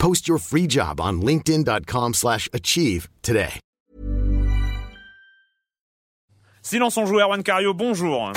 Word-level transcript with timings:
Post 0.00 0.26
your 0.26 0.38
free 0.38 0.66
job 0.66 1.00
on 1.00 1.20
linkedin.com/achieve 1.22 2.14
slash 2.14 2.48
achieve 2.52 3.08
today. 3.22 3.60
Silence 6.62 6.98
on 6.98 7.06
joue, 7.06 7.20
Erwan 7.20 7.42
Cario, 7.42 7.72
bonjour. 7.74 8.32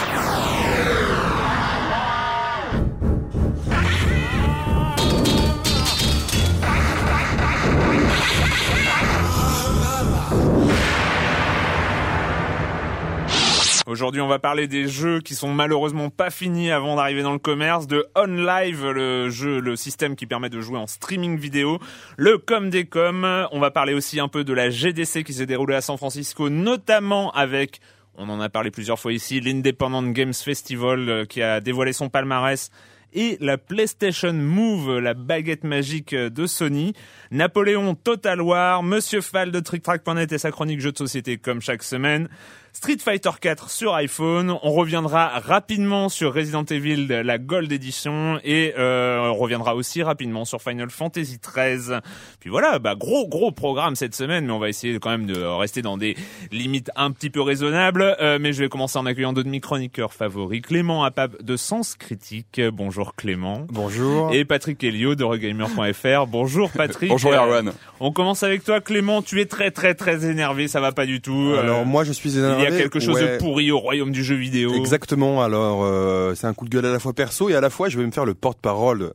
Aujourd'hui, 13.86 14.22
on 14.22 14.28
va 14.28 14.40
parler 14.40 14.68
des 14.68 14.88
jeux 14.88 15.20
qui 15.20 15.36
sont 15.36 15.54
malheureusement 15.54 16.10
pas 16.10 16.30
finis 16.30 16.72
avant 16.72 16.96
d'arriver 16.96 17.22
dans 17.22 17.34
le 17.34 17.40
commerce, 17.40 17.86
de 17.86 18.06
OnLive, 18.16 18.90
le 18.92 19.30
jeu, 19.30 19.60
le 19.60 19.76
système 19.76 20.16
qui 20.16 20.26
permet 20.26 20.50
de 20.50 20.62
jouer 20.62 20.78
en 20.78 20.88
streaming 20.88 21.38
vidéo, 21.38 21.80
le 22.16 22.38
Com 22.38 22.70
des 22.70 22.86
Com. 22.86 23.48
On 23.52 23.60
va 23.60 23.72
parler 23.72 23.94
aussi 23.94 24.22
un 24.22 24.30
peu 24.30 24.46
de 24.46 24.54
la 24.54 24.70
GDC 24.70 25.26
qui 25.26 25.34
s'est 25.34 25.46
déroulée 25.46 25.76
à 25.76 25.82
San 25.82 25.98
Francisco, 25.98 26.50
notamment 26.50 27.32
avec 27.32 27.82
on 28.16 28.30
en 28.30 28.40
a 28.40 28.48
parlé 28.48 28.72
plusieurs 28.72 29.00
fois 29.00 29.12
ici, 29.12 29.42
l'Independent 29.42 30.14
Games 30.14 30.34
Festival 30.34 31.10
euh, 31.10 31.26
qui 31.26 31.42
a 31.42 31.60
dévoilé 31.60 31.94
son 31.94 32.10
palmarès 32.10 32.70
et 33.14 33.38
la 33.42 33.58
PlayStation 33.58 34.34
Move, 34.34 35.00
la 35.00 35.14
baguette 35.14 35.64
magique 35.64 36.16
de 36.16 36.46
Sony, 36.46 36.94
Napoléon 37.32 37.96
Total 37.96 38.42
War, 38.42 38.84
Monsieur 38.84 39.22
Fall 39.22 39.52
de 39.52 39.60
TrickTrack.net 39.60 40.32
et 40.32 40.38
sa 40.38 40.52
chronique 40.52 40.80
jeux 40.80 40.92
de 40.92 40.98
société 40.98 41.38
comme 41.38 41.62
chaque 41.62 41.84
semaine, 41.84 42.28
Street 42.76 42.98
Fighter 43.00 43.30
4 43.40 43.70
sur 43.70 43.94
iPhone, 43.94 44.52
on 44.64 44.72
reviendra 44.72 45.28
rapidement 45.40 46.10
sur 46.10 46.34
Resident 46.34 46.64
Evil, 46.66 47.06
la 47.08 47.38
Gold 47.38 47.72
Edition, 47.72 48.40
et 48.44 48.74
euh, 48.80 49.30
on 49.30 49.36
reviendra 49.36 49.76
aussi 49.76 50.02
rapidement 50.02 50.44
sur 50.44 50.60
Final 50.60 50.90
Fantasy 50.90 51.38
13. 51.38 52.00
Puis 52.40 52.50
voilà, 52.50 52.80
bah 52.80 52.96
gros 52.96 53.28
gros 53.28 53.52
programme 53.52 53.96
cette 53.96 54.16
semaine, 54.16 54.48
mais 54.48 54.52
on 54.52 54.58
va 54.58 54.70
essayer 54.70 54.98
quand 55.00 55.12
même 55.12 55.28
de 55.28 55.40
rester 55.40 55.84
dans 55.84 55.98
des 55.98 56.18
limites 56.52 56.90
un 56.96 57.12
petit 57.12 57.30
peu 57.30 57.42
raisonnables. 57.42 58.18
Euh, 58.20 58.40
mais 58.42 58.54
je 58.54 58.64
vais 58.64 58.70
commencer 58.70 58.98
en 58.98 59.06
accueillant 59.06 59.34
deux 59.34 59.44
de 59.44 59.50
mes 59.50 59.60
chroniqueurs 59.62 60.12
favoris, 60.12 60.62
Clément 60.64 61.04
Apap 61.04 61.44
de 61.44 61.56
Sens 61.56 61.94
Critique. 61.94 62.60
Bonjour 62.74 63.14
Clément. 63.14 63.68
Bonjour. 63.70 64.34
Et 64.34 64.46
Patrick 64.46 64.84
Helio 64.84 65.14
de 65.14 65.24
Regamer.fr. 65.24 66.26
Bonjour 66.28 66.72
Patrick. 66.76 67.10
Bonjour 67.10 67.34
Erwan. 67.34 67.72
On 68.00 68.12
commence 68.12 68.42
avec 68.42 68.64
toi 68.64 68.82
Clément, 68.82 69.22
tu 69.22 69.40
es 69.42 69.46
très 69.46 69.70
très 69.70 69.94
très 69.94 70.26
énervé, 70.26 70.68
ça 70.68 70.82
va 70.82 70.92
pas 70.92 71.06
du 71.06 71.22
tout. 71.22 71.54
Alors 71.58 71.82
Euh, 71.82 71.86
moi 71.86 72.04
je 72.04 72.12
suis 72.12 72.36
énervé. 72.40 72.63
Il 72.70 72.74
y 72.74 72.78
a 72.78 72.82
quelque 72.82 73.00
chose 73.00 73.16
ouais. 73.16 73.34
de 73.34 73.38
pourri 73.38 73.72
au 73.72 73.80
royaume 73.80 74.12
du 74.12 74.24
jeu 74.24 74.36
vidéo. 74.36 74.74
Exactement. 74.76 75.42
Alors 75.42 75.82
euh, 75.84 76.34
c'est 76.36 76.48
un 76.48 76.54
coup 76.54 76.66
de 76.66 76.70
gueule 76.70 76.86
à 76.86 76.92
la 76.92 77.00
fois 77.00 77.14
perso 77.14 77.50
et 77.50 77.56
à 77.56 77.62
la 77.62 77.70
fois 77.70 77.90
je 77.90 77.98
vais 77.98 78.06
me 78.06 78.12
faire 78.12 78.26
le 78.26 78.34
porte-parole 78.34 79.14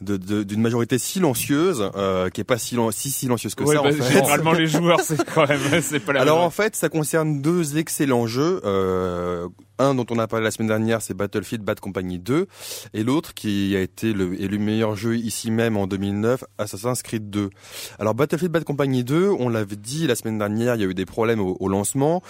d'une 0.00 0.60
majorité 0.60 0.98
silencieuse 0.98 1.88
euh, 1.96 2.28
qui 2.28 2.40
est 2.40 2.44
pas 2.44 2.56
silen- 2.56 2.90
si 2.90 3.10
silencieuse 3.10 3.54
que 3.54 3.62
Ouais, 3.62 3.76
ça 3.76 3.82
bah, 3.82 3.90
en 3.90 3.92
fait. 3.92 4.12
généralement 4.12 4.52
les 4.52 4.66
joueurs 4.66 5.00
c'est 5.00 5.24
quand 5.32 5.48
même 5.48 5.60
c'est 5.80 6.00
pas 6.00 6.12
la 6.12 6.22
Alors 6.22 6.38
même 6.38 6.46
en 6.46 6.50
fait, 6.50 6.74
ça 6.74 6.88
concerne 6.88 7.40
deux 7.40 7.78
excellents 7.78 8.26
jeux. 8.26 8.60
Euh, 8.64 9.46
un 9.78 9.94
dont 9.94 10.06
on 10.10 10.18
a 10.18 10.26
parlé 10.28 10.44
la 10.44 10.50
semaine 10.50 10.68
dernière, 10.68 11.02
c'est 11.02 11.14
Battlefield 11.14 11.64
Bad 11.64 11.80
Company 11.80 12.18
2, 12.18 12.46
et 12.94 13.02
l'autre 13.02 13.34
qui 13.34 13.74
a 13.76 13.80
été 13.80 14.12
le, 14.12 14.40
élu 14.40 14.58
meilleur 14.58 14.94
jeu 14.96 15.16
ici 15.16 15.50
même 15.50 15.76
en 15.76 15.86
2009, 15.88 16.44
Assassin's 16.58 17.02
Creed 17.02 17.30
2. 17.30 17.50
Alors 17.98 18.14
Battlefield 18.14 18.52
Bad 18.52 18.64
Company 18.64 19.02
2, 19.02 19.28
on 19.30 19.48
l'avait 19.48 19.76
dit 19.76 20.06
la 20.06 20.14
semaine 20.14 20.38
dernière, 20.38 20.74
il 20.76 20.82
y 20.82 20.84
a 20.84 20.88
eu 20.88 20.94
des 20.94 21.06
problèmes 21.06 21.40
au, 21.40 21.56
au 21.58 21.68
lancement, 21.68 22.22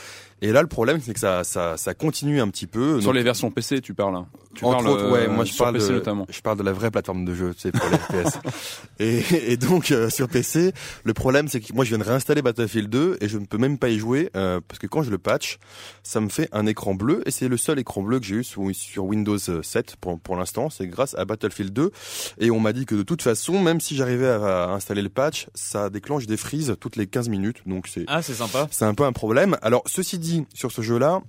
et 0.43 0.53
là 0.53 0.61
le 0.61 0.69
problème 0.69 1.01
c'est 1.01 1.15
que 1.15 1.21
ça, 1.21 1.43
ça, 1.45 1.77
ça 1.79 1.95
continue 1.95 2.41
un 2.41 2.49
petit 2.49 2.67
peu. 2.67 3.01
Sur 3.01 3.09
Donc, 3.11 3.15
les 3.17 3.23
versions 3.23 3.51
PC, 3.51 3.81
tu 3.81 3.95
parles. 3.95 4.17
hein. 4.17 4.27
Tu 4.55 4.67
entre 4.67 4.85
parles, 4.85 4.89
autres, 4.89 5.11
ouais, 5.11 5.27
euh, 5.27 5.31
moi 5.31 5.47
je 5.47 5.57
parle 5.57 5.73
PC 5.75 5.89
de, 5.89 5.93
notamment. 5.95 6.27
je 6.29 6.41
parle 6.43 6.59
de 6.59 6.63
la 6.63 6.73
vraie 6.75 6.91
plateforme 6.91 7.25
de 7.25 7.35
jeu, 7.35 7.55
tu 7.55 7.61
sais, 7.61 7.73
pour 7.73 7.89
les 7.89 7.97
FPS. 7.97 8.39
Et, 8.99 9.53
et 9.53 9.57
donc 9.57 9.91
euh, 9.91 10.11
sur 10.11 10.29
PC, 10.29 10.73
le 11.05 11.15
problème 11.15 11.49
c'est 11.49 11.61
que 11.61 11.73
moi 11.73 11.85
je 11.85 11.89
viens 11.89 11.99
de 11.99 12.05
réinstaller 12.05 12.43
Battlefield 12.43 12.89
2 12.91 13.17
et 13.21 13.29
je 13.29 13.39
ne 13.39 13.47
peux 13.47 13.57
même 13.59 13.79
pas 13.79 13.89
y 13.89 13.99
jouer 13.99 14.31
euh, 14.37 14.61
parce 14.69 14.79
que 14.79 14.87
quand 14.87 15.03
je 15.03 15.11
le 15.11 15.19
patch, 15.19 15.59
ça 16.03 16.21
me 16.21 16.29
fait 16.29 16.49
un 16.53 16.67
écran 16.67 16.95
bleu 16.95 17.23
et 17.27 17.31
c'est 17.31 17.49
le 17.49 17.57
seul 17.57 17.79
écran 17.79 18.03
bleu 18.03 18.21
que 18.21 18.27
j'ai 18.27 18.37
eu 18.37 18.45
sur, 18.45 18.63
sur 18.75 19.05
Windows 19.07 19.39
7 19.39 19.97
pour, 20.01 20.21
pour 20.21 20.37
l'instant, 20.37 20.69
c'est 20.71 20.87
grâce 20.87 21.15
à 21.17 21.25
Battlefield 21.25 21.73
2 21.73 21.91
et 22.39 22.51
on 22.51 22.61
m'a 22.61 22.73
dit 22.73 22.85
que 22.87 22.95
de 22.95 23.03
toute 23.03 23.23
façon, 23.23 23.61
même 23.61 23.81
si 23.81 23.97
j'arrivais 23.97 24.29
à, 24.29 24.65
à 24.65 24.69
installer 24.73 25.03
le 25.03 25.09
patch, 25.09 25.47
ça 25.55 25.89
déclenche 25.91 26.27
des 26.27 26.37
freezes 26.37 26.77
toutes 26.79 26.97
les 26.97 27.07
15 27.07 27.29
minutes, 27.29 27.63
donc 27.67 27.87
c'est 27.89 28.05
Ah 28.07 28.23
c'est 28.23 28.35
sympa. 28.35 28.69
c'est 28.71 28.85
un 28.85 28.95
peu 28.95 29.05
un 29.05 29.13
problème. 29.13 29.57
Alors, 29.63 29.83
ceci 29.87 30.19
dit, 30.19 30.32
sur 30.55 30.73
ce 30.73 30.83
jeu-là, 30.83 31.23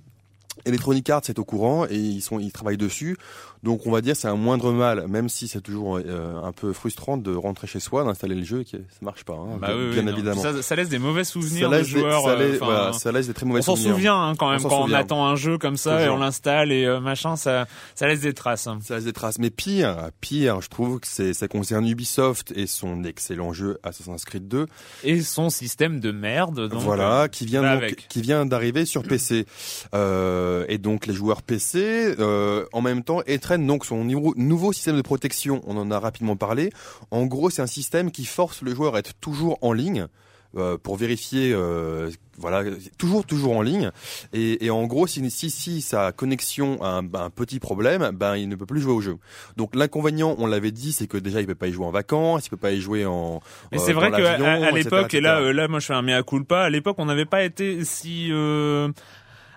Electronic 0.64 1.10
Arts 1.10 1.22
est 1.28 1.38
au 1.38 1.44
courant 1.44 1.86
et 1.86 1.96
ils 1.96 2.52
travaillent 2.52 2.76
dessus. 2.76 3.16
Donc 3.64 3.86
on 3.86 3.90
va 3.90 4.00
dire 4.02 4.14
c'est 4.14 4.28
un 4.28 4.36
moindre 4.36 4.70
mal, 4.72 5.06
même 5.08 5.28
si 5.28 5.48
c'est 5.48 5.60
toujours 5.62 5.96
euh, 5.98 6.40
un 6.42 6.52
peu 6.52 6.72
frustrant 6.72 7.16
de 7.16 7.34
rentrer 7.34 7.66
chez 7.66 7.80
soi, 7.80 8.04
d'installer 8.04 8.34
le 8.36 8.44
jeu 8.44 8.60
et 8.60 8.64
que 8.64 8.76
ça 8.76 8.98
marche 9.02 9.24
pas, 9.24 9.32
hein, 9.34 9.56
Bah 9.60 9.68
bien, 9.68 9.76
oui, 9.76 9.82
oui, 9.86 9.92
bien 9.94 10.02
non. 10.02 10.12
évidemment. 10.12 10.42
Ça, 10.42 10.62
ça 10.62 10.76
laisse 10.76 10.88
des 10.90 10.98
mauvais 10.98 11.24
souvenirs 11.24 11.70
Ça 11.70 11.74
de 11.76 11.80
laisse 11.82 11.92
des- 11.92 12.00
joueurs. 12.00 12.22
ça 12.22 12.28
euh, 12.30 12.36
laisse- 12.38 12.62
enfin, 12.62 12.64
voilà, 12.66 12.92
ça 12.92 13.10
laisse 13.12 13.26
des 13.26 13.34
très 13.34 13.46
mauvais 13.46 13.60
on 13.60 13.62
s'en 13.62 13.74
souvenirs. 13.76 13.94
souvient 13.96 14.22
hein, 14.22 14.34
quand 14.38 14.48
même 14.50 14.56
On 14.60 14.62
s'en 14.62 14.68
quand 14.68 14.84
on 14.88 14.92
attend 14.92 15.26
un 15.26 15.34
jeu 15.36 15.56
comme 15.58 15.76
ça 15.76 16.02
et 16.04 16.08
on 16.10 16.18
l'installe 16.18 16.70
et 16.72 16.84
euh, 16.84 17.00
machin, 17.00 17.36
ça, 17.36 17.66
ça 17.94 18.06
laisse 18.06 18.20
des 18.20 18.34
traces. 18.34 18.66
hein. 18.66 18.78
Ça 18.82 18.96
laisse 18.96 19.04
des 19.04 19.12
traces. 19.12 19.38
Mais 19.38 19.50
pire, 19.50 19.96
pire, 20.20 20.60
je 20.60 20.68
trouve 20.68 21.00
que 21.00 21.06
c'est 21.06 21.32
ça 21.32 21.48
concerne 21.48 21.86
Ubisoft 21.88 22.52
et 22.56 22.66
son 22.66 23.02
excellent 23.04 23.52
jeu 23.52 23.78
Assassin's 23.82 24.24
Creed 24.26 24.46
2. 24.46 24.66
Et 25.04 25.22
son 25.22 25.48
système 25.50 26.00
de 26.00 26.10
merde. 26.12 26.68
Donc, 26.68 26.80
voilà, 26.82 27.28
qui 27.28 27.46
vient 27.46 27.78
donc- 27.78 27.96
qui 28.08 28.20
vient 28.20 28.44
d'arriver 28.44 28.84
sur 28.84 29.02
PC. 29.04 29.46
Et 30.68 30.78
donc 30.78 31.06
les 31.06 31.14
joueurs 31.14 31.42
PC, 31.42 32.14
en 32.72 32.82
même 32.82 33.02
temps, 33.02 33.22
donc 33.58 33.84
son 33.84 34.04
nouveau 34.04 34.72
système 34.72 34.96
de 34.96 35.02
protection. 35.02 35.60
On 35.66 35.76
en 35.76 35.90
a 35.90 35.98
rapidement 35.98 36.36
parlé. 36.36 36.70
En 37.10 37.26
gros, 37.26 37.50
c'est 37.50 37.62
un 37.62 37.66
système 37.66 38.10
qui 38.10 38.24
force 38.24 38.62
le 38.62 38.74
joueur 38.74 38.94
à 38.96 38.98
être 38.98 39.14
toujours 39.20 39.58
en 39.62 39.72
ligne. 39.72 40.06
euh, 40.56 40.78
pour 40.78 40.96
vérifier, 40.96 41.52
euh, 41.52 42.10
voilà, 42.38 42.62
toujours 42.98 43.26
toujours 43.26 43.56
en 43.56 43.62
ligne. 43.62 43.90
Et, 44.32 44.64
et 44.64 44.70
en 44.70 44.84
gros, 44.86 45.06
si, 45.06 45.28
si 45.30 45.50
si 45.50 45.80
sa 45.80 46.12
connexion 46.12 46.82
a 46.82 46.88
un, 46.88 47.14
un 47.14 47.30
petit 47.30 47.58
problème, 47.60 48.10
ben 48.14 48.36
il 48.36 48.48
ne 48.48 48.56
peut 48.56 48.66
plus 48.66 48.80
jouer 48.80 48.92
au 48.92 49.00
jeu. 49.00 49.16
Donc 49.56 49.74
l'inconvénient, 49.74 50.34
on 50.38 50.46
l'avait 50.46 50.70
dit, 50.70 50.92
c'est 50.92 51.06
que 51.06 51.18
déjà 51.18 51.40
il 51.40 51.46
peut 51.46 51.54
pas 51.54 51.68
y 51.68 51.72
jouer 51.72 51.86
en 51.86 51.90
vacances, 51.90 52.46
il 52.46 52.50
peut 52.50 52.56
pas 52.56 52.72
y 52.72 52.80
jouer 52.80 53.06
en. 53.06 53.40
Mais 53.72 53.80
euh, 53.80 53.82
c'est 53.84 53.92
vrai 53.92 54.10
qu'à 54.10 54.32
à, 54.34 54.66
à 54.66 54.70
l'époque, 54.70 55.14
et 55.14 55.20
là, 55.20 55.40
euh, 55.40 55.52
là, 55.52 55.68
moi 55.68 55.80
je 55.80 55.86
fais 55.86 55.94
un 55.94 56.02
mea 56.02 56.22
culpa, 56.22 56.60
à 56.60 56.70
l'époque 56.70 56.96
on 56.98 57.06
n'avait 57.06 57.26
pas 57.26 57.44
été 57.44 57.84
si... 57.84 58.30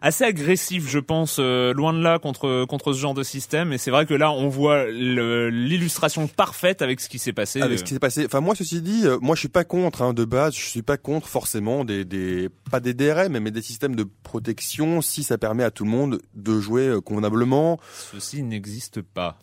euh, 0.02 0.08
assez 0.08 0.24
agressif, 0.24 0.88
je 0.90 1.00
pense, 1.00 1.38
euh, 1.40 1.74
loin 1.74 1.94
de 1.94 2.02
là 2.02 2.20
contre 2.20 2.66
contre 2.66 2.94
ce 2.94 3.00
genre 3.00 3.14
de 3.14 3.24
système. 3.24 3.74
Et 3.74 3.78
c'est 3.78 3.92
vrai 3.92 4.06
que 4.06 4.14
là, 4.14 4.32
on 4.32 4.48
voit 4.50 4.86
l'illustration 4.90 6.28
parfaite 6.28 6.82
avec 6.82 7.00
ce 7.00 7.10
qui 7.10 7.20
s'est 7.20 7.34
passé. 7.34 7.62
Avec 7.62 7.80
ce 7.80 7.84
qui 7.84 7.94
s'est 7.94 8.00
passé. 8.00 8.26
Enfin, 8.26 8.42
moi, 8.42 8.56
ceci 8.56 8.82
dit, 8.82 9.06
euh, 9.06 9.18
moi, 9.22 9.36
je 9.36 9.42
suis 9.42 9.50
pas 9.50 9.64
contre, 9.64 10.02
hein, 10.02 10.14
de 10.14 10.26
base, 10.26 10.56
je 10.56 10.66
suis 10.66 10.82
pas 10.82 10.98
contre 10.98 11.28
forcément 11.28 11.86
des, 11.86 12.06
des, 12.06 12.50
pas 12.72 12.80
des 12.80 12.94
DRM, 12.94 13.38
mais 13.40 13.52
des 13.52 13.62
systèmes 13.62 13.96
de 13.96 14.06
protection 14.24 15.02
si 15.02 15.24
ça 15.24 15.38
permet 15.38 15.64
à 15.64 15.72
tout 15.72 15.84
le 15.84 15.92
monde 15.92 16.22
de 16.36 16.60
jouer 16.60 16.88
euh, 16.88 17.02
convenablement. 17.02 17.80
Ceci 18.12 18.44
n'existe 18.44 19.02
pas. 19.02 19.40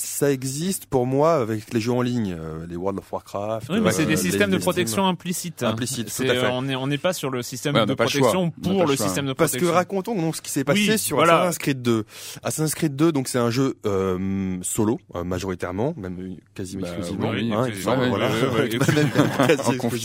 Ça 0.00 0.30
existe 0.30 0.86
pour 0.86 1.06
moi 1.06 1.34
avec 1.34 1.72
les 1.74 1.80
jeux 1.80 1.90
en 1.92 2.02
ligne, 2.02 2.36
euh, 2.38 2.64
les 2.70 2.76
World 2.76 3.00
of 3.00 3.12
Warcraft. 3.12 3.68
Oui, 3.68 3.80
mais 3.80 3.88
euh, 3.88 3.92
c'est 3.92 4.04
des 4.04 4.12
les- 4.12 4.16
systèmes 4.16 4.50
de 4.50 4.56
les 4.56 4.62
protection 4.62 5.06
implicites. 5.06 5.62
Implicites, 5.64 6.14
tout 6.14 6.22
à 6.22 6.26
fait. 6.34 6.46
On 6.52 6.62
n'est 6.62 6.76
on 6.76 6.86
n'est 6.86 6.98
pas 6.98 7.12
sur 7.12 7.30
le 7.30 7.42
système 7.42 7.74
Ouais, 7.74 7.84
de 7.84 7.94
protection 7.94 8.50
pour 8.50 8.84
le 8.84 8.90
le 8.92 8.96
choix. 8.96 9.06
système 9.06 9.26
de 9.26 9.32
Parce 9.32 9.52
que 9.52 9.56
protection. 9.58 9.74
racontons 9.76 10.14
donc 10.14 10.36
ce 10.36 10.40
qui 10.42 10.50
s'est 10.52 10.62
passé 10.62 10.86
Oui, 10.88 10.98
sur 10.98 11.16
voilà. 11.16 11.40
Assassin's 11.42 11.58
Creed 11.58 11.82
2. 11.82 12.04
Assassin's 12.44 12.74
Creed 12.76 12.94
2, 12.96 13.10
donc 13.12 13.26
c'est 13.28 13.38
un 13.38 13.50
jeu 13.50 13.76
euh, 13.86 14.56
solo 14.62 15.00
euh, 15.16 15.24
majoritairement, 15.24 15.94
même 15.96 16.36
quasiment 16.54 16.82
Bah, 16.82 16.88
exclusivement. 16.96 17.30
oui, 17.30 17.52
hein, 17.52 17.66
voilà. 18.08 18.30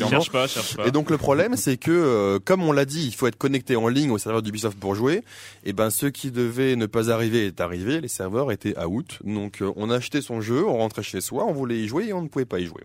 Cherche 0.09 0.31
pas, 0.31 0.47
cherche 0.47 0.75
pas. 0.77 0.87
Et 0.87 0.91
donc 0.91 1.09
le 1.09 1.17
problème, 1.17 1.55
c'est 1.55 1.77
que 1.77 1.91
euh, 1.91 2.39
comme 2.43 2.63
on 2.63 2.71
l'a 2.71 2.85
dit, 2.85 3.05
il 3.05 3.13
faut 3.13 3.27
être 3.27 3.37
connecté 3.37 3.75
en 3.75 3.87
ligne 3.87 4.11
au 4.11 4.17
serveur 4.17 4.41
d'Ubisoft 4.41 4.77
pour 4.79 4.95
jouer. 4.95 5.23
Et 5.65 5.73
ben 5.73 5.89
ceux 5.89 6.09
qui 6.09 6.31
devaient 6.31 6.75
ne 6.75 6.85
pas 6.85 7.09
arriver 7.11 7.45
est 7.47 7.61
arrivé, 7.61 8.01
les 8.01 8.07
serveurs 8.07 8.51
étaient 8.51 8.77
out. 8.83 9.19
Donc 9.23 9.61
euh, 9.61 9.71
on 9.83 9.89
achetait 9.89 10.21
son 10.21 10.41
jeu, 10.41 10.65
on 10.65 10.77
rentrait 10.77 11.03
chez 11.03 11.21
soi, 11.21 11.45
on 11.45 11.53
voulait 11.53 11.77
y 11.77 11.87
jouer 11.87 12.07
et 12.07 12.13
on 12.13 12.21
ne 12.21 12.27
pouvait 12.27 12.45
pas 12.45 12.59
y 12.59 12.65
jouer. 12.65 12.83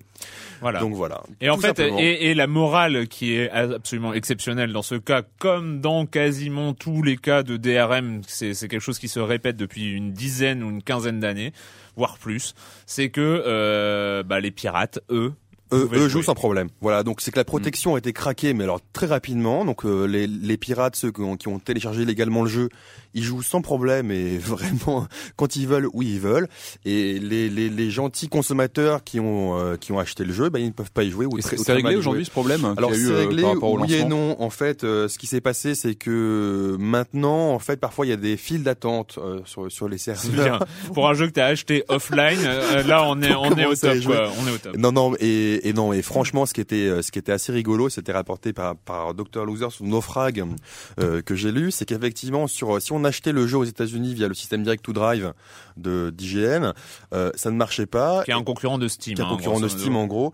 voilà. 0.60 0.80
Donc 0.80 0.94
voilà. 0.94 1.22
Et 1.40 1.50
en 1.50 1.58
fait, 1.58 1.78
et, 1.78 2.30
et 2.30 2.34
la 2.34 2.46
morale 2.46 3.08
qui 3.08 3.34
est 3.34 3.50
absolument 3.50 4.12
exceptionnelle 4.12 4.72
dans 4.72 4.82
ce 4.82 4.96
cas, 4.96 5.22
comme 5.38 5.80
dans 5.80 6.06
quasiment 6.06 6.74
tous 6.74 7.02
les 7.02 7.16
cas 7.16 7.42
de 7.42 7.56
DRM, 7.56 8.22
c'est 8.26 8.54
quelque 8.68 8.80
chose 8.80 8.98
qui 8.98 9.08
se 9.08 9.20
répète 9.20 9.56
depuis 9.56 9.92
une 9.92 10.12
dizaine 10.12 10.62
ou 10.62 10.70
une 10.70 10.82
quinzaine 10.82 11.20
d'années, 11.20 11.52
voire 11.96 12.18
plus, 12.18 12.54
c'est 12.86 13.10
que 13.10 13.20
euh, 13.46 14.22
bah, 14.22 14.40
les 14.40 14.50
pirates, 14.50 15.00
eux, 15.10 15.32
eux, 15.72 15.88
eux 15.92 16.08
jouent 16.08 16.22
sans 16.22 16.34
problème. 16.34 16.68
Voilà, 16.80 17.02
donc 17.02 17.20
c'est 17.20 17.30
que 17.30 17.38
la 17.38 17.44
protection 17.44 17.94
a 17.94 17.98
été 17.98 18.12
craquée, 18.12 18.54
mais 18.54 18.64
alors 18.64 18.80
très 18.92 19.06
rapidement. 19.06 19.64
Donc 19.64 19.84
euh, 19.84 20.06
les, 20.06 20.26
les 20.26 20.56
pirates, 20.56 20.96
ceux 20.96 21.12
qui 21.12 21.20
ont, 21.20 21.36
qui 21.36 21.48
ont 21.48 21.58
téléchargé 21.58 22.04
légalement 22.04 22.42
le 22.42 22.48
jeu, 22.48 22.68
ils 23.14 23.22
jouent 23.24 23.42
sans 23.42 23.60
problème 23.62 24.10
et 24.10 24.38
vraiment 24.38 25.06
quand 25.36 25.56
ils 25.56 25.66
veulent, 25.66 25.88
où 25.92 26.02
ils 26.02 26.20
veulent. 26.20 26.48
Et 26.84 27.18
les, 27.18 27.48
les, 27.48 27.68
les 27.68 27.90
gentils 27.90 28.28
consommateurs 28.28 29.04
qui 29.04 29.20
ont 29.20 29.58
euh, 29.58 29.76
qui 29.76 29.92
ont 29.92 29.98
acheté 29.98 30.24
le 30.24 30.32
jeu, 30.32 30.48
ben 30.50 30.58
ils 30.60 30.66
ne 30.66 30.72
peuvent 30.72 30.90
pas 30.92 31.04
y 31.04 31.10
jouer. 31.10 31.26
Ou 31.26 31.38
très- 31.38 31.56
c'est 31.56 31.72
réglé 31.72 31.96
aujourd'hui 31.96 32.24
ce 32.24 32.30
problème 32.30 32.64
Alors 32.76 32.94
c'est 32.94 33.06
euh, 33.10 33.18
réglé, 33.18 33.42
par 33.42 33.54
rapport 33.54 33.72
au 33.72 33.80
oui 33.80 33.94
et 33.94 34.04
non. 34.04 34.40
En 34.40 34.50
fait, 34.50 34.84
euh, 34.84 35.08
ce 35.08 35.18
qui 35.18 35.26
s'est 35.26 35.40
passé, 35.40 35.74
c'est 35.74 35.94
que 35.94 36.76
maintenant, 36.78 37.52
en 37.52 37.58
fait, 37.58 37.76
parfois 37.78 38.06
il 38.06 38.10
y 38.10 38.12
a 38.12 38.16
des 38.16 38.36
files 38.36 38.62
d'attente 38.62 39.18
euh, 39.18 39.40
sur 39.44 39.70
sur 39.70 39.88
les 39.88 39.98
serveurs. 39.98 40.64
Pour 40.94 41.08
un 41.08 41.14
jeu 41.14 41.26
que 41.26 41.32
t'as 41.32 41.46
acheté 41.46 41.84
offline, 41.88 42.38
euh, 42.44 42.82
là 42.84 43.04
on 43.06 43.20
est 43.22 43.34
on 43.34 43.56
est 43.56 43.66
au 43.66 43.74
top, 43.74 43.98
quoi. 44.04 44.30
On 44.42 44.46
est 44.48 44.52
au 44.54 44.58
top. 44.58 44.76
Non, 44.76 44.92
non, 44.92 45.14
et, 45.20 45.68
et 45.68 45.72
non, 45.72 45.92
et 45.92 46.02
franchement, 46.02 46.46
ce 46.46 46.54
qui 46.54 46.60
était, 46.60 46.76
euh, 46.88 47.02
ce 47.02 47.10
qui 47.10 47.18
était 47.18 47.32
assez 47.32 47.52
rigolo, 47.52 47.88
c'était 47.88 48.12
rapporté 48.12 48.52
par, 48.52 48.76
par 48.76 49.14
Dr. 49.14 49.44
Loser 49.44 49.70
sous 49.70 49.84
Naufrag, 49.84 50.44
euh, 51.00 51.22
que 51.22 51.34
j'ai 51.34 51.52
lu, 51.52 51.70
c'est 51.70 51.84
qu'effectivement, 51.84 52.46
sur, 52.46 52.80
si 52.80 52.92
on 52.92 52.97
achetait 53.04 53.32
le 53.32 53.46
jeu 53.46 53.58
aux 53.58 53.64
États-Unis 53.64 54.14
via 54.14 54.28
le 54.28 54.34
système 54.34 54.62
Direct 54.62 54.84
to 54.84 54.92
Drive 54.92 55.32
de 55.76 56.10
d'IGN, 56.10 56.72
euh, 57.14 57.30
ça 57.34 57.50
ne 57.50 57.56
marchait 57.56 57.86
pas. 57.86 58.24
Qui 58.24 58.30
est 58.30 58.34
un 58.34 58.42
concurrent 58.42 58.78
de 58.78 58.88
Steam. 58.88 59.14
qui 59.14 59.20
est 59.20 59.24
un 59.24 59.28
hein, 59.28 59.30
concurrent 59.30 59.60
de. 59.60 59.68
Steam 59.68 59.96
en 59.96 60.06
gros, 60.06 60.32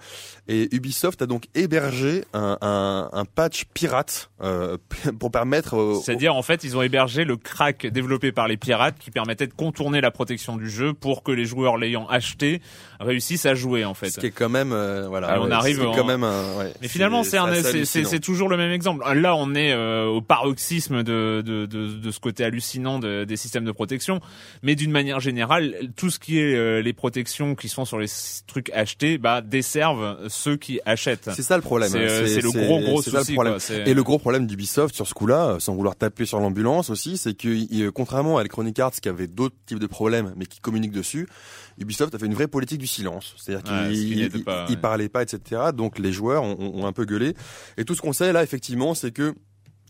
et 0.49 0.75
Ubisoft 0.75 1.21
a 1.23 1.27
donc 1.27 1.45
hébergé 1.55 2.25
un, 2.33 2.57
un, 2.61 3.11
un 3.13 3.25
patch 3.25 3.65
pirate 3.75 4.31
euh, 4.43 4.77
pour 5.19 5.31
permettre. 5.31 6.01
C'est-à-dire, 6.05 6.35
en 6.35 6.43
fait, 6.43 6.65
ils 6.65 6.77
ont 6.77 6.83
hébergé 6.83 7.25
le 7.25 7.37
crack 7.37 7.87
développé 7.87 8.33
par 8.33 8.49
les 8.49 8.57
pirates 8.57 8.97
qui 8.99 9.11
permettait 9.11 9.47
de 9.47 9.53
contourner 9.53 10.01
la 10.01 10.11
protection 10.11 10.57
du 10.57 10.71
jeu 10.71 10.95
pour 10.95 11.23
que 11.23 11.33
les 11.33 11.45
joueurs 11.45 11.77
l'ayant 11.77 12.07
acheté 12.09 12.63
réussissent 13.01 13.47
à 13.47 13.55
jouer, 13.55 13.85
en 13.85 13.95
fait. 13.95 14.11
ce 14.11 14.21
qui 14.21 14.27
est 14.27 14.31
quand 14.31 14.49
même, 14.49 14.73
euh, 14.73 15.07
voilà, 15.09 15.41
on 15.43 15.51
arrive 15.51 15.83
en- 15.83 15.95
quand 15.95 16.05
même 16.05 16.25
un, 16.25 16.57
ouais, 16.57 16.73
Mais 16.81 16.89
finalement, 16.89 17.23
c'est 17.25 18.21
toujours 18.21 18.49
le 18.49 18.57
même 18.57 18.71
exemple. 18.73 19.05
Là, 19.15 19.35
on 19.37 19.55
est 19.55 19.75
au 19.75 20.21
paroxysme 20.23 21.03
de, 21.03 21.43
de, 21.45 21.67
de, 21.67 21.89
de 21.89 22.11
ce 22.11 22.21
côté 22.21 22.45
hallucinant 22.55 22.99
de- 22.99 23.25
des 23.25 23.37
systèmes 23.37 23.65
de 23.65 23.73
protection. 23.73 24.21
Mais 24.63 24.77
d'une 24.77 24.91
manière 24.93 25.21
générale, 25.21 25.75
tout 25.97 26.09
ce 26.11 26.19
qui 26.19 26.39
est 26.39 26.55
euh, 26.55 26.81
les 26.81 26.93
protections 26.93 27.55
qui 27.55 27.69
sont 27.69 27.85
sur 27.85 27.99
les 27.99 28.07
trucs 28.47 28.71
achetés, 28.71 29.19
bah, 29.19 29.41
desservent 29.41 30.29
ceux 30.29 30.57
qui 30.57 30.81
achètent. 30.87 31.31
C'est 31.35 31.43
ça 31.43 31.57
le 31.57 31.63
problème. 31.63 31.91
C'est 31.91 31.99
hein. 31.99 32.09
euh, 32.09 32.41
le 32.43 32.51
gros 32.51 32.81
gros 32.81 33.03
c'est 33.03 33.11
ça 33.11 33.19
le 33.19 33.25
souci. 33.25 33.35
problème. 33.35 33.59
quoi. 33.59 33.77
Et 33.87 33.95
le 33.95 34.03
gros 34.03 34.19
problème 34.19 34.47
d'Ubisoft 34.47 34.95
sur 34.95 35.07
ce 35.07 35.15
coup-là, 35.15 35.47
euh, 35.51 35.59
sans 35.59 35.75
vouloir 35.75 35.97
taper 35.97 36.25
sur 36.27 36.39
l'ambulance 36.41 36.91
aussi, 36.91 37.17
c'est 37.17 37.35
que 37.37 37.91
contrairement 37.91 38.39
à 38.39 38.41
Electronic 38.41 38.79
Arts 38.79 38.93
qui 38.93 39.09
avait 39.09 39.27
d'autres 39.27 39.57
types 39.67 39.79
de 39.81 39.87
problèmes 39.87 40.33
mais 40.37 40.47
qui 40.47 40.61
communiquent 40.61 40.93
dessus, 40.93 41.27
Ubisoft 41.79 42.15
a 42.15 42.19
fait 42.19 42.27
une 42.27 42.35
vraie 42.35 42.47
politique 42.49 42.79
du 42.79 42.87
silence. 42.87 43.35
C'est-à-dire 43.37 43.73
Ouais, 43.73 43.95
ce 43.95 44.01
qui 44.01 44.07
qu'ils 44.07 44.19
n'était 44.23 44.39
ils- 44.39 45.09
pas, 45.11 45.23
etc. 45.23 45.63
Donc 45.75 45.99
les 45.99 46.13
joueurs 46.13 46.45
ont 46.45 46.87
un 46.87 46.93
peu 46.93 47.05
gueulé. 47.05 47.35
Et 47.79 47.85
tout 47.85 47.95
ce 47.95 48.01
qu'on 48.01 48.13
sait 48.13 48.33
là, 48.33 48.43
effectivement, 48.45 48.95
c'est 48.95 49.11
que 49.11 49.35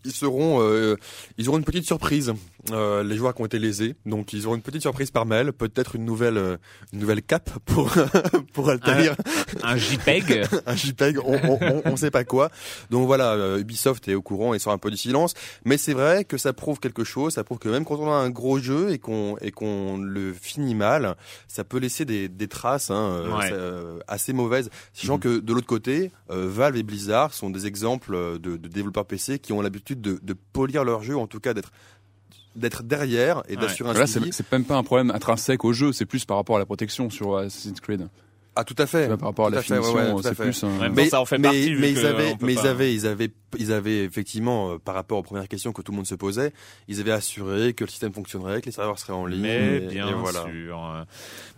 ils 0.05 0.13
seront, 0.13 0.61
euh, 0.63 0.97
ils 1.39 1.49
auront 1.49 1.59
une 1.59 1.65
petite 1.65 1.85
surprise. 1.87 2.33
Euh, 2.73 3.03
les 3.03 3.17
joueurs 3.17 3.35
qui 3.35 3.43
ont 3.43 3.47
été 3.47 3.59
lésés, 3.59 3.95
donc 4.07 4.33
ils 4.33 4.47
auront 4.47 4.55
une 4.57 4.63
petite 4.63 4.81
surprise 4.81 5.11
par 5.11 5.27
mail, 5.27 5.53
peut-être 5.53 5.97
une 5.97 6.07
nouvelle, 6.07 6.39
euh, 6.39 6.57
une 6.95 7.01
nouvelle 7.01 7.23
cape 7.23 7.51
pour 7.67 7.93
pour 8.55 8.71
Altair 8.71 9.17
un 9.63 9.77
JPEG. 9.77 10.47
un 10.67 10.75
JPEG, 10.75 11.19
on, 11.23 11.35
on, 11.45 11.59
on, 11.61 11.83
on 11.85 11.97
sait 11.97 12.11
pas 12.11 12.25
quoi. 12.25 12.51
Donc 12.89 13.07
voilà, 13.07 13.33
euh, 13.35 13.59
Ubisoft 13.59 14.09
est 14.09 14.15
au 14.15 14.23
courant 14.23 14.55
et 14.55 14.59
sort 14.59 14.73
un 14.73 14.79
peu 14.79 14.91
du 14.91 14.97
silence. 14.97 15.35
Mais 15.67 15.77
c'est 15.77 15.93
vrai 15.93 16.25
que 16.25 16.39
ça 16.39 16.55
prouve 16.55 16.81
quelque 16.81 17.05
chose. 17.05 17.35
Ça 17.35 17.45
prouve 17.45 17.59
que 17.59 17.69
même 17.69 17.85
quand 17.85 17.97
on 17.99 18.11
a 18.11 18.15
un 18.17 18.31
gros 18.31 18.59
jeu 18.59 18.93
et 18.93 18.99
qu'on 18.99 19.37
et 19.43 19.51
qu'on 19.51 19.99
le 19.99 20.33
finit 20.33 20.75
mal, 20.75 21.17
ça 21.49 21.65
peut 21.65 21.79
laisser 21.79 22.07
des, 22.07 22.29
des 22.31 22.49
traces 22.49 22.91
hein, 22.91 23.11
euh, 23.27 23.35
Ouais. 23.35 24.03
assez 24.09 24.33
mauvaises. 24.33 24.71
Sachant 24.95 25.19
que 25.19 25.39
de 25.39 25.53
l'autre 25.53 25.67
côté, 25.67 26.13
Valve 26.31 26.77
et 26.77 26.83
Blizzard 26.83 27.35
sont 27.35 27.51
des 27.51 27.67
exemples 27.67 28.39
de, 28.39 28.57
de 28.57 28.69
développeurs 28.69 29.05
PC 29.05 29.39
qui 29.39 29.53
ont 29.53 29.61
l'habitude 29.61 29.94
de, 29.95 30.19
de 30.23 30.35
polir 30.53 30.85
leur 30.85 31.03
jeu, 31.03 31.17
en 31.17 31.27
tout 31.27 31.41
cas 31.41 31.55
d'être 31.55 31.71
d'être 32.57 32.85
derrière 32.85 33.43
et 33.49 33.57
Ouais. 33.57 33.63
d'assurer 33.63 33.91
un 33.91 33.95
Là, 33.95 34.07
c'est 34.07 34.53
même 34.53 34.65
pas 34.65 34.77
un 34.77 34.85
problème 34.85 35.11
intrinsèque 35.11 35.65
au 35.65 35.73
jeu, 35.73 35.93
c'est 35.93 36.07
plus 36.07 36.25
par 36.25 36.37
rapport 36.37 36.55
à 36.55 36.61
la 36.61 36.67
protection 36.67 37.11
sur 37.11 37.37
Assassin's 37.37 37.81
Creed. 37.81 38.09
Ah 38.57 38.65
tout 38.65 38.75
à 38.79 38.87
fait. 38.87 39.09
Par 39.09 39.29
rapport 39.29 39.47
à 39.47 39.49
Tout 39.51 39.55
la 39.57 39.63
fait, 39.63 39.75
ouais, 39.79 39.83
finition, 39.83 40.15
ouais, 40.17 40.23
tout 40.23 40.27
à 40.29 40.31
c'est 40.31 40.35
fait. 40.37 40.43
plus. 40.45 40.65
un- 40.65 40.87
En 40.87 40.91
mais 40.93 41.09
ça 41.09 41.21
en 41.21 41.25
fait 41.25 41.39
mais, 41.39 41.43
partie, 41.49 41.75
mais 41.79 41.91
ils 41.91 42.07
avaient, 42.07 42.37
mais 42.41 42.55
pas- 42.55 42.61
ils 42.63 42.67
avaient, 42.69 42.95
ils 42.95 43.07
avaient, 43.07 43.31
ils 43.59 43.73
avaient 43.73 44.05
effectivement, 44.05 44.73
euh, 44.73 44.79
par 44.79 44.95
rapport 44.95 45.19
aux 45.19 45.23
premières 45.23 45.49
questions 45.49 45.73
que 45.73 45.83
tout 45.83 45.91
le 45.93 45.97
monde 45.97 46.07
se 46.07 46.15
posait, 46.15 46.53
ils 46.89 47.01
avaient 47.01 47.11
assuré 47.13 47.73
que 47.75 47.85
le 47.85 47.91
système 47.91 48.13
fonctionnerait, 48.13 48.61
que 48.61 48.67
les 48.67 48.73
serveurs 48.73 48.99
seraient 48.99 49.13
en 49.13 49.27
ligne. 49.27 49.41
Mais 49.43 49.77
et- 49.77 49.81
bien 49.81 50.09
et 50.09 50.13
voilà. 50.13 50.45
sûr. 50.45 51.05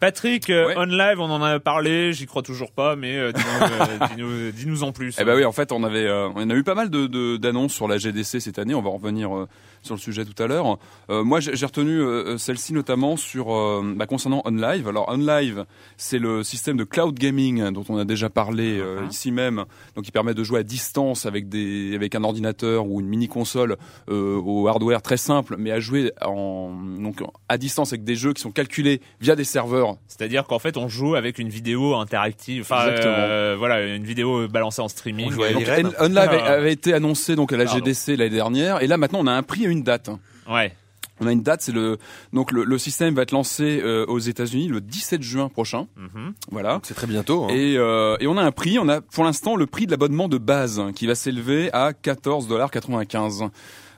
Patrick, 0.01 0.51
euh, 0.51 0.67
Ouais. 0.69 0.75
on 0.77 0.85
live, 0.85 1.21
on 1.21 1.31
en 1.31 1.43
a 1.43 1.59
parlé, 1.61 2.13
j'y 2.13 2.27
crois 2.27 2.43
toujours 2.43 2.73
pas, 2.73 2.97
mais 2.97 3.17
euh, 3.17 3.33
dis-nous, 3.33 3.67
euh, 3.67 4.07
dis-nous, 4.17 4.53
dis-nous 4.53 4.83
en 4.83 4.93
plus. 4.93 5.17
Eh 5.21 5.25
ben 5.25 5.37
oui, 5.37 5.45
en 5.45 5.53
fait, 5.53 5.73
on 5.73 5.83
avait, 5.85 6.07
euh, 6.07 6.29
on 6.35 6.49
a 6.51 6.55
eu 6.55 6.63
pas 6.65 6.75
mal 6.75 6.91
de 6.91 7.07
de- 7.07 7.37
d'annonces 7.37 7.73
sur 7.73 7.89
la 7.89 7.99
GDC 7.99 8.41
cette 8.41 8.59
année. 8.59 8.75
On 8.75 8.83
va 8.83 8.91
revenir 8.91 9.35
euh, 9.37 9.49
sur 9.87 9.95
le 9.95 10.01
sujet 10.01 10.25
tout 10.25 10.41
à 10.43 10.47
l'heure. 10.47 10.79
Euh, 11.11 11.25
moi, 11.25 11.41
j'ai 11.41 11.65
retenu 11.67 12.01
euh, 12.01 12.37
celle-ci 12.39 12.73
notamment 12.75 13.17
sur 13.17 13.55
euh, 13.55 13.95
bah, 13.97 14.07
concernant 14.07 14.43
OnLive. 14.45 14.89
Alors 14.89 15.09
OnLive, 15.09 15.65
c'est 15.97 16.19
le 16.19 16.43
système 16.43 16.77
de 16.77 16.85
cloud 16.85 17.15
gaming 17.19 17.71
dont 17.71 17.85
on 17.89 17.97
a 17.97 18.05
déjà 18.05 18.29
parlé 18.29 18.79
euh, 18.79 19.01
Mhm. 19.03 19.09
ici 19.11 19.31
même. 19.33 19.65
Donc, 19.95 20.07
il 20.09 20.13
permet 20.13 20.35
de 20.35 20.43
jouer 20.45 20.61
à 20.61 20.63
distance 20.63 21.25
avec 21.27 21.49
des, 21.49 21.95
avec 21.95 22.15
un 22.15 22.25
ordinateur 22.25 22.87
ou 22.87 23.01
une 23.01 23.07
mini 23.09 23.29
console 23.29 23.77
euh, 24.11 24.41
au 24.45 24.69
hardware 24.69 25.01
très 25.03 25.17
simple, 25.17 25.57
mais 25.59 25.71
à 25.71 25.81
jouer 25.81 26.13
en 26.23 26.73
donc 27.01 27.21
à 27.49 27.59
distance 27.59 27.93
avec 27.93 28.05
des 28.05 28.17
jeux 28.17 28.33
qui 28.33 28.43
sont 28.43 28.51
calculés 28.51 29.01
via 29.21 29.37
des 29.37 29.45
serveurs 29.45 29.97
C'est-à-dire 30.09 30.47
qu'en 30.47 30.59
fait, 30.59 30.77
on 30.77 30.89
joue 30.89 31.15
avec 31.15 31.39
une 31.39 31.49
vidéo 31.49 31.95
interactive. 31.95 32.63
Enfin, 32.63 32.87
euh, 32.89 33.55
voilà, 33.59 33.83
une 33.95 34.05
vidéo 34.05 34.49
balancée 34.49 34.83
en 34.83 34.89
streaming. 34.89 35.27
On 35.29 35.31
joue 35.31 35.43
à 35.45 35.53
Donc, 35.53 35.63
Irène. 35.63 35.91
On- 36.01 36.05
OnLive 36.07 36.41
Ah. 36.45 36.53
avait 36.53 36.73
été 36.73 36.93
annoncé 36.93 37.37
donc 37.37 37.53
à 37.53 37.57
la 37.57 37.65
Pardon. 37.65 37.85
GDC 37.85 38.17
l'année 38.17 38.31
dernière, 38.31 38.83
et 38.83 38.87
là 38.87 38.97
maintenant 38.97 39.21
on 39.23 39.27
a 39.27 39.33
un 39.33 39.43
prix 39.43 39.65
et 39.65 39.69
une 39.69 39.76
date. 39.83 40.11
Ouais. 40.49 40.73
On 41.19 41.27
a 41.27 41.33
une 41.33 41.43
date, 41.43 41.63
c'est 41.63 41.73
le 41.73 41.97
donc 42.35 42.53
le, 42.53 42.65
le 42.65 42.77
système 42.77 43.15
va 43.15 43.23
être 43.23 43.33
lancé 43.33 43.81
euh, 43.83 44.05
aux 44.07 44.19
États-Unis 44.19 44.69
le 44.69 44.83
17 44.83 45.23
juin 45.23 45.49
prochain. 45.49 45.87
Mhm. 45.97 46.35
Voilà. 46.51 46.79
C'est 46.83 46.93
très 46.93 47.07
bientôt. 47.07 47.45
hein. 47.45 47.49
Et, 47.55 47.79
euh, 47.79 48.19
et 48.21 48.27
on 48.27 48.37
a 48.37 48.43
un 48.43 48.53
prix, 48.53 48.79
on 48.79 48.87
a 48.91 49.01
pour 49.01 49.25
l'instant 49.25 49.57
le 49.57 49.65
prix 49.67 49.87
de 49.87 49.93
l'abonnement 49.93 50.29
de 50.29 50.37
base 50.37 50.79
hein, 50.79 50.93
qui 50.95 51.07
va 51.07 51.15
s'élever 51.15 51.73
à 51.73 51.93
14,95$. 51.93 53.51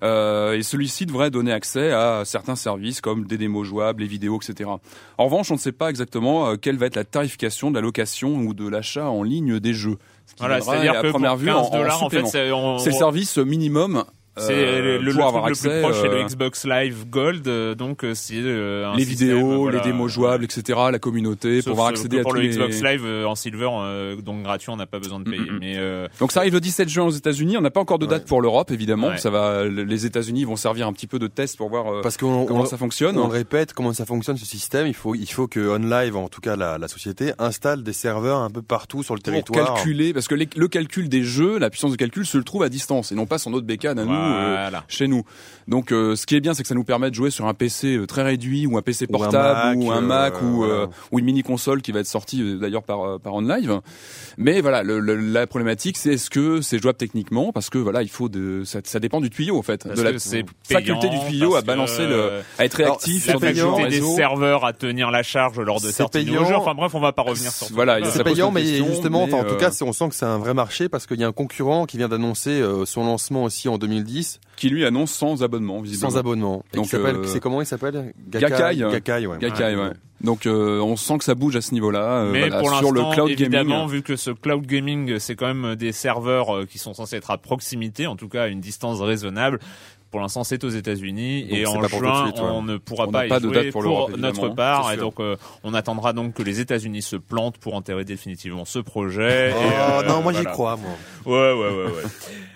Euh, 0.04 0.52
et 0.56 0.62
celui-ci 0.62 1.06
devrait 1.06 1.30
donner 1.32 1.52
accès 1.52 1.90
à 1.90 2.22
certains 2.24 2.54
services 2.54 3.00
comme 3.00 3.26
des 3.26 3.36
démos 3.36 3.66
jouables, 3.66 4.02
les 4.02 4.06
vidéos, 4.08 4.38
etc. 4.40 4.70
En 5.18 5.24
revanche, 5.24 5.50
on 5.50 5.54
ne 5.54 5.58
sait 5.58 5.72
pas 5.72 5.90
exactement 5.90 6.50
euh, 6.50 6.54
quelle 6.56 6.76
va 6.76 6.86
être 6.86 6.94
la 6.94 7.02
tarification 7.04 7.70
de 7.70 7.74
la 7.74 7.80
location 7.80 8.36
ou 8.36 8.54
de 8.54 8.68
l'achat 8.68 9.08
en 9.10 9.24
ligne 9.24 9.58
des 9.58 9.74
jeux. 9.74 9.98
Ce 10.26 10.34
qui 10.34 10.38
Voilà, 10.40 10.60
c'est-à-dire 10.60 10.92
à 11.00 11.02
que 11.02 11.10
première 11.10 11.30
pour 11.32 11.38
vue 11.40 11.46
15 11.46 11.56
en- 11.56 11.60
en 11.60 11.64
en 11.64 11.70
fait, 11.88 11.90
supplément. 11.98 12.28
c'est, 12.28 12.52
on- 12.52 12.78
C'est 12.78 12.90
le 12.90 12.96
service 12.96 13.38
minimum 13.38 14.04
C'est 14.38 14.52
euh, 14.54 14.98
le, 14.98 15.04
le 15.04 15.12
pour 15.14 15.26
avoir 15.26 15.46
le 15.46 15.50
accès, 15.52 15.68
plus 15.68 15.80
proche, 15.82 15.96
c'est 16.00 16.08
le 16.08 16.14
euh, 16.20 16.24
Xbox 16.24 16.64
Live 16.64 17.04
Gold, 17.08 17.46
euh, 17.48 17.74
donc 17.74 18.04
euh, 18.04 18.14
c'est 18.14 18.34
euh, 18.36 18.92
les 18.96 19.04
système, 19.04 19.28
vidéos, 19.28 19.62
voilà. 19.62 19.78
les 19.78 19.84
démos 19.84 20.10
jouables, 20.12 20.44
etc., 20.44 20.78
la 20.90 20.98
communauté, 20.98 21.56
Sauf 21.60 21.64
pour 21.64 21.72
avoir 21.80 21.88
accédé 21.88 22.18
à 22.18 22.22
pour 22.22 22.32
tous 22.32 22.36
le 22.38 22.42
les... 22.44 22.48
Xbox 22.50 22.82
Live 22.82 23.02
euh, 23.04 23.24
en 23.26 23.34
Silver, 23.34 23.68
euh, 23.72 24.16
donc 24.16 24.42
gratuit, 24.42 24.70
on 24.70 24.76
n'a 24.76 24.86
pas 24.86 24.98
besoin 24.98 25.20
de 25.20 25.24
payer. 25.30 25.38
Mm, 25.50 25.54
mm. 25.54 25.58
Mais 25.60 25.74
euh, 25.78 26.08
Donc 26.20 26.32
ça 26.32 26.40
arrive 26.40 26.54
le 26.54 26.60
17 26.60 26.88
juin 26.88 27.04
aux 27.04 27.10
États-Unis. 27.10 27.56
On 27.56 27.60
n'a 27.60 27.70
pas 27.70 27.80
encore 27.80 27.98
de 27.98 28.06
date 28.06 28.22
Ouais. 28.22 28.28
pour 28.28 28.42
l'Europe, 28.42 28.70
évidemment. 28.70 29.08
Ouais. 29.08 29.18
Ça 29.18 29.30
va, 29.30 29.64
les 29.64 30.06
États-Unis 30.06 30.44
vont 30.44 30.56
servir 30.56 30.86
un 30.86 30.92
petit 30.92 31.06
peu 31.06 31.18
de 31.18 31.26
test 31.26 31.56
pour 31.56 31.68
voir 31.68 31.86
euh, 31.92 32.00
Parce 32.02 32.16
qu'on 32.16 32.44
comment 32.46 32.62
on- 32.62 32.66
ça 32.66 32.76
fonctionne. 32.76 33.16
On 33.18 33.26
le 33.28 33.32
répète, 33.32 33.72
comment 33.72 33.92
ça 33.92 34.04
fonctionne 34.06 34.36
ce 34.36 34.46
système 34.46 34.86
Il 34.86 34.94
faut, 34.94 35.14
il 35.14 35.26
faut 35.30 35.46
que 35.48 35.60
OnLive, 35.60 36.16
en 36.16 36.28
tout 36.28 36.40
cas 36.40 36.56
la, 36.56 36.78
la 36.78 36.88
société, 36.88 37.32
installe 37.38 37.82
des 37.82 37.92
serveurs 37.92 38.38
un 38.38 38.50
peu 38.50 38.62
partout 38.62 39.02
sur 39.02 39.14
le 39.14 39.20
pour 39.20 39.32
territoire. 39.32 39.74
calculer, 39.74 40.12
parce 40.12 40.28
que 40.28 40.34
les- 40.34 40.48
le 40.56 40.68
calcul 40.68 41.08
des 41.08 41.22
jeux, 41.22 41.58
la 41.58 41.70
puissance 41.70 41.92
de 41.92 41.96
calcul 41.96 42.26
se 42.26 42.38
le 42.38 42.44
trouve 42.44 42.62
à 42.62 42.68
distance 42.68 43.12
et 43.12 43.14
non 43.14 43.26
pas 43.26 43.38
sur 43.38 43.50
notre 43.50 43.66
bécane 43.66 43.98
à 43.98 44.04
nous, 44.04 44.12
euh, 44.12 44.27
voilà. 44.28 44.84
chez 44.88 45.08
nous. 45.08 45.22
Donc, 45.66 45.92
euh, 45.92 46.16
ce 46.16 46.24
qui 46.24 46.34
est 46.34 46.40
bien, 46.40 46.54
c'est 46.54 46.62
que 46.62 46.68
ça 46.68 46.74
nous 46.74 46.84
permet 46.84 47.10
de 47.10 47.14
jouer 47.14 47.30
sur 47.30 47.46
un 47.46 47.52
PC 47.52 47.96
euh, 47.96 48.06
très 48.06 48.22
réduit 48.22 48.66
ou 48.66 48.78
un 48.78 48.82
PC 48.82 49.04
Ou 49.10 49.16
un 49.16 49.18
portable 49.18 49.76
Mac, 49.78 49.86
ou 49.86 49.92
un 49.92 49.98
euh, 49.98 50.00
Mac 50.00 50.42
ou, 50.42 50.46
voilà. 50.56 50.72
euh, 50.74 50.86
ou 51.12 51.18
une 51.18 51.26
mini 51.26 51.42
console 51.42 51.82
qui 51.82 51.92
va 51.92 52.00
être 52.00 52.06
sortie 52.06 52.40
euh, 52.42 52.56
d'ailleurs 52.58 52.84
par 52.84 53.02
euh, 53.06 53.18
par 53.18 53.34
OnLive. 53.34 53.80
Mais 54.38 54.62
voilà, 54.62 54.82
le, 54.82 54.98
le- 54.98 55.16
la 55.16 55.46
problématique, 55.46 55.98
c'est 55.98 56.14
est-ce 56.14 56.30
que 56.30 56.62
c'est 56.62 56.78
jouable 56.80 56.96
techniquement? 56.96 57.52
Parce 57.52 57.68
que 57.68 57.76
voilà, 57.76 58.00
il 58.02 58.08
faut 58.08 58.30
de, 58.30 58.62
ça, 58.64 58.80
ça 58.84 58.98
dépend 58.98 59.20
du 59.20 59.28
tuyau 59.28 59.58
en 59.58 59.62
fait, 59.62 59.84
Parce 59.84 59.98
de 59.98 60.02
la 60.02 60.12
faculté 60.66 61.08
du 61.10 61.18
tuyau 61.28 61.54
à 61.54 61.60
balancer 61.60 61.98
que, 61.98 62.02
le, 62.08 62.14
euh, 62.14 62.42
à 62.58 62.64
être 62.64 62.80
Alors, 62.80 62.92
réactif 62.92 63.24
c'est 63.24 63.30
sur 63.32 63.40
des 63.40 63.62
en 64.02 64.16
serveurs 64.16 64.64
à 64.64 64.72
tenir 64.72 65.10
la 65.10 65.22
charge 65.22 65.60
lors 65.60 65.80
de 65.82 65.90
payant. 66.10 66.44
jeux. 66.46 66.54
Enfin 66.56 66.74
bref, 66.74 66.94
on 66.94 67.00
va 67.00 67.12
pas 67.12 67.22
revenir 67.22 67.50
sur 67.52 67.66
Voilà, 67.72 67.98
C'est 68.10 68.24
payant, 68.24 68.50
mais 68.50 68.64
justement, 68.64 69.26
mais, 69.26 69.34
enfin, 69.34 69.42
en 69.44 69.48
tout 69.48 69.54
euh, 69.56 69.58
cas, 69.58 69.70
on 69.82 69.92
sent 69.92 70.08
que 70.08 70.14
c'est 70.14 70.24
un 70.24 70.38
vrai 70.38 70.54
marché 70.54 70.88
parce 70.88 71.06
qu'il 71.06 71.20
y 71.20 71.24
a 71.24 71.28
un 71.28 71.32
concurrent 71.32 71.84
qui 71.84 71.98
vient 71.98 72.08
d'annoncer 72.08 72.50
euh, 72.50 72.86
son 72.86 73.04
lancement 73.04 73.44
aussi 73.44 73.68
en 73.68 73.76
2010 73.76 74.17
qui 74.56 74.68
lui 74.70 74.84
annonce 74.84 75.12
sans 75.12 75.42
abonnement, 75.42 75.80
visiblement. 75.80 76.10
sans 76.10 76.16
abonnement. 76.18 76.64
Et 76.72 76.76
Donc, 76.76 76.84
qui 76.86 76.90
s'appelle, 76.90 77.16
euh, 77.16 77.24
c'est 77.26 77.40
comment 77.40 77.60
il 77.60 77.66
s'appelle? 77.66 78.12
Gakai. 78.28 78.76
Gakai, 78.76 79.26
ouais. 79.26 79.38
Gakai, 79.38 79.76
ouais. 79.76 79.90
Donc 80.20 80.46
euh, 80.46 80.80
on 80.80 80.96
sent 80.96 81.18
que 81.18 81.24
ça 81.24 81.36
bouge 81.36 81.54
à 81.54 81.60
ce 81.60 81.72
niveau-là. 81.74 82.22
euh, 82.24 82.32
Mais 82.32 82.48
voilà, 82.48 82.58
pour 82.60 82.76
sur 82.76 82.90
le 82.90 83.00
l'instant, 83.00 83.14
cloud 83.14 83.30
évidemment, 83.30 83.76
gaming. 83.84 83.90
vu 83.92 84.02
que 84.02 84.16
ce 84.16 84.30
cloud 84.32 84.66
gaming, 84.66 85.18
c'est 85.20 85.36
quand 85.36 85.52
même 85.54 85.76
des 85.76 85.92
serveurs 85.92 86.54
euh, 86.56 86.64
qui 86.66 86.78
sont 86.78 86.92
censés 86.92 87.14
être 87.16 87.30
à 87.30 87.38
proximité, 87.38 88.08
en 88.08 88.16
tout 88.16 88.28
cas 88.28 88.42
à 88.42 88.46
une 88.48 88.60
distance 88.60 89.00
raisonnable. 89.00 89.60
Pour 90.10 90.20
l'instant, 90.20 90.42
c'est 90.42 90.64
aux 90.64 90.68
États-Unis 90.70 91.46
et 91.50 91.66
en 91.66 91.74
pour 91.80 91.88
juin, 92.00 92.24
suite, 92.24 92.36
ouais. 92.38 92.48
on 92.50 92.62
ne 92.62 92.78
pourra 92.78 93.06
On 93.08 93.12
pas 93.12 93.26
y 93.26 93.28
pas 93.28 93.40
de 93.40 93.50
date 93.50 93.70
pour 93.70 93.82
l'Europe, 93.82 94.16
notre 94.16 94.48
part. 94.48 94.90
Et 94.92 94.96
donc, 94.96 95.20
euh, 95.20 95.36
on 95.64 95.74
attendra 95.74 96.12
donc 96.14 96.34
que 96.34 96.42
les 96.42 96.60
États-Unis 96.60 97.02
se 97.02 97.16
plantent 97.16 97.58
pour 97.58 97.74
enterrer 97.74 98.04
définitivement 98.04 98.64
ce 98.64 98.78
projet. 98.78 99.52
Oh, 99.54 99.60
Et, 99.60 100.04
euh, 100.04 100.08
non, 100.08 100.22
moi 100.22 100.32
j'y 100.32 100.38
voilà. 100.38 100.50
crois, 100.50 100.76
moi. 100.76 100.90
Ouais, 101.26 101.52
ouais, 101.52 101.76
ouais, 101.76 101.84
ouais. 101.92 102.02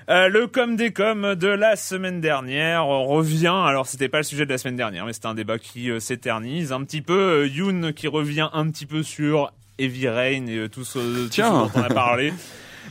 Euh, 0.09 0.29
le 0.29 0.49
com 0.49 0.75
des 0.75 0.93
com 0.93 1.37
de 1.37 1.47
la 1.47 1.77
semaine 1.77 2.21
dernière 2.21 2.87
on 2.89 3.07
revient. 3.07 3.55
Alors, 3.65 3.87
c'était 3.87 4.09
pas 4.09 4.19
le 4.19 4.25
sujet 4.25 4.45
de 4.45 4.51
la 4.51 4.59
semaine 4.59 4.75
dernière, 4.77 5.07
mais 5.07 5.13
c'était 5.13 5.29
un 5.29 5.35
débat 5.35 5.59
qui 5.59 5.91
euh, 5.91 6.01
s'éternise 6.01 6.73
un 6.73 6.83
petit 6.83 7.03
peu. 7.03 7.45
Euh, 7.45 7.47
Yoon 7.47 7.93
qui 7.95 8.09
revient 8.09 8.49
un 8.53 8.69
petit 8.69 8.85
peu 8.85 9.05
sur 9.05 9.53
Heavy 9.79 10.09
Rain 10.09 10.47
et 10.49 10.69
tout 10.69 10.85
ce, 10.85 10.99
tout 10.99 11.25
ce 11.27 11.29
Tiens. 11.31 11.51
dont 11.53 11.71
on 11.77 11.83
a 11.83 11.89
parlé. 11.89 12.33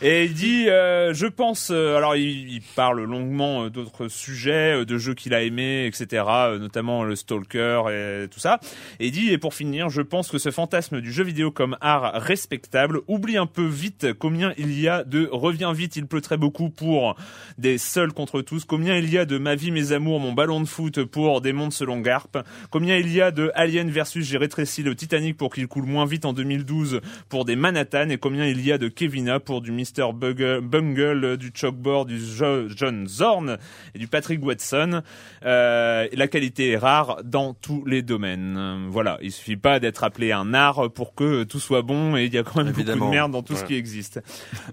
Et 0.04 0.26
il 0.26 0.34
dit, 0.34 0.68
euh, 0.68 1.14
je 1.14 1.28
pense, 1.28 1.70
euh, 1.70 1.96
alors 1.96 2.16
il, 2.16 2.52
il 2.52 2.62
parle 2.76 3.04
longuement 3.04 3.66
euh, 3.66 3.70
d'autres 3.70 4.08
sujets, 4.08 4.80
euh, 4.80 4.84
de 4.84 4.98
jeux 4.98 5.14
qu'il 5.14 5.36
a 5.36 5.44
aimés, 5.44 5.86
etc., 5.86 6.24
euh, 6.28 6.58
notamment 6.58 7.04
le 7.04 7.16
Stalker 7.16 7.84
et 7.92 8.28
tout 8.28 8.40
ça. 8.40 8.60
Et 9.00 9.08
il 9.08 9.12
dit, 9.12 9.30
et 9.30 9.38
pour 9.38 9.54
finir, 9.54 9.90
je 9.90 10.02
pense 10.02 10.32
que 10.32 10.40
ce 10.40 10.50
fantasme 10.50 11.02
du 11.02 11.12
jeu 11.12 11.24
vidéo 11.24 11.52
comme 11.52 11.78
art 11.82 12.14
respectable 12.16 13.02
oublie 13.08 13.38
un 13.38 13.46
peu 13.46 13.64
vite 13.64 14.14
combien 14.18 14.54
il 14.58 14.80
y 14.80 14.88
a 14.88 15.04
de 15.04 15.30
reviens 15.32 15.72
vite, 15.72 15.96
il 15.98 16.08
pleut 16.08 16.22
très 16.22 16.38
beaucoup 16.38 16.72
pour 16.72 17.16
des 17.60 17.78
seuls 17.78 18.12
contre 18.12 18.42
tous, 18.42 18.66
combien 18.66 18.98
il 18.98 19.08
y 19.08 19.20
a 19.20 19.26
de 19.26 19.38
ma 19.38 19.54
vie, 19.54 19.70
mes 19.70 19.92
amours, 19.92 20.20
mon 20.20 20.34
ballon 20.34 20.62
de 20.62 20.68
foot 20.68 21.04
pour 21.04 21.42
des 21.42 21.54
mondes 21.54 21.74
selon 21.74 22.00
Garp, 22.00 22.40
combien 22.72 22.98
il 22.98 23.14
y 23.14 23.22
a 23.22 23.30
de 23.30 23.52
Alien 23.54 23.92
versus 23.92 24.28
j'ai 24.28 24.40
rétréci 24.40 24.82
le 24.82 24.96
Titanic 24.96 25.38
pour 25.38 25.54
qu'il 25.54 25.68
coule 25.68 25.86
moins 25.86 26.08
vite 26.08 26.26
en 26.26 26.34
2012 26.34 27.02
pour 27.30 27.46
des 27.46 27.56
Manhattan 27.56 28.10
et 28.10 28.18
combien 28.18 28.48
il 28.48 28.66
y 28.66 28.72
a 28.72 28.80
de 28.80 28.88
Kevina 28.88 29.40
pour 29.40 29.62
du 29.62 29.72
Mr. 29.98 30.14
Bungle, 30.14 30.62
Bungle, 30.62 31.38
du 31.38 31.52
Chalkboard, 31.54 32.08
du 32.08 32.20
Jo- 32.20 32.68
John 32.70 33.08
Zorn 33.08 33.58
et 33.96 34.00
du 34.00 34.08
Patrick 34.08 34.44
Watson. 34.46 35.02
Euh, 35.46 36.08
la 36.14 36.28
qualité 36.28 36.72
est 36.72 36.78
rare 36.78 37.18
dans 37.24 37.54
tous 37.54 37.84
les 37.86 38.02
domaines. 38.02 38.56
Euh, 38.58 38.78
Voilà, 38.90 39.18
il 39.22 39.32
suffit 39.32 39.58
pas 39.58 39.80
d'être 39.80 40.04
appelé 40.04 40.32
un 40.32 40.54
art 40.54 40.90
pour 40.94 41.14
que 41.16 41.44
tout 41.44 41.60
soit 41.60 41.82
bon 41.82 42.16
et 42.16 42.26
il 42.26 42.34
y 42.34 42.38
a 42.38 42.44
quand 42.44 42.58
même 42.58 42.68
beaucoup 42.68 42.80
Évidemment. 42.82 43.08
de 43.08 43.12
merde 43.12 43.32
dans 43.32 43.44
tout 43.44 43.56
ce 43.56 43.64
qui 43.64 43.76
existe. 43.76 44.22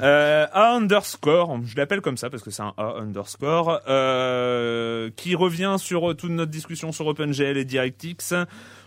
Euh, 0.03 0.47
A 0.53 0.75
underscore, 0.77 1.59
je 1.65 1.77
l'appelle 1.77 2.01
comme 2.01 2.17
ça 2.17 2.31
parce 2.31 2.43
que 2.43 2.51
c'est 2.51 2.63
un 2.63 2.75
A 2.77 2.95
underscore, 3.01 3.81
euh, 3.89 5.11
qui 5.17 5.35
revient 5.35 5.77
sur 5.79 6.17
toute 6.17 6.31
notre 6.31 6.51
discussion 6.51 6.93
sur 6.93 7.07
OpenGL 7.07 7.57
et 7.57 7.65
DirectX. 7.65 8.35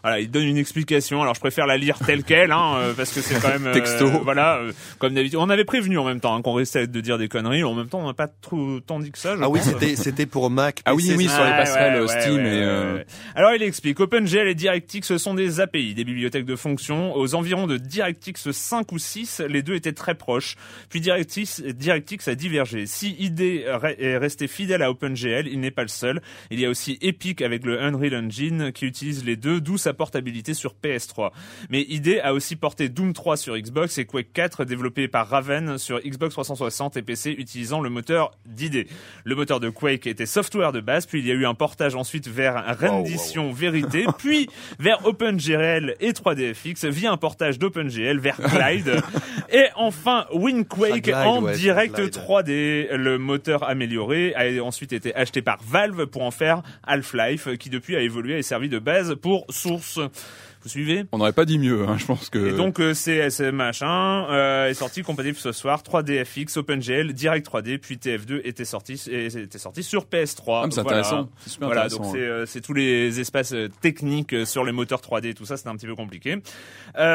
Voilà, 0.04 0.20
il 0.20 0.30
donne 0.32 0.46
une 0.46 0.58
explication. 0.58 1.22
Alors 1.22 1.36
je 1.36 1.40
préfère 1.40 1.68
la 1.68 1.78
lire 1.78 1.98
telle 2.06 2.24
quelle, 2.24 2.52
hein, 2.52 2.76
euh, 2.78 2.94
parce 2.94 3.12
que 3.14 3.22
c'est 3.22 3.40
quand 3.40 3.50
même 3.50 3.68
euh, 3.68 3.74
Texto. 3.74 4.10
Voilà, 4.24 4.58
euh, 4.58 4.72
comme 5.00 5.14
d'habitude. 5.14 5.38
On 5.40 5.50
avait 5.50 5.66
prévenu 5.66 5.98
en 5.98 6.06
même 6.06 6.20
temps 6.20 6.36
hein, 6.36 6.42
qu'on 6.42 6.54
risquait 6.54 6.88
de 6.88 7.02
dire 7.02 7.18
des 7.18 7.28
conneries. 7.28 7.64
En 7.64 7.74
même 7.74 7.88
temps, 7.88 8.00
on 8.00 8.08
n'a 8.08 8.14
pas 8.14 8.28
trop 8.28 8.80
tant 8.80 9.00
dit 9.00 9.12
que 9.12 9.18
ça. 9.18 9.36
je 9.36 9.44
Ah 9.44 9.50
oui, 9.50 9.60
c'était, 9.64 9.96
c'était 9.96 10.26
pour 10.26 10.50
Mac. 10.50 10.82
Ah 10.86 10.96
oui, 10.96 11.14
oui, 11.16 11.28
sur 11.28 11.44
les 11.44 11.52
Ouais, 11.52 11.58
passerelles, 11.58 12.02
ouais, 12.02 12.08
Steam 12.08 12.36
ouais, 12.36 12.56
et, 12.56 12.62
euh, 12.64 12.96
ouais. 12.96 13.06
Alors 13.36 13.54
il 13.54 13.64
explique, 13.64 14.00
OpenGL 14.00 14.48
et 14.48 14.56
DirectX 14.56 15.18
sont 15.18 15.34
des 15.34 15.60
API, 15.60 15.94
des 15.94 16.04
bibliothèques 16.04 16.46
de 16.46 16.56
fonctions. 16.56 17.16
Aux 17.16 17.36
environs 17.36 17.68
de 17.68 17.78
DirectX 17.78 18.52
5 18.52 18.92
ou 18.92 18.98
6, 18.98 19.42
les 19.48 19.62
deux 19.62 19.76
étaient 19.76 19.94
très 19.94 20.16
proches. 20.16 20.56
Puis 20.90 21.02
DirectX, 21.02 21.62
DirectX 21.62 22.28
a 22.28 22.36
divergé. 22.36 22.86
Si 22.86 23.16
ID 23.20 23.66
est 24.00 24.18
resté 24.18 24.48
fidèle 24.48 24.82
à 24.82 24.92
OpenGL, 24.92 25.48
il 25.48 25.60
n'est 25.60 25.72
pas 25.72 25.84
le 25.84 25.88
seul. 25.88 26.22
Il 26.50 26.60
y 26.60 26.66
a 26.66 26.70
aussi 26.70 26.98
Epic 27.02 27.42
avec 27.42 27.66
le 27.66 27.82
Unreal 27.82 28.16
Engine 28.16 28.72
qui 28.72 28.86
utilise 28.86 29.26
les 29.26 29.36
deux, 29.36 29.62
d'où 29.62 29.78
sa 29.78 29.91
portabilité 29.94 30.54
sur 30.54 30.76
PS3. 30.84 31.32
Mais 31.70 31.82
ID 31.82 32.20
a 32.24 32.34
aussi 32.34 32.56
porté 32.56 32.90
Doom 32.90 33.14
3 33.14 33.38
sur 33.38 33.58
Xbox 33.58 33.98
et 33.98 34.06
Quake 34.06 34.34
4 34.34 34.66
développé 34.66 35.08
par 35.08 35.28
Raven 35.28 35.78
sur 35.78 36.00
Xbox 36.00 36.34
360 36.34 36.98
et 36.98 37.02
PC 37.02 37.32
utilisant 37.38 37.82
le 37.82 37.90
moteur 37.90 38.32
d'ID. 38.46 38.88
Le 39.24 39.36
moteur 39.36 39.60
de 39.60 39.70
Quake 39.70 40.08
était 40.08 40.26
software 40.26 40.72
de 40.72 40.82
base, 40.82 41.06
puis 41.06 41.20
il 41.20 41.28
y 41.28 41.32
a 41.32 41.34
eu 41.34 41.46
un 41.46 41.54
portage 41.54 41.96
ensuite 41.96 42.28
vers 42.28 42.78
Rendition 42.80 43.52
Vérité, 43.52 44.06
puis 44.18 44.48
vers 44.80 45.06
OpenGL 45.06 45.96
et 46.00 46.12
3DFX 46.12 46.88
via 46.90 47.12
un 47.12 47.18
portage 47.18 47.60
d'OpenGL 47.60 48.20
vers 48.20 48.40
Glide, 48.42 49.02
et 49.52 49.66
enfin 49.76 50.26
Wind 50.34 50.68
Quake 50.68 51.10
Ah, 51.14 51.24
Glide, 51.24 51.28
en 51.28 51.44
ouais, 51.44 51.56
direct 51.56 51.96
Glide. 51.96 52.14
3D. 52.14 52.96
Le 52.96 53.18
moteur 53.18 53.68
amélioré 53.68 54.34
a 54.36 54.64
ensuite 54.64 54.94
été 54.94 55.14
acheté 55.16 55.42
par 55.42 55.60
Valve 55.64 56.06
pour 56.08 56.24
en 56.24 56.32
faire 56.32 56.62
Half-Life, 56.84 57.58
qui 57.58 57.70
depuis 57.70 57.96
a 57.96 58.02
évolué 58.02 58.38
et 58.38 58.44
servi 58.44 58.70
de 58.70 58.80
base 58.80 59.16
pour 59.16 59.46
Source. 59.50 59.81
вернулся 59.82 60.12
Vous 60.64 60.70
suivez? 60.70 61.06
On 61.12 61.18
n'aurait 61.18 61.34
pas 61.34 61.46
dit 61.46 61.58
mieux, 61.60 61.88
hein, 61.88 61.98
je 61.98 62.06
pense 62.06 62.30
que. 62.30 62.54
et 62.54 62.56
donc 62.56 62.80
euh, 62.80 62.94
CSM 62.94 63.56
machin 63.56 64.26
euh, 64.30 64.68
est 64.70 64.74
sorti 64.76 65.02
compatible 65.02 65.36
ce 65.38 65.52
soir 65.52 65.82
3DFX, 65.84 66.58
OpenGL, 66.60 67.14
Direct 67.14 67.48
3D, 67.48 67.78
puis 67.80 67.96
TF2 67.96 68.42
était 68.44 68.66
sorti 68.66 69.02
et 69.10 69.26
était 69.26 69.58
sorti 69.58 69.82
sur 69.84 70.06
PS3. 70.06 70.64
Ah, 70.66 70.68
c'est 70.70 70.82
Voilà. 70.82 71.00
intéressant. 71.00 71.30
Super 71.48 71.68
Voilà, 71.68 71.86
intéressant. 71.86 72.04
donc 72.04 72.14
ouais. 72.14 72.20
c'est 72.20 72.26
euh, 72.26 72.46
c'est 72.46 72.62
tous 72.62 72.74
les 72.74 73.20
espaces 73.20 73.54
euh, 73.54 73.70
techniques 73.82 74.36
sur 74.46 74.64
les 74.64 74.72
moteurs 74.72 75.02
3D, 75.02 75.34
tout 75.34 75.46
ça, 75.46 75.58
c'est 75.58 75.68
un 75.68 75.76
petit 75.76 75.88
peu 75.88 75.96
compliqué. 75.96 76.38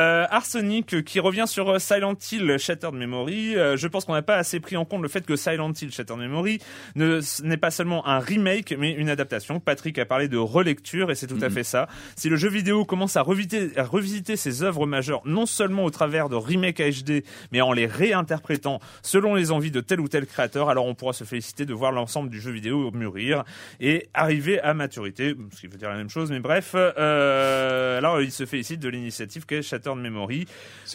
Arsenic 0.01 1.05
qui 1.05 1.21
revient 1.21 1.45
sur 1.47 1.81
Silent 1.81 2.15
Hill 2.33 2.57
Shattered 2.59 2.95
Memory. 2.95 3.55
Je 3.77 3.87
pense 3.89 4.05
qu'on 4.05 4.15
n'a 4.15 4.23
pas 4.23 4.37
assez 4.37 4.61
pris 4.61 4.77
en 4.77 4.85
compte 4.85 5.03
le 5.03 5.09
fait 5.09 5.25
que 5.25 5.37
Silent 5.37 5.73
Hill 5.81 5.93
Shattered 5.93 6.19
Memory 6.19 6.59
ne 6.95 7.21
n'est 7.45 7.57
pas 7.57 7.71
seulement 7.71 8.07
un 8.07 8.19
remake, 8.19 8.75
mais 8.79 8.93
une 8.93 9.09
adaptation. 9.09 9.61
Patrick 9.61 9.99
a 9.99 10.05
parlé 10.07 10.29
de 10.29 10.37
relecture 10.37 11.11
et 11.11 11.15
c'est 11.15 11.27
tout 11.27 11.39
à 11.43 11.51
fait 11.51 11.65
ça. 11.65 11.89
Si 12.17 12.29
le 12.29 12.37
jeu 12.37 12.49
vidéo 12.49 12.85
commence 12.85 13.17
à 13.17 13.23
revisiter, 13.37 13.79
à 13.79 13.85
revisiter 13.85 14.37
ses 14.37 14.63
œuvres 14.63 14.87
majeures, 14.87 15.21
non 15.25 15.47
seulement 15.47 15.85
au 15.85 15.91
travers 15.91 16.29
de 16.29 16.37
remakes 16.37 16.81
HD, 16.81 17.23
mais 17.53 17.61
en 17.61 17.73
les 17.73 17.87
réinterprétant 17.87 18.81
selon 19.03 19.35
les 19.35 19.53
envies 19.53 19.71
de 19.71 19.81
tel 19.81 20.01
ou 20.01 20.09
tel 20.09 20.27
créateur, 20.27 20.69
alors 20.69 20.87
on 20.87 20.95
pourra 20.95 21.13
se 21.13 21.25
féliciter 21.25 21.67
de 21.67 21.75
voir 21.75 21.93
l'ensemble 21.93 22.31
du 22.31 22.41
jeu 22.41 22.51
vidéo 22.51 22.91
mûrir 22.93 23.45
et 23.81 24.09
arriver 24.15 24.61
à 24.61 24.75
maturité, 24.75 25.35
ce 25.55 25.61
qui 25.61 25.67
veut 25.67 25.79
dire 25.79 25.91
la 25.91 25.97
même 25.97 26.09
chose, 26.09 26.31
mais 26.31 26.41
bref. 26.41 26.73
Euh, 26.75 27.99
alors 27.99 28.21
il 28.21 28.33
se 28.33 28.47
félicite 28.47 28.81
de 28.81 28.89
l'initiative 28.89 29.45
qu'est 29.47 29.63
Shattered 29.63 29.99
Memory. 29.99 30.47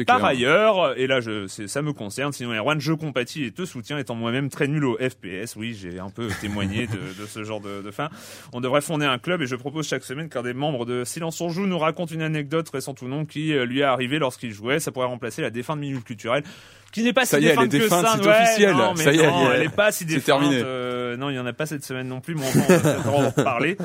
Par 0.08 0.18
clair. 0.18 0.26
ailleurs, 0.26 0.98
et 0.98 1.08
là 1.08 1.22
je, 1.22 1.48
ça 1.48 1.82
me 1.82 1.94
concerne, 1.94 2.34
sinon 2.34 2.54
Erwan, 2.54 2.80
je 2.80 2.94
compatis 2.94 3.46
et 3.46 3.52
te 3.52 3.66
soutiens, 3.66 3.98
étant 3.98 4.16
moi-même 4.16 4.50
très 4.50 4.68
nul 4.68 4.86
au 4.86 4.98
FPS. 4.98 5.56
Oui, 5.56 5.78
j'ai 5.80 6.00
un 6.00 6.10
peu 6.10 6.28
témoigné 6.40 6.88
de, 6.88 7.22
de 7.22 7.26
ce 7.28 7.44
genre 7.44 7.62
de, 7.62 7.82
de 7.82 7.92
fin. 7.92 8.10
On 8.54 8.62
devrait 8.62 8.82
fonder 8.82 9.06
un 9.06 9.20
club 9.20 9.42
et 9.42 9.48
je 9.48 9.56
propose 9.56 9.88
chaque 9.88 10.04
semaine 10.04 10.30
qu'un 10.30 10.44
des 10.44 10.54
membres 10.54 10.86
de 10.86 11.04
Silence 11.04 11.40
on 11.42 11.50
joue 11.50 11.68
nous 11.68 11.80
raconte 11.80 12.12
une 12.12 12.22
anecdote 12.32 12.68
récente 12.70 13.02
ou 13.02 13.08
non 13.08 13.26
qui 13.26 13.54
euh, 13.54 13.66
lui 13.66 13.80
est 13.82 13.84
arrivée 13.84 14.20
lorsqu'il 14.20 14.52
jouait. 14.52 14.80
Ça 14.80 14.92
pourrait 14.92 15.06
remplacer 15.08 15.42
la 15.42 15.50
défunte 15.50 15.80
minute 15.80 16.04
culturelle. 16.04 16.44
Qui 16.92 17.04
n'est 17.04 17.14
pas 17.14 17.24
Ça 17.24 17.38
si 17.38 17.44
y 17.44 17.48
est, 17.48 17.52
elle 17.58 17.60
est 17.64 17.68
défunte 17.70 17.72
que 17.72 17.78
défunte, 17.78 18.06
ça. 18.06 18.16
c'est 18.22 18.28
Ouais, 18.28 18.44
officiel. 18.44 18.72
non, 18.76 18.96
Ça 18.98 19.14
y 19.14 19.20
est, 19.20 19.28
non, 19.28 19.34
elle 19.34 19.48
y 19.48 19.52
est. 19.54 19.56
elle 19.60 19.64
est 19.68 19.70
pas 19.76 19.92
si 19.94 20.04
défunte. 20.06 20.26
terminé. 20.26 20.62
Euh, 20.62 21.16
non, 21.16 21.30
il 21.30 21.36
y 21.36 21.40
en 21.40 21.46
a 21.46 21.54
pas 21.54 21.66
cette 21.66 21.86
semaine 21.86 22.08
non 22.10 22.20
plus, 22.20 22.36
mais 22.36 22.42
on 22.44 23.10
va 23.10 23.12
en 23.12 23.30
reparler. 23.30 23.78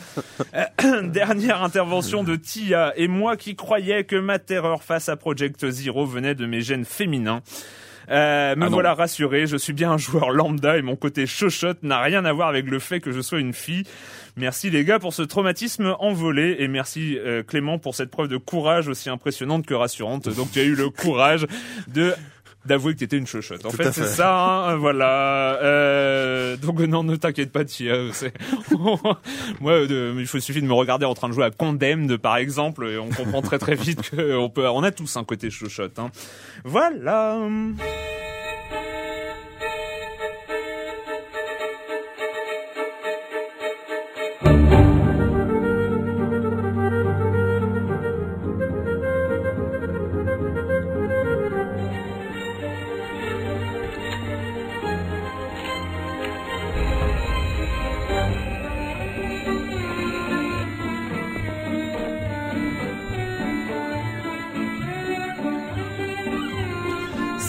Euh, 0.54 1.02
Dernière 1.08 1.62
intervention 1.62 2.24
de 2.24 2.34
Tia 2.34 2.92
et 2.96 3.06
moi 3.06 3.36
qui 3.36 3.54
croyais 3.54 4.02
que 4.04 4.16
ma 4.16 4.38
terreur 4.40 4.82
face 4.82 5.08
à 5.08 5.14
Project 5.16 5.68
Zero 5.70 6.04
venait 6.04 6.34
de 6.34 6.46
mes 6.46 6.62
gènes 6.62 6.84
féminins. 6.84 7.42
Euh, 8.08 8.54
me 8.56 8.66
Ah 8.66 8.68
voilà 8.68 8.94
rassuré, 8.94 9.46
je 9.48 9.56
suis 9.56 9.72
bien 9.72 9.90
un 9.92 9.98
joueur 9.98 10.30
lambda 10.30 10.76
et 10.76 10.82
mon 10.82 10.94
côté 10.94 11.26
chochotte 11.26 11.82
n'a 11.82 12.00
rien 12.00 12.24
à 12.24 12.32
voir 12.32 12.46
avec 12.48 12.66
le 12.66 12.78
fait 12.78 13.00
que 13.00 13.10
je 13.10 13.20
sois 13.20 13.40
une 13.40 13.52
fille. 13.52 13.82
Merci 14.36 14.68
les 14.70 14.84
gars 14.84 14.98
pour 14.98 15.14
ce 15.14 15.22
traumatisme 15.22 15.96
envolé 15.98 16.56
et 16.58 16.68
merci 16.68 17.16
euh, 17.18 17.42
Clément 17.42 17.78
pour 17.78 17.94
cette 17.94 18.10
preuve 18.10 18.28
de 18.28 18.36
courage 18.36 18.86
aussi 18.88 19.08
impressionnante 19.08 19.64
que 19.64 19.72
rassurante. 19.74 20.28
Donc 20.28 20.50
tu 20.52 20.58
as 20.60 20.64
eu 20.64 20.74
le 20.74 20.90
courage 20.90 21.46
de 21.88 22.12
d'avouer 22.66 22.94
que 22.94 22.98
t'étais 22.98 23.16
une 23.16 23.28
chochotte. 23.28 23.64
En 23.64 23.70
Tout 23.70 23.76
fait, 23.76 23.92
c'est 23.92 24.04
ça, 24.06 24.34
hein, 24.70 24.76
voilà. 24.76 25.54
Euh, 25.62 26.56
donc 26.56 26.80
non, 26.80 27.04
ne 27.04 27.14
t'inquiète 27.14 27.52
pas, 27.52 27.64
Tia. 27.64 27.94
c'est- 28.12 28.32
Moi, 29.60 29.72
euh, 29.72 29.86
de- 29.86 30.14
il 30.18 30.26
faut 30.26 30.40
suffit 30.40 30.60
de 30.62 30.66
me 30.66 30.72
regarder 30.72 31.06
en 31.06 31.14
train 31.14 31.28
de 31.28 31.32
jouer 31.32 31.44
à 31.44 31.50
Condemned, 31.52 32.16
par 32.16 32.36
exemple, 32.38 32.88
et 32.88 32.98
on 32.98 33.08
comprend 33.08 33.40
très 33.40 33.60
très 33.60 33.76
vite 33.76 34.10
qu'on 34.10 34.50
peut, 34.50 34.66
on 34.68 34.82
a 34.82 34.90
tous 34.90 35.16
un 35.16 35.22
côté 35.22 35.48
chochotte. 35.48 36.00
Hein. 36.00 36.10
Voilà. 36.64 37.38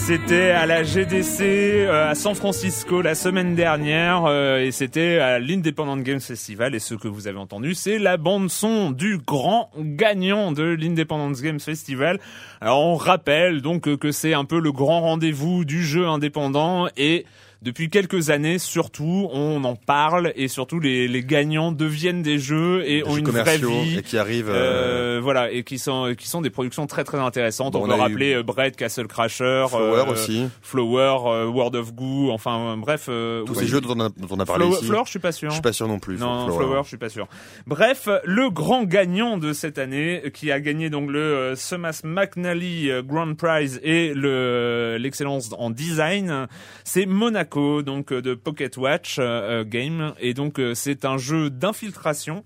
C'était 0.08 0.52
à 0.52 0.64
la 0.64 0.84
GDC 0.84 1.42
euh, 1.42 2.12
à 2.12 2.14
San 2.14 2.34
Francisco 2.34 3.02
la 3.02 3.14
semaine 3.14 3.54
dernière 3.54 4.24
euh, 4.24 4.58
et 4.58 4.72
c'était 4.72 5.18
à 5.18 5.38
l'Independent 5.38 6.02
Games 6.02 6.18
Festival 6.18 6.74
et 6.74 6.78
ce 6.78 6.94
que 6.94 7.08
vous 7.08 7.28
avez 7.28 7.36
entendu 7.36 7.74
c'est 7.74 7.98
la 7.98 8.16
bande 8.16 8.48
son 8.48 8.90
du 8.90 9.18
grand 9.18 9.70
gagnant 9.76 10.52
de 10.52 10.62
l'Independent 10.62 11.38
Games 11.42 11.60
Festival. 11.60 12.20
Alors 12.62 12.80
on 12.80 12.94
rappelle 12.94 13.60
donc 13.60 13.98
que 13.98 14.10
c'est 14.10 14.32
un 14.32 14.46
peu 14.46 14.60
le 14.60 14.72
grand 14.72 15.02
rendez-vous 15.02 15.66
du 15.66 15.84
jeu 15.84 16.06
indépendant 16.06 16.88
et 16.96 17.26
depuis 17.62 17.90
quelques 17.90 18.30
années, 18.30 18.58
surtout, 18.58 19.28
on 19.32 19.62
en 19.64 19.74
parle 19.74 20.32
et 20.36 20.46
surtout 20.48 20.78
les, 20.80 21.08
les 21.08 21.24
gagnants 21.24 21.72
deviennent 21.72 22.22
des 22.22 22.38
jeux 22.38 22.82
et 22.86 22.98
Des 23.02 23.04
ont 23.08 23.12
jeux 23.14 23.18
une 23.20 23.30
vraie 23.30 23.58
vie. 23.58 23.98
et 23.98 24.02
qui 24.02 24.16
arrivent. 24.16 24.48
euh, 24.48 25.16
Euh, 25.16 25.20
voilà 25.20 25.50
et 25.50 25.64
qui 25.64 25.78
sont 25.78 26.14
qui 26.16 26.28
sont 26.28 26.40
des 26.40 26.50
productions 26.50 26.86
très 26.86 27.02
très 27.04 27.18
intéressantes. 27.18 27.72
Bon, 27.72 27.80
on 27.80 27.84
on 27.84 27.88
peut 27.88 27.94
eu 27.96 28.00
rappeler 28.00 28.34
euh, 28.34 28.42
Bread, 28.42 28.76
Castle 28.76 29.06
Crasher, 29.08 29.66
Flower 29.68 30.04
euh, 30.08 30.12
aussi. 30.12 30.46
Flower, 30.62 31.16
euh, 31.26 31.46
World 31.46 31.74
of 31.74 31.92
Goo, 31.94 32.30
enfin 32.30 32.76
bref. 32.76 33.06
euh, 33.08 33.42
Tous 33.44 33.54
ouais. 33.54 33.62
ces 33.64 33.66
jeux 33.66 33.80
dont 33.80 33.94
on 33.96 34.00
a, 34.00 34.08
dont 34.08 34.28
on 34.30 34.38
a 34.40 34.44
parlé 34.46 34.64
Flower, 34.64 34.76
ici. 34.78 34.86
Flower, 34.86 35.02
je 35.06 35.10
suis 35.10 35.18
pas 35.18 35.32
sûr. 35.32 35.48
Je 35.50 35.54
suis 35.54 35.62
pas 35.62 35.72
sûr 35.72 35.88
non 35.88 35.98
plus. 35.98 36.16
Non, 36.18 36.46
Flower. 36.46 36.58
Flower, 36.64 36.80
je 36.84 36.88
suis 36.88 36.96
pas 36.96 37.08
sûr. 37.08 37.26
Bref, 37.66 38.08
le 38.24 38.50
grand 38.50 38.84
gagnant 38.84 39.36
de 39.36 39.52
cette 39.52 39.78
année, 39.78 40.22
qui 40.32 40.52
a 40.52 40.60
gagné 40.60 40.90
donc 40.90 41.10
le 41.10 41.18
euh, 41.20 41.54
Thomas 41.68 42.00
McNally 42.04 42.90
Grand 43.04 43.34
Prize 43.34 43.80
et 43.82 44.12
le 44.14 44.96
l'excellence 45.00 45.50
en 45.58 45.70
design, 45.70 46.46
c'est 46.84 47.06
Monaco, 47.06 47.47
donc 47.56 48.12
euh, 48.12 48.22
de 48.22 48.34
Pocket 48.34 48.76
Watch 48.76 49.18
euh, 49.18 49.60
euh, 49.62 49.64
Game, 49.64 50.14
et 50.20 50.34
donc 50.34 50.60
c'est 50.74 51.04
un 51.04 51.18
jeu 51.18 51.50
d'infiltration 51.50 52.44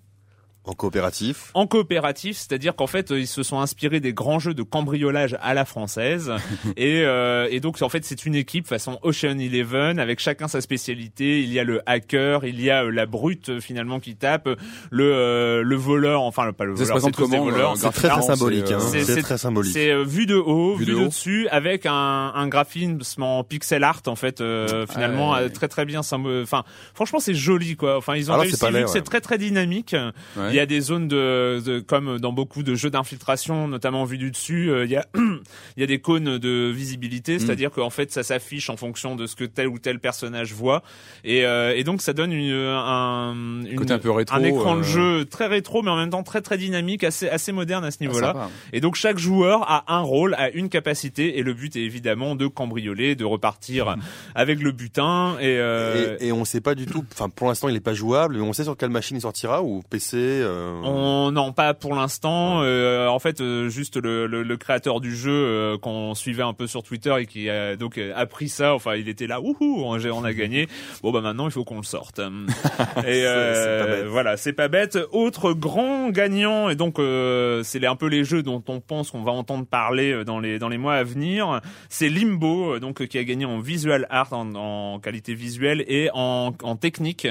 En 0.65 0.75
coopératif. 0.75 1.51
en 1.55 1.67
coopératif, 1.67 2.37
c'est-à-dire 2.37 2.77
qu'en 2.77 2.87
fait 2.87 3.11
euh, 3.11 3.19
ils 3.19 3.27
se 3.27 3.43
sont 3.43 3.59
inspirés 3.59 3.99
des 3.99 4.13
grands 4.13 4.39
jeux 4.39 4.55
de 4.55 4.63
cambriolage 4.63 5.37
à 5.43 5.55
la 5.55 5.65
française 5.65 6.31
et, 6.77 7.03
euh, 7.05 7.49
et 7.51 7.59
donc 7.59 7.83
en 7.83 7.89
fait 7.89 8.05
c'est 8.05 8.25
une 8.27 8.37
équipe 8.37 8.69
façon 8.69 8.99
Ocean 9.03 9.39
Eleven 9.41 9.99
avec 9.99 10.21
chacun 10.21 10.47
sa 10.47 10.61
spécialité. 10.61 11.43
Il 11.43 11.53
y 11.53 11.59
a 11.59 11.65
le 11.65 11.81
hacker, 11.87 12.45
il 12.45 12.61
y 12.61 12.71
a 12.71 12.85
euh, 12.85 12.91
la 12.93 13.07
brute 13.07 13.49
euh, 13.49 13.61
finalement 13.61 13.99
qui 13.99 14.15
tape, 14.15 14.49
le 14.91 15.13
euh, 15.13 15.63
le 15.65 15.75
voleur, 15.77 16.23
enfin 16.23 16.53
pas 16.53 16.65
le 16.65 16.75
voleur, 16.75 16.87
c'est 16.87 16.93
présente 16.93 17.15
tous 17.15 17.29
des 17.29 17.37
comment, 17.39 17.51
voleurs. 17.51 17.73
euh, 17.73 17.77
C'est 17.77 17.91
très 17.91 18.23
symbolique. 18.23 18.67
c'est, 18.69 18.75
hein. 18.75 18.81
c'est- 19.05 19.23
très 19.23 19.39
symbolique. 19.39 19.73
C'est 19.73 19.91
euh, 19.91 20.05
vu 20.05 20.27
de 20.27 20.37
haut, 20.37 20.77
Vu 20.77 20.85
vu, 20.85 20.93
de 20.93 20.97
haut. 20.97 21.07
dessus, 21.07 21.49
avec 21.51 21.87
un, 21.87 21.93
un 21.93 22.47
graphisme 22.47 23.23
en 23.25 23.43
pixel 23.43 23.83
art 23.83 24.03
en 24.07 24.15
fait, 24.15 24.41
euh, 24.41 24.87
finalement 24.87 25.35
très 25.53 25.67
très 25.67 25.85
bien. 25.85 26.03
symbo- 26.03 26.43
Enfin, 26.43 26.63
franchement 26.95 27.19
c'est 27.19 27.35
joli 27.35 27.75
quoi. 27.75 27.97
Enfin 27.97 28.15
ils 28.15 28.31
ont 28.31 28.35
Alors, 28.35 28.47
c'est 28.47 28.65
réussi 28.65 28.85
ouais. 28.85 28.87
c'est 28.93 29.03
très 29.03 29.21
très 29.21 29.39
dynamique. 29.39 29.97
Ouais. 30.37 30.52
Il 30.53 30.57
y 30.57 30.61
a 30.61 30.67
des 30.67 30.81
zones 30.81 31.09
de, 31.09 31.61
de 31.65 31.81
comme 31.81 32.19
dans 32.19 32.33
beaucoup 32.33 32.63
de 32.63 32.75
jeux 32.75 32.91
d'infiltration, 32.91 33.69
notamment 33.69 34.05
vu 34.05 34.19
du 34.19 34.31
dessus, 34.31 34.71
euh, 34.71 34.85
il 34.85 34.91
y 34.91 34.97
a 34.97 35.07
il 35.15 35.81
y 35.81 35.83
a 35.83 35.87
des 35.87 35.99
cônes 36.01 36.39
de 36.39 36.71
Mm. 36.71 36.73
visibilité, 36.73 37.39
c'est-à-dire 37.39 37.71
qu'en 37.71 37.91
fait 37.91 38.13
ça 38.13 38.23
s'affiche 38.23 38.71
en 38.71 38.77
fonction 38.77 39.17
de 39.17 39.27
ce 39.27 39.35
que 39.37 39.45
tel 39.45 39.69
ou 39.69 39.79
tel 39.79 39.99
personnage 40.01 40.53
voit, 40.53 40.83
et, 41.25 41.45
euh, 41.45 41.75
et 41.77 41.85
donc 41.85 42.03
ça 42.03 42.13
donne 42.13 42.33
une, 42.33 42.53
un 42.53 43.35
une- 43.65 43.93
un 43.93 43.99
peu 43.99 44.11
rétro, 44.11 44.37
un 44.37 44.43
écran 44.45 44.75
de 44.77 44.81
euh, 44.81 44.85
jeu 44.85 45.25
très 45.25 45.47
rétro, 45.47 45.83
mais 45.83 45.91
en 45.91 45.97
même 45.97 46.11
temps 46.11 46.23
très 46.23 46.41
très 46.41 46.59
dynamique, 46.59 47.05
assez 47.05 47.29
assez 47.29 47.53
moderne 47.53 47.85
à 47.85 47.91
ce 47.91 47.99
Ah, 48.01 48.05
niveau-là. 48.05 48.49
Et 48.73 48.81
donc 48.81 48.95
chaque 48.97 49.19
joueur 49.19 49.63
a 49.71 49.85
un 49.95 50.01
rôle, 50.01 50.35
a 50.35 50.51
une 50.51 50.69
capacité, 50.69 51.39
et 51.39 51.43
le 51.43 51.55
but 51.55 51.75
est 51.77 51.81
évidemment 51.83 52.35
de 52.37 52.47
cambrioler, 52.47 53.15
de 53.15 53.25
repartir 53.25 53.97
avec 54.35 54.61
le 54.61 54.73
butin. 54.73 55.37
Et, 55.41 55.57
euh, 55.59 56.17
Et, 56.21 56.29
et 56.29 56.33
on 56.33 56.45
sait 56.45 56.61
pas 56.61 56.75
du 56.75 56.87
tout. 56.87 57.05
Enfin, 57.13 57.29
pour 57.29 57.49
l'instant, 57.49 57.69
il 57.69 57.77
est 57.77 57.81
pas 57.81 57.95
jouable. 57.95 58.37
Mais 58.37 58.43
on 58.43 58.53
sait 58.53 58.65
sur 58.65 58.77
quelle 58.77 58.91
machine 58.91 59.17
il 59.17 59.21
sortira 59.21 59.63
ou 59.63 59.83
PC. 59.89 60.17
Euh, 60.43 60.81
On 60.85 61.31
non 61.33 61.53
pas 61.53 61.75
pour 61.75 61.95
l'instant. 61.95 62.63
Euh, 62.63 63.09
en 63.09 63.19
fait, 63.19 63.41
euh, 63.41 63.69
juste 63.69 63.97
le, 63.97 64.27
le, 64.27 64.43
le 64.43 64.57
créateur 64.57 65.01
du 65.01 65.15
jeu 65.15 65.33
euh, 65.33 65.79
qu'on 65.79 66.15
suivait 66.15 66.43
un 66.43 66.53
peu 66.53 66.67
sur 66.67 66.83
Twitter 66.83 67.15
et 67.19 67.27
qui 67.27 67.49
a 67.49 67.77
donc 67.77 67.99
euh, 67.99 68.13
appris 68.15 68.49
ça. 68.49 68.75
Enfin, 68.75 68.97
il 68.97 69.09
était 69.09 69.27
là, 69.27 69.41
wouhou, 69.41 69.85
on, 69.85 70.25
a 70.25 70.33
gagné. 70.33 70.69
Bon 71.03 71.11
bah 71.11 71.21
maintenant 71.21 71.47
il 71.47 71.51
faut 71.51 71.65
qu'on 71.65 71.79
le 71.79 71.83
sorte. 71.83 72.19
et 73.07 73.27
euh, 73.27 74.03
c'est 74.03 74.09
voilà, 74.09 74.37
c'est 74.37 74.53
pas 74.53 74.69
bête. 74.69 74.99
Autre 75.11 75.53
grand 75.53 76.11
gagnant 76.11 76.69
et 76.69 76.77
donc 76.77 76.99
euh, 76.99 77.63
c'est 77.65 77.85
un 77.85 77.97
peu 77.97 78.07
les 78.07 78.25
jeux 78.25 78.43
dont 78.43 78.63
on 78.69 78.81
pense 78.81 79.11
qu'on 79.11 79.23
va 79.23 79.33
entendre 79.33 79.67
parler 79.67 80.25
dans 80.25 80.39
les 80.39 80.59
dans 80.59 80.69
les 80.69 80.79
mois 80.79 80.95
à 80.95 81.03
venir. 81.03 81.61
C'est 81.89 82.09
Limbo, 82.09 82.79
donc 82.79 83.07
qui 83.07 83.19
a 83.19 83.25
gagné 83.25 83.45
en 83.45 83.59
visual 83.59 84.07
art, 84.11 84.33
en, 84.33 84.55
en 84.55 85.01
qualité 85.01 85.35
visuelle 85.35 85.85
et 85.89 86.11
en, 86.15 86.53
en 86.63 86.77
technique. 86.77 87.27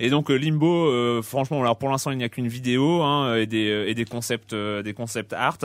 Et 0.00 0.10
donc 0.10 0.30
Limbo, 0.30 0.86
euh, 0.86 1.22
franchement, 1.22 1.60
alors 1.60 1.76
pour 1.76 1.88
l'instant 1.88 2.10
il 2.10 2.18
n'y 2.18 2.24
a 2.24 2.28
qu'une 2.28 2.48
vidéo 2.52 3.02
hein, 3.02 3.36
et 3.36 3.46
des 3.46 3.68
euh, 3.70 3.88
et 3.88 3.94
des 3.94 4.04
concepts 4.04 4.52
euh, 4.52 4.82
des 4.82 4.94
concepts 4.94 5.32
art. 5.32 5.58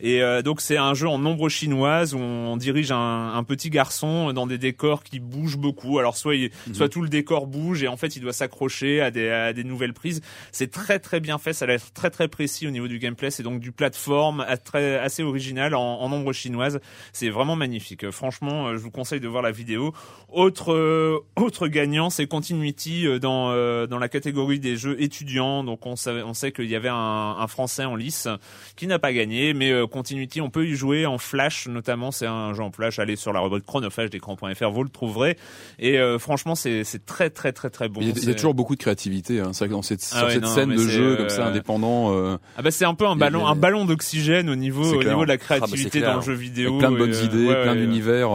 Et 0.00 0.22
euh, 0.22 0.42
donc 0.42 0.60
c'est 0.60 0.76
un 0.76 0.94
jeu 0.94 1.08
en 1.08 1.24
ombre 1.24 1.48
chinoise 1.48 2.14
où 2.14 2.18
on 2.18 2.56
dirige 2.56 2.92
un, 2.92 3.32
un 3.34 3.42
petit 3.44 3.70
garçon 3.70 4.32
dans 4.32 4.46
des 4.46 4.58
décors 4.58 5.02
qui 5.02 5.18
bougent 5.18 5.58
beaucoup. 5.58 5.98
Alors 5.98 6.16
soit 6.16 6.36
il- 6.36 6.50
soit 6.72 6.88
tout 6.88 7.02
le 7.02 7.08
décor 7.08 7.46
bouge 7.46 7.82
et 7.82 7.88
en 7.88 7.96
fait 7.96 8.14
il 8.16 8.20
doit 8.20 8.32
s'accrocher 8.32 9.00
à 9.00 9.10
des 9.10 9.28
à 9.30 9.52
des 9.52 9.64
nouvelles 9.64 9.94
prises. 9.94 10.20
C'est 10.52 10.70
très 10.70 10.98
très 10.98 11.20
bien 11.20 11.38
fait, 11.38 11.52
ça 11.52 11.64
a 11.64 11.68
l'air 11.68 11.80
très 11.94 12.10
très 12.10 12.28
précis 12.28 12.66
au 12.66 12.70
niveau 12.70 12.88
du 12.88 12.98
gameplay. 12.98 13.30
C'est 13.30 13.42
donc 13.42 13.60
du 13.60 13.72
plateforme 13.72 14.44
très 14.64 14.98
assez 14.98 15.22
original 15.22 15.74
en, 15.74 16.00
en 16.00 16.12
ombre 16.12 16.32
chinoise. 16.32 16.80
C'est 17.12 17.30
vraiment 17.30 17.56
magnifique. 17.56 18.10
Franchement, 18.10 18.72
je 18.74 18.78
vous 18.78 18.90
conseille 18.90 19.20
de 19.20 19.28
voir 19.28 19.42
la 19.42 19.52
vidéo. 19.52 19.92
Autre 20.32 20.72
euh, 20.72 21.18
autre 21.36 21.68
gagnant, 21.68 22.10
c'est 22.10 22.26
Continuity 22.26 23.06
dans 23.20 23.50
euh, 23.52 23.86
dans 23.86 23.98
la 23.98 24.08
catégorie 24.08 24.60
des 24.60 24.76
jeux 24.76 25.00
étudiants. 25.00 25.64
Donc 25.64 25.86
on 25.86 25.96
savait, 25.96 26.22
on 26.26 26.34
sait 26.34 26.52
qu'il 26.52 26.66
y 26.68 26.76
avait 26.76 26.88
un, 26.90 27.36
un 27.38 27.46
français 27.46 27.84
en 27.84 27.96
lice 27.96 28.28
qui 28.76 28.86
n'a 28.86 28.98
pas 28.98 29.12
gagné, 29.12 29.54
mais 29.54 29.70
euh, 29.72 29.86
Continuity, 29.86 30.40
on 30.40 30.50
peut 30.50 30.66
y 30.66 30.74
jouer 30.74 31.06
en 31.06 31.18
Flash 31.18 31.66
notamment. 31.68 32.10
C'est 32.10 32.26
un 32.26 32.52
jeu 32.54 32.62
en 32.62 32.70
Flash. 32.70 32.98
Allez 32.98 33.16
sur 33.16 33.32
la 33.32 33.40
rubrique 33.40 33.64
chronophage 33.66 34.10
d'écran.fr, 34.10 34.70
vous 34.70 34.82
le 34.84 34.88
trouverez. 34.90 35.36
Et 35.78 35.98
euh, 35.98 36.18
franchement, 36.18 36.54
c'est 36.54 36.84
très 37.06 37.30
très 37.30 37.52
très 37.52 37.70
très 37.70 37.88
bon. 37.88 38.00
il, 38.00 38.08
y 38.08 38.10
a, 38.10 38.12
il 38.12 38.18
y 38.18 38.22
a 38.22 38.24
C'est- 38.26 38.34
toujours 38.34 38.54
beaucoup 38.54 38.74
de 38.76 38.80
créativité. 38.80 39.40
Hein. 39.40 39.50
C'est 39.52 39.60
vrai 39.60 39.68
que 39.68 39.72
dans 39.74 39.82
cette, 39.82 40.06
Ah 40.14 40.26
ouais, 40.26 40.32
cette 40.34 40.42
non, 40.42 40.48
scène 40.48 40.70
de 40.74 40.78
jeu 40.88 41.16
comme 41.16 41.28
ça, 41.28 41.46
indépendant, 41.46 42.12
euh, 42.14 42.36
Ah 42.56 42.62
bah 42.62 42.70
c'est 42.70 42.84
un 42.84 42.94
peu 42.94 43.06
un 43.06 43.16
ballon, 43.16 43.40
des- 43.44 43.50
un 43.50 43.54
ballon 43.56 43.84
d'oxygène 43.84 44.50
au 44.50 44.56
niveau, 44.56 44.84
au 44.84 44.98
clair. 44.98 45.12
niveau 45.12 45.24
de 45.24 45.28
la 45.28 45.34
Ah 45.34 45.36
bah 45.38 45.44
créativité 45.44 46.00
dans 46.00 46.16
le 46.16 46.22
jeu 46.22 46.32
vidéo. 46.34 46.68
avec 46.70 46.78
plein 46.80 46.90
de 46.90 46.96
bonnes 46.96 47.14
idées, 47.14 47.46
plein 47.62 47.74
d'univers 47.76 48.30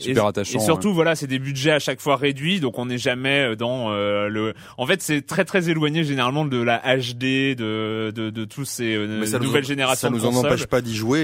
super 0.00 0.24
et, 0.24 0.28
attachants. 0.28 0.58
Et 0.58 0.62
surtout, 0.62 0.92
voilà, 0.92 1.14
c'est 1.14 1.26
des 1.26 1.38
budgets 1.38 1.72
à 1.72 1.78
chaque 1.78 2.00
fois 2.00 2.16
réduits, 2.16 2.60
donc 2.60 2.78
on 2.78 2.86
n'est 2.86 2.98
jamais 2.98 3.56
dans 3.56 3.90
euh, 3.92 4.28
le. 4.28 4.54
En 4.78 4.86
fait, 4.86 5.02
c'est 5.02 5.22
très 5.26 5.44
très 5.44 5.68
éloigné 5.70 6.04
généralement 6.04 6.44
de 6.44 6.60
la 6.60 6.78
HD, 6.96 7.54
de 7.56 8.12
de, 8.14 8.30
de 8.30 8.44
tous 8.44 8.64
ces 8.64 8.94
euh, 8.94 9.06
nous- 9.06 9.38
nouvelles 9.44 9.64
générations 9.64 10.08
Ça 10.08 10.14
nous 10.14 10.26
en 10.26 10.34
empêche 10.34 10.66
pas 10.66 10.80
d'y 10.80 10.94
jouer. 10.94 11.20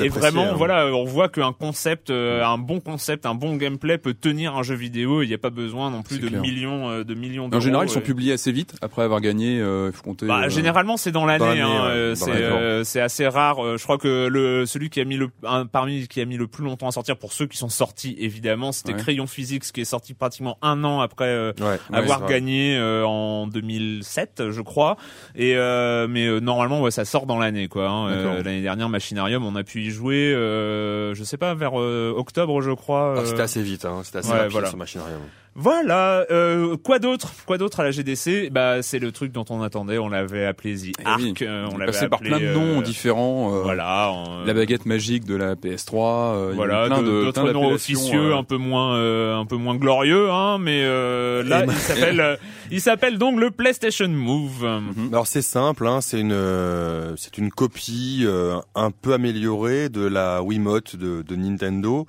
Et, 0.00 0.08
vraiment, 0.08 0.44
hein. 0.50 0.54
voilà, 0.56 0.86
on 0.94 1.04
voit 1.04 1.28
qu'un 1.28 1.52
concept, 1.52 2.10
euh, 2.10 2.44
un 2.44 2.58
bon 2.58 2.80
concept, 2.80 3.26
un 3.26 3.34
bon 3.34 3.56
gameplay 3.56 3.98
peut 3.98 4.14
tenir 4.14 4.54
un 4.56 4.62
jeu 4.62 4.74
vidéo. 4.74 5.22
Il 5.22 5.28
n'y 5.28 5.34
a 5.34 5.38
pas 5.38 5.50
besoin 5.50 5.90
non 5.90 6.02
plus 6.02 6.18
de 6.18 6.28
clair. 6.28 6.40
millions, 6.40 6.88
euh, 6.90 7.04
de 7.04 7.14
millions 7.14 7.48
En 7.52 7.60
général, 7.60 7.86
ils 7.86 7.90
sont 7.90 7.98
euh, 7.98 8.02
publiés 8.02 8.32
assez 8.32 8.52
vite 8.52 8.74
après 8.82 9.02
avoir 9.02 9.20
gagné. 9.20 9.60
Euh, 9.60 9.90
il 9.92 9.96
faut 9.96 10.02
compter. 10.02 10.26
bah, 10.26 10.42
euh, 10.44 10.48
généralement, 10.48 10.96
c'est 10.96 11.12
dans 11.12 11.24
l'année. 11.26 11.60
hein, 11.60 11.84
euh, 11.86 12.14
c'est 12.14 12.30
euh, 12.30 13.04
assez 13.04 13.26
rare. 13.26 13.64
Euh, 13.64 13.76
Je 13.78 13.82
crois 13.84 13.98
que 13.98 14.28
le 14.30 14.66
celui 14.66 14.90
qui 14.90 15.00
a 15.00 15.04
mis 15.04 15.16
le 15.16 15.28
un, 15.46 15.66
parmi 15.66 16.06
qui 16.08 16.20
a 16.20 16.24
mis 16.24 16.36
le 16.36 16.46
plus 16.46 16.64
longtemps 16.64 16.88
à 16.88 16.92
sortir 16.92 17.16
pour 17.16 17.32
ceux 17.32 17.46
qui 17.46 17.56
sont 17.56 17.68
sortis 17.68 18.03
évidemment, 18.18 18.72
c'était 18.72 18.92
Ouais. 18.92 18.98
Crayon 19.00 19.26
Physics 19.26 19.64
qui 19.72 19.80
est 19.80 19.84
sorti 19.84 20.14
pratiquement 20.14 20.58
un 20.62 20.84
an 20.84 21.00
après 21.00 21.24
euh, 21.28 21.52
Ouais, 21.60 21.78
avoir 21.92 22.26
gagné 22.26 22.76
euh, 22.76 23.04
en 23.06 23.46
2007, 23.46 24.50
je 24.50 24.60
crois. 24.60 24.96
Et 25.34 25.56
euh, 25.56 26.06
mais 26.08 26.26
euh, 26.26 26.40
normalement, 26.40 26.80
ouais, 26.82 26.90
ça 26.90 27.04
sort 27.04 27.26
dans 27.26 27.38
l'année, 27.38 27.68
quoi. 27.68 27.88
hein. 27.88 28.08
Euh, 28.10 28.42
l'année 28.42 28.62
dernière, 28.62 28.88
Machinarium, 28.88 29.44
on 29.44 29.56
a 29.56 29.64
pu 29.64 29.82
y 29.82 29.90
jouer, 29.90 30.32
euh, 30.34 31.14
je 31.14 31.24
sais 31.24 31.36
pas, 31.36 31.54
vers 31.54 31.78
euh, 31.80 32.12
octobre, 32.16 32.60
je 32.62 32.70
crois. 32.72 33.16
Ah. 33.18 33.22
C'était 33.24 33.40
assez 33.42 33.62
vite, 33.62 33.84
hein. 33.84 34.02
c'était 34.04 34.18
assez 34.18 34.30
rapide 34.32 34.52
voilà. 34.52 34.68
sur 34.68 34.76
Machinarium. 34.78 35.20
Voilà. 35.56 36.24
Euh, 36.30 36.76
quoi 36.76 36.98
d'autre 36.98 37.32
Quoi 37.46 37.58
d'autre 37.58 37.80
à 37.80 37.84
la 37.84 37.90
GDC 37.90 38.50
Bah, 38.50 38.82
c'est 38.82 38.98
le 38.98 39.12
truc 39.12 39.32
dont 39.32 39.44
on 39.50 39.62
attendait. 39.62 39.98
On 39.98 40.08
l'avait 40.08 40.44
appelé 40.46 40.74
The 40.76 40.92
Eh 41.00 41.04
Arc. 41.06 41.20
oui. 41.20 41.34
euh, 41.42 41.68
on 41.72 41.78
l'avait 41.78 41.92
passé 41.92 42.08
par 42.08 42.18
plein 42.20 42.40
de 42.40 42.46
noms 42.52 42.80
euh, 42.80 42.82
différents. 42.82 43.54
euh, 43.54 43.62
Voilà. 43.62 44.12
La 44.46 44.54
baguette 44.54 44.86
magique 44.86 45.24
de 45.24 45.36
la 45.36 45.54
PS3. 45.54 46.34
euh, 46.34 46.52
Voilà, 46.54 46.86
plein 46.86 47.02
de- 47.02 47.06
de, 47.06 47.24
d'autres 47.24 47.42
plein 47.42 47.52
noms 47.52 47.70
officieux, 47.72 48.32
euh, 48.32 48.36
un 48.36 48.42
peu 48.44 48.56
moins, 48.56 48.96
euh, 48.96 49.36
un 49.36 49.46
peu 49.46 49.56
moins 49.56 49.76
glorieux, 49.76 50.30
hein. 50.30 50.58
Mais 50.58 50.82
euh, 50.84 51.42
là, 51.44 51.64
il 51.66 51.72
s'appelle, 51.72 52.20
euh, 52.20 52.36
il 52.70 52.80
s'appelle 52.80 53.18
donc 53.18 53.38
le 53.38 53.50
PlayStation 53.50 54.08
Move. 54.08 54.64
Mhm. 54.64 55.08
Alors 55.12 55.26
c'est 55.26 55.42
simple, 55.42 55.86
hein, 55.86 56.00
c'est 56.00 56.20
une 56.20 56.32
euh, 56.32 57.14
c'est 57.16 57.38
une 57.38 57.50
copie 57.50 58.22
euh, 58.24 58.56
un 58.74 58.90
peu 58.90 59.12
améliorée 59.12 59.88
de 59.88 60.04
la 60.06 60.42
Wiimote 60.42 60.96
de, 60.96 61.22
de 61.22 61.36
Nintendo. 61.36 62.06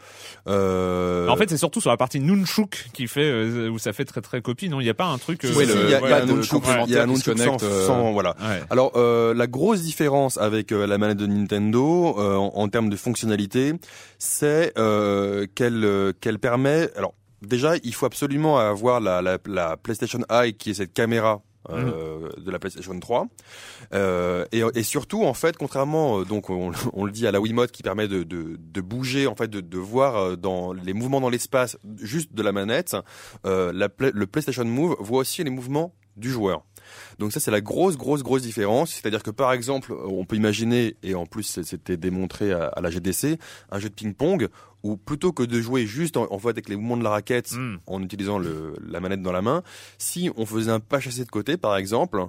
Euh, 1.26 1.30
En 1.30 1.36
fait, 1.38 1.50
c'est 1.50 1.58
surtout 1.58 1.82
sur 1.82 1.90
la 1.90 1.98
partie 1.98 2.20
Nunchuk 2.20 2.88
qui 2.94 3.08
fait 3.08 3.24
euh, 3.24 3.70
où 3.70 3.78
ça 3.80 3.94
fait 3.94 4.06
très 4.06 4.22
très 4.22 4.42
copie. 4.42 4.70
Non, 4.70 4.80
il 4.80 4.84
n'y 4.84 4.90
a 4.90 4.94
pas 4.94 5.06
un 5.08 5.18
truc. 5.18 5.44
euh, 5.46 5.52
Oui, 5.56 5.66
il 5.68 5.90
y 5.90 5.94
a, 5.96 6.00
y 6.00 6.14
un 6.14 6.26
nunchuk, 6.26 6.64
il 6.88 6.94
y 6.94 6.98
a 6.98 7.04
un 7.04 7.08
nunchuk 7.08 7.38
sans, 7.38 7.64
euh, 7.64 7.88
sans- 7.88 8.12
voilà. 8.14 8.36
ouais. 8.40 8.62
Alors 8.70 8.92
euh, 8.96 9.34
la 9.34 9.48
grosse 9.48 9.82
différence 9.82 10.38
avec 10.38 10.72
la 10.72 10.98
manette 10.98 11.18
de 11.18 11.28
Nintendo 11.28 12.16
euh, 12.18 12.36
en, 12.36 12.52
en 12.56 12.68
termes 12.70 12.90
de 12.90 12.96
fonctionnalité, 12.96 13.74
c'est 14.20 14.74
euh, 14.78 15.46
qu'elle 15.56 16.14
qu'elle 16.22 16.40
permet. 16.40 16.90
Alors 16.96 17.14
déjà, 17.42 17.74
il 17.84 17.94
faut 17.94 18.06
absolument 18.06 18.58
avoir 18.60 19.00
la, 19.00 19.22
la, 19.22 19.38
la 19.48 19.78
PlayStation 19.78 20.20
Eye 20.30 20.54
qui 20.54 20.72
est 20.72 20.76
cette 20.76 20.94
caméra. 20.94 21.42
Euh, 21.70 22.30
de 22.38 22.52
la 22.52 22.60
PlayStation 22.60 22.98
3 23.00 23.28
euh, 23.94 24.46
et, 24.52 24.62
et 24.76 24.84
surtout 24.84 25.24
en 25.24 25.34
fait 25.34 25.58
contrairement 25.58 26.20
euh, 26.20 26.26
donc 26.26 26.50
on, 26.50 26.72
on 26.94 27.06
le 27.06 27.12
dit 27.12 27.28
à 27.28 27.32
la 27.32 27.40
Wiimote 27.40 27.72
qui 27.72 27.84
permet 27.84 28.08
de, 28.08 28.24
de, 28.24 28.58
de 28.60 28.82
bouger 28.82 29.28
en 29.28 29.36
fait 29.36 29.48
de, 29.48 29.62
de 29.62 29.78
voir 29.78 30.16
euh, 30.16 30.36
dans 30.36 30.74
les 30.74 30.94
mouvements 30.94 31.22
dans 31.22 31.30
l'espace 31.30 31.78
juste 31.98 32.34
de 32.34 32.44
la 32.44 32.52
manette 32.52 32.96
euh, 33.46 33.72
la, 33.74 33.90
le 34.00 34.28
PlayStation 34.28 34.66
Move 34.66 34.96
voit 35.00 35.20
aussi 35.20 35.44
les 35.44 35.50
mouvements 35.50 35.94
du 36.18 36.32
joueur 36.32 36.64
donc 37.20 37.32
ça 37.32 37.40
c'est 37.40 37.52
la 37.52 37.62
grosse 37.62 37.98
grosse 37.98 38.24
grosse 38.24 38.42
différence, 38.42 38.92
c'est-à-dire 38.92 39.24
que 39.24 39.32
par 39.32 39.52
exemple 39.54 39.94
on 39.94 40.26
peut 40.26 40.36
imaginer 40.36 40.96
et 41.04 41.16
en 41.16 41.26
plus 41.26 41.60
c'était 41.64 41.98
démontré 41.98 42.52
à, 42.52 42.66
à 42.68 42.82
la 42.82 42.90
GDC 42.90 43.38
un 43.72 43.80
jeu 43.80 43.90
de 43.90 43.94
ping-pong 43.96 44.48
où 44.84 44.98
plutôt 44.98 45.32
que 45.32 45.42
de 45.42 45.60
jouer 45.62 45.88
juste 45.88 46.16
en, 46.16 46.28
en 46.32 46.38
fait 46.38 46.50
avec 46.50 46.70
les 46.70 46.76
mouvements 46.76 46.98
de 46.98 47.04
la 47.04 47.10
raquette 47.10 47.54
Mm. 47.54 47.78
en 47.88 48.04
utilisant 48.04 48.38
le, 48.38 48.76
la 48.88 49.00
manette 49.00 49.22
dans 49.24 49.32
la 49.32 49.42
main, 49.42 49.64
si 49.98 50.30
on 50.38 50.46
faisait 50.46 50.70
un 50.72 50.80
pas 50.80 51.00
chassé 51.00 51.24
de 51.26 51.30
côté 51.32 51.58
par 51.58 51.76
exemple, 51.76 52.24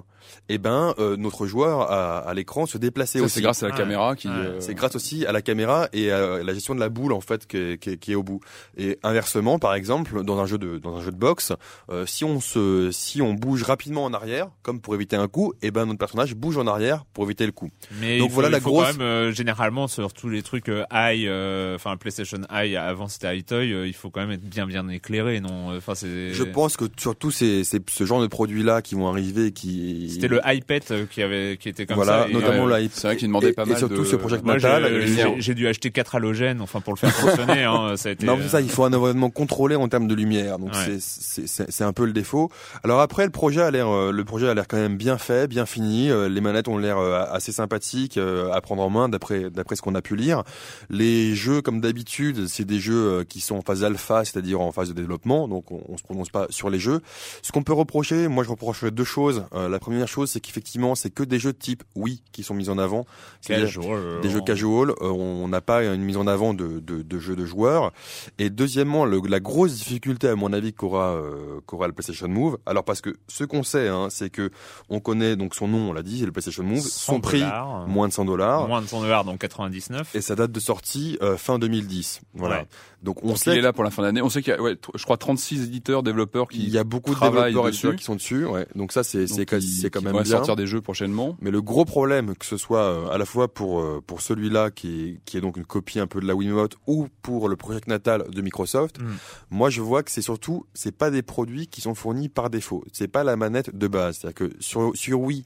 eh 0.49 0.57
ben 0.57 0.93
euh, 0.97 1.15
notre 1.17 1.45
joueur 1.45 1.81
à, 1.91 2.17
à 2.19 2.33
l'écran 2.33 2.65
se 2.65 2.77
déplaçait 2.79 3.19
Ça, 3.19 3.25
aussi. 3.25 3.35
c'est 3.35 3.41
grâce 3.41 3.61
à 3.63 3.69
la 3.69 3.75
caméra 3.75 4.15
qui. 4.15 4.27
Euh, 4.27 4.59
C'est 4.59 4.73
grâce 4.73 4.95
aussi 4.95 5.25
à 5.27 5.31
la 5.31 5.41
caméra 5.43 5.87
et 5.93 6.11
à 6.11 6.41
la 6.43 6.53
gestion 6.53 6.73
de 6.73 6.79
la 6.79 6.89
boule 6.89 7.13
en 7.13 7.21
fait 7.21 7.45
qui 7.45 7.57
est, 7.57 7.77
qui 7.77 7.91
est- 7.91 7.97
qui 7.97 8.11
est 8.11 8.15
au 8.15 8.23
bout. 8.23 8.39
Et 8.75 8.97
inversement, 9.03 9.59
par 9.59 9.75
exemple, 9.75 10.23
dans 10.23 10.39
un 10.39 10.45
jeu 10.47 10.57
de 10.57 10.79
dans 10.79 10.95
un 10.97 11.01
jeu 11.01 11.11
de 11.11 11.17
boxe, 11.17 11.53
euh, 11.91 12.05
si 12.07 12.23
on 12.25 12.39
se 12.41 12.89
si 12.91 13.21
on 13.21 13.33
bouge 13.35 13.61
rapidement 13.63 14.03
en 14.03 14.13
arrière, 14.13 14.49
comme 14.63 14.76
pour 14.79 14.95
éviter 14.95 15.15
un 15.15 15.27
coup, 15.27 15.53
et 15.61 15.71
ben 15.71 15.85
notre 15.85 15.99
personnage 15.99 16.35
bouge 16.35 16.57
en 16.57 16.67
arrière 16.67 17.05
pour 17.13 17.23
éviter 17.25 17.45
le 17.45 17.51
coup. 17.51 17.69
Mais 17.99 18.17
Donc 18.19 18.27
il 18.27 18.29
faut, 18.29 18.35
voilà 18.35 18.49
la 18.49 18.59
faut 18.61 18.69
grosse- 18.71 18.87
quand 18.87 18.93
même 18.93 19.01
euh, 19.01 19.31
généralement 19.31 19.87
sur 19.87 20.13
tous 20.13 20.29
les 20.29 20.41
trucs 20.41 20.69
euh, 20.69 20.83
Eye, 20.91 21.27
euh, 21.27 21.75
enfin 21.75 21.97
PlayStation 21.97 22.39
Eye 22.53 22.75
avant 22.77 23.07
c'était 23.07 23.37
iToy, 23.37 23.71
euh, 23.73 23.87
il 23.87 23.93
faut 23.93 24.09
quand 24.09 24.21
même 24.21 24.31
être 24.31 24.43
bien 24.47 24.65
bien 24.67 24.87
éclairé, 24.89 25.39
non 25.39 25.75
Enfin 25.77 25.95
c'est. 25.95 26.33
Je 26.33 26.43
pense 26.43 26.77
que 26.77 26.85
surtout 26.97 27.31
ces, 27.31 27.63
ces 27.63 27.79
ce 27.89 28.05
genre 28.05 28.21
de 28.21 28.27
produits 28.27 28.63
là 28.63 28.81
qui 28.81 28.95
vont 28.95 29.07
arriver, 29.07 29.51
qui 29.51 30.09
C'était 30.13 30.27
le 30.27 30.39
iPad 30.45 30.83
qui 31.09 31.21
avait 31.21 31.57
qui 31.59 31.69
était 31.69 31.85
comme 31.85 31.95
voilà, 31.97 32.23
ça. 32.23 32.29
et, 32.29 32.33
notamment 32.33 32.65
la 32.65 32.79
c'est 32.91 33.07
vrai 33.07 33.17
qu'il 33.17 33.27
demandait 33.27 33.49
et- 33.49 33.53
pas 33.53 33.63
et 33.63 33.69
mal 33.69 33.77
surtout 33.77 33.95
de- 33.95 34.03
ce 34.05 34.15
j'ai- 34.27 34.41
Natal. 34.41 34.83
j'ai 35.01 35.07
lumière. 35.07 35.29
j'ai 35.37 35.53
dû 35.55 35.67
acheter 35.67 35.91
quatre 35.91 36.15
halogènes, 36.15 36.61
enfin 36.61 36.79
pour 36.81 36.93
le 36.93 36.97
faire 36.99 37.11
fonctionner. 37.13 37.63
hein, 37.63 37.95
ça 37.97 38.09
a 38.09 38.11
été. 38.13 38.25
Non, 38.25 38.37
c'est 38.41 38.49
ça, 38.49 38.61
il 38.61 38.69
faut 38.69 38.83
un 38.83 38.93
environnement 38.93 39.29
contrôlé 39.29 39.75
en 39.75 39.87
termes 39.87 40.07
de 40.07 40.15
lumière. 40.15 40.59
Donc 40.59 40.69
Ouais. 40.73 40.97
c'est- 40.99 41.47
c'est 41.69 41.83
un 41.83 41.93
peu 41.93 42.05
le 42.05 42.13
défaut. 42.13 42.49
Alors 42.83 42.99
après 43.01 43.25
le 43.25 43.31
projet 43.31 43.61
a 43.61 43.71
l'air 43.71 43.87
le 44.11 44.23
projet 44.25 44.47
a 44.47 44.53
l'air 44.53 44.66
quand 44.67 44.77
même 44.77 44.97
bien 44.97 45.17
fait, 45.17 45.47
bien 45.47 45.65
fini. 45.65 46.09
Euh, 46.11 46.29
Les 46.29 46.41
manettes 46.41 46.67
ont 46.67 46.77
l'air 46.77 46.97
euh, 46.97 47.23
assez 47.31 47.51
sympathiques 47.51 48.17
euh, 48.17 48.51
à 48.51 48.61
prendre 48.61 48.83
en 48.83 48.89
main 48.89 49.09
d'après 49.09 49.49
d'après 49.49 49.75
ce 49.75 49.81
qu'on 49.81 49.95
a 49.95 50.01
pu 50.01 50.15
lire. 50.15 50.43
Les 50.89 51.35
jeux 51.35 51.61
comme 51.61 51.81
d'habitude, 51.81 52.47
c'est 52.47 52.65
des 52.65 52.79
jeux 52.79 53.23
qui 53.23 53.39
sont 53.41 53.55
en 53.55 53.61
phase 53.61 53.83
alpha, 53.83 54.25
c'est-à-dire 54.25 54.61
en 54.61 54.71
phase 54.71 54.89
de 54.89 54.93
développement. 54.93 55.47
Donc 55.47 55.71
on, 55.71 55.81
on 55.89 55.97
se 55.97 56.03
prononce 56.03 56.29
pas 56.29 56.47
sur 56.49 56.69
les 56.69 56.79
jeux. 56.79 57.01
Ce 57.41 57.51
qu'on 57.51 57.63
peut 57.63 57.73
reprocher, 57.73 58.27
moi 58.27 58.43
je 58.43 58.49
reprocherais 58.49 58.91
deux 58.91 59.03
choses. 59.03 59.45
Euh, 59.53 59.69
la 59.69 59.79
première 59.79 60.07
chose, 60.07 60.29
c'est 60.29 60.39
qu'effectivement, 60.39 60.95
c'est 60.95 61.09
que 61.09 61.23
des 61.23 61.39
jeux 61.39 61.53
de 61.53 61.57
type 61.57 61.83
oui 61.95 62.21
qui 62.31 62.43
sont 62.43 62.53
mis 62.53 62.69
en 62.69 62.77
avant. 62.77 63.05
Casual, 63.45 64.21
des 64.21 64.29
jeux 64.29 64.41
casual, 64.41 64.89
euh, 65.01 65.09
on 65.09 65.47
n'a 65.47 65.61
pas 65.61 65.83
une 65.83 66.01
mise 66.03 66.17
en 66.17 66.27
avant 66.27 66.53
de, 66.53 66.79
de, 66.79 67.01
de 67.01 67.19
jeux 67.19 67.35
de 67.35 67.45
joueurs. 67.45 67.91
Et 68.39 68.49
deuxièmement, 68.49 69.05
le- 69.05 69.21
la 69.27 69.39
grosse 69.39 69.73
difficulté 69.75 70.27
à 70.27 70.35
mon 70.35 70.53
avis 70.53 70.73
qu'aura 70.73 71.13
euh, 71.15 71.59
qu'aura 71.65 71.87
le 71.87 71.93
PlayStation 71.93 72.27
Move, 72.27 72.57
alors 72.65 72.83
parce 72.83 73.01
que 73.01 73.15
ce 73.27 73.43
qu'on 73.43 73.63
sait, 73.63 73.87
hein, 73.87 74.07
c'est 74.09 74.29
que 74.29 74.49
on 74.89 74.99
connaît 74.99 75.35
donc 75.35 75.55
son 75.55 75.67
nom, 75.67 75.89
on 75.89 75.93
l'a 75.93 76.03
dit, 76.03 76.19
c'est 76.19 76.25
le 76.25 76.31
PlayStation 76.31 76.63
Move, 76.63 76.79
100 76.79 76.89
son 77.13 77.19
prix 77.19 77.43
moins 77.87 78.07
de 78.07 78.13
100 78.13 78.25
dollars. 78.25 78.67
moins 78.67 78.81
de 78.81 78.87
100 78.87 79.01
dollars, 79.01 79.23
donc 79.25 79.39
99. 79.39 80.15
Et 80.15 80.21
sa 80.21 80.35
date 80.35 80.51
de 80.51 80.59
sortie 80.59 81.17
euh, 81.21 81.37
fin 81.37 81.59
2010. 81.59 82.21
Voilà. 82.33 82.59
Ouais. 82.59 82.67
Donc 83.03 83.23
on 83.23 83.27
Donc, 83.27 83.37
sait 83.37 83.51
il 83.51 83.57
est 83.59 83.61
là 83.61 83.73
pour 83.73 83.83
la 83.83 83.91
fin 83.91 84.01
d'année. 84.01 84.21
On 84.23 84.29
sait 84.29 84.41
qu'il 84.41 84.53
y 84.53 84.55
a, 84.57 84.61
ouais, 84.61 84.75
je 84.95 85.03
crois, 85.03 85.17
36 85.17 85.63
éditeurs, 85.63 86.01
développeurs 86.03 86.47
qui 86.47 86.57
qu'il 86.59 86.69
y 86.69 86.77
a 86.79 86.83
beaucoup 86.83 87.11
de 87.11 87.15
travaillent 87.15 87.51
développeurs 87.51 87.67
et 87.67 87.71
dessus. 87.71 87.95
qui 87.95 88.03
sont 88.03 88.15
dessus. 88.15 88.45
Ouais. 88.45 88.65
Donc 88.75 88.91
ça 88.91 89.03
c'est 89.03 89.27
c'est 89.27 89.45
quand- 89.45 90.01
même 90.01 90.13
bien. 90.13 90.23
sortir 90.25 90.55
des 90.55 90.65
jeux 90.67 90.81
prochainement. 90.81 91.37
Mais 91.41 91.51
le 91.51 91.61
gros 91.61 91.85
problème, 91.85 92.35
que 92.35 92.45
ce 92.45 92.57
soit 92.57 92.79
euh, 92.81 93.07
à 93.09 93.17
la 93.19 93.25
fois 93.25 93.53
pour 93.53 93.79
euh, 93.81 94.01
pour 94.05 94.21
celui-là 94.21 94.71
qui 94.71 95.01
est, 95.03 95.19
qui 95.25 95.37
est 95.37 95.41
donc 95.41 95.57
une 95.57 95.65
copie 95.65 95.99
un 95.99 96.07
peu 96.07 96.19
de 96.21 96.25
la 96.25 96.33
Wiimote 96.35 96.75
ou 96.87 97.07
pour 97.21 97.49
le 97.49 97.55
Project 97.55 97.87
Natal 97.87 98.25
de 98.29 98.41
Microsoft, 98.41 98.99
Mm. 98.99 99.05
moi 99.51 99.69
je 99.69 99.81
vois 99.81 100.01
que 100.01 100.09
c'est 100.11 100.21
surtout 100.23 100.65
c'est 100.73 100.91
pas 100.95 101.11
des 101.11 101.21
produits 101.21 101.67
qui 101.67 101.81
sont 101.81 101.93
fournis 101.93 102.29
par 102.29 102.49
défaut. 102.49 102.83
C'est 102.93 103.07
pas 103.07 103.23
la 103.23 103.35
manette 103.35 103.75
de 103.77 103.87
base. 103.87 104.17
C'est-à-dire 104.17 104.35
que 104.46 104.46
sur 104.59 104.91
sur 104.95 105.19
Wii 105.21 105.43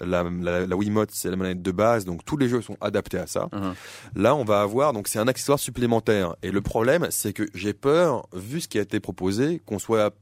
la, 0.00 0.24
la, 0.24 0.66
la 0.66 0.76
Wiimote, 0.76 1.10
c'est 1.12 1.30
la 1.30 1.36
manette 1.36 1.62
de 1.62 1.70
base, 1.70 2.04
donc 2.04 2.24
tous 2.24 2.36
les 2.36 2.48
jeux 2.48 2.60
sont 2.62 2.76
adaptés 2.80 3.18
à 3.18 3.28
ça. 3.28 3.48
Mhm. 3.52 3.74
Là, 4.16 4.34
on 4.34 4.42
va 4.42 4.60
avoir, 4.60 4.92
donc 4.92 5.06
c'est 5.06 5.20
un 5.20 5.28
accessoire 5.28 5.60
supplémentaire. 5.60 6.34
Et 6.42 6.50
le 6.50 6.60
problème, 6.62 7.06
c'est 7.10 7.32
que 7.32 7.44
j'ai 7.54 7.74
peur, 7.74 8.26
vu 8.34 8.60
ce 8.60 8.66
qui 8.66 8.78
a 8.78 8.82
été 8.82 8.98
proposé, 8.98 9.62
qu'on 9.64 9.78
soit 9.78 10.12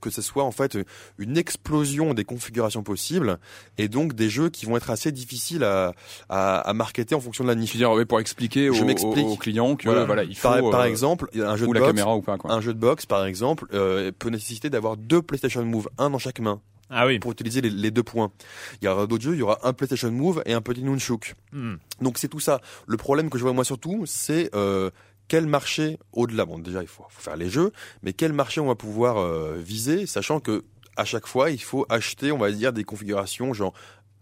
que 0.00 0.10
ce 0.10 0.22
soit 0.22 0.44
en 0.44 0.52
fait 0.52 0.78
une 1.18 1.36
explosion 1.36 2.14
des 2.14 2.22
configurations 2.24 2.84
possibles 2.84 3.38
et 3.78 3.88
donc 3.88 4.12
des 4.14 4.30
jeux 4.30 4.48
qui 4.48 4.64
vont 4.64 4.76
être 4.76 4.90
assez 4.90 5.10
difficiles 5.10 5.64
à, 5.64 5.92
à, 6.28 6.60
à 6.60 6.72
marketer 6.72 7.16
en 7.16 7.20
fonction 7.20 7.42
de 7.42 7.48
la 7.48 7.54
Je 7.54 7.58
niche. 7.58 7.72
veux 7.72 7.78
dire, 7.78 7.90
ouais, 7.90 8.04
pour 8.06 8.20
expliquer 8.20 8.72
Je 8.72 8.84
aux, 8.84 8.88
aux- 8.88 9.32
aux 9.32 9.36
clients 9.36 9.74
que 9.74 9.88
Voilà. 9.88 10.04
voilà, 10.04 10.22
il 10.22 10.36
faut 10.36 10.48
par, 10.48 10.70
par 10.70 10.80
euh, 10.82 10.84
exemple, 10.84 11.28
un 11.34 11.56
jeu 11.56 11.66
ou 11.66 11.70
de 11.70 11.74
la 11.74 11.80
boxe, 11.80 11.90
caméra 11.90 12.16
ou 12.16 12.22
pas 12.22 12.38
quoi. 12.38 12.52
un 12.52 12.60
jeu 12.60 12.72
de 12.74 12.78
boxe 12.78 13.06
par 13.06 13.26
exemple 13.26 13.66
euh, 13.74 14.12
peut 14.16 14.30
nécessiter 14.30 14.70
d'avoir 14.70 14.96
deux 14.96 15.20
PlayStation 15.20 15.64
Move, 15.64 15.88
un 15.98 16.10
dans 16.10 16.18
chaque 16.18 16.38
main 16.38 16.60
Ah 16.90 17.06
oui. 17.06 17.18
pour 17.18 17.32
utiliser 17.32 17.60
les, 17.60 17.70
les 17.70 17.90
deux 17.90 18.02
points. 18.02 18.30
Il 18.80 18.86
y 18.86 18.88
aura 18.88 19.06
d'autres 19.06 19.24
jeux, 19.24 19.34
il 19.34 19.38
y 19.38 19.42
aura 19.42 19.58
un 19.62 19.72
PlayStation 19.72 20.10
Move 20.10 20.42
et 20.46 20.52
un 20.52 20.60
petit 20.60 20.82
Nunchuk. 20.82 21.34
Hmm. 21.52 21.74
Donc 22.00 22.18
c'est 22.18 22.28
tout 22.28 22.40
ça. 22.40 22.60
Le 22.86 22.96
problème 22.96 23.30
que 23.30 23.38
je 23.38 23.42
vois 23.42 23.52
moi 23.52 23.64
surtout, 23.64 24.04
c'est 24.06 24.50
euh, 24.54 24.90
quel 25.28 25.46
marché 25.46 25.98
au-delà? 26.12 26.46
Bon, 26.46 26.58
déjà 26.58 26.82
il 26.82 26.88
faut, 26.88 27.04
faut 27.10 27.22
faire 27.22 27.36
les 27.36 27.50
jeux, 27.50 27.72
mais 28.02 28.12
quel 28.12 28.32
marché 28.32 28.60
on 28.60 28.66
va 28.66 28.74
pouvoir 28.74 29.18
euh, 29.18 29.56
viser, 29.58 30.06
sachant 30.06 30.40
que 30.40 30.64
à 30.96 31.04
chaque 31.04 31.26
fois 31.26 31.50
il 31.50 31.62
faut 31.62 31.86
acheter, 31.88 32.32
on 32.32 32.38
va 32.38 32.50
dire, 32.50 32.72
des 32.72 32.84
configurations 32.84 33.52
genre 33.52 33.74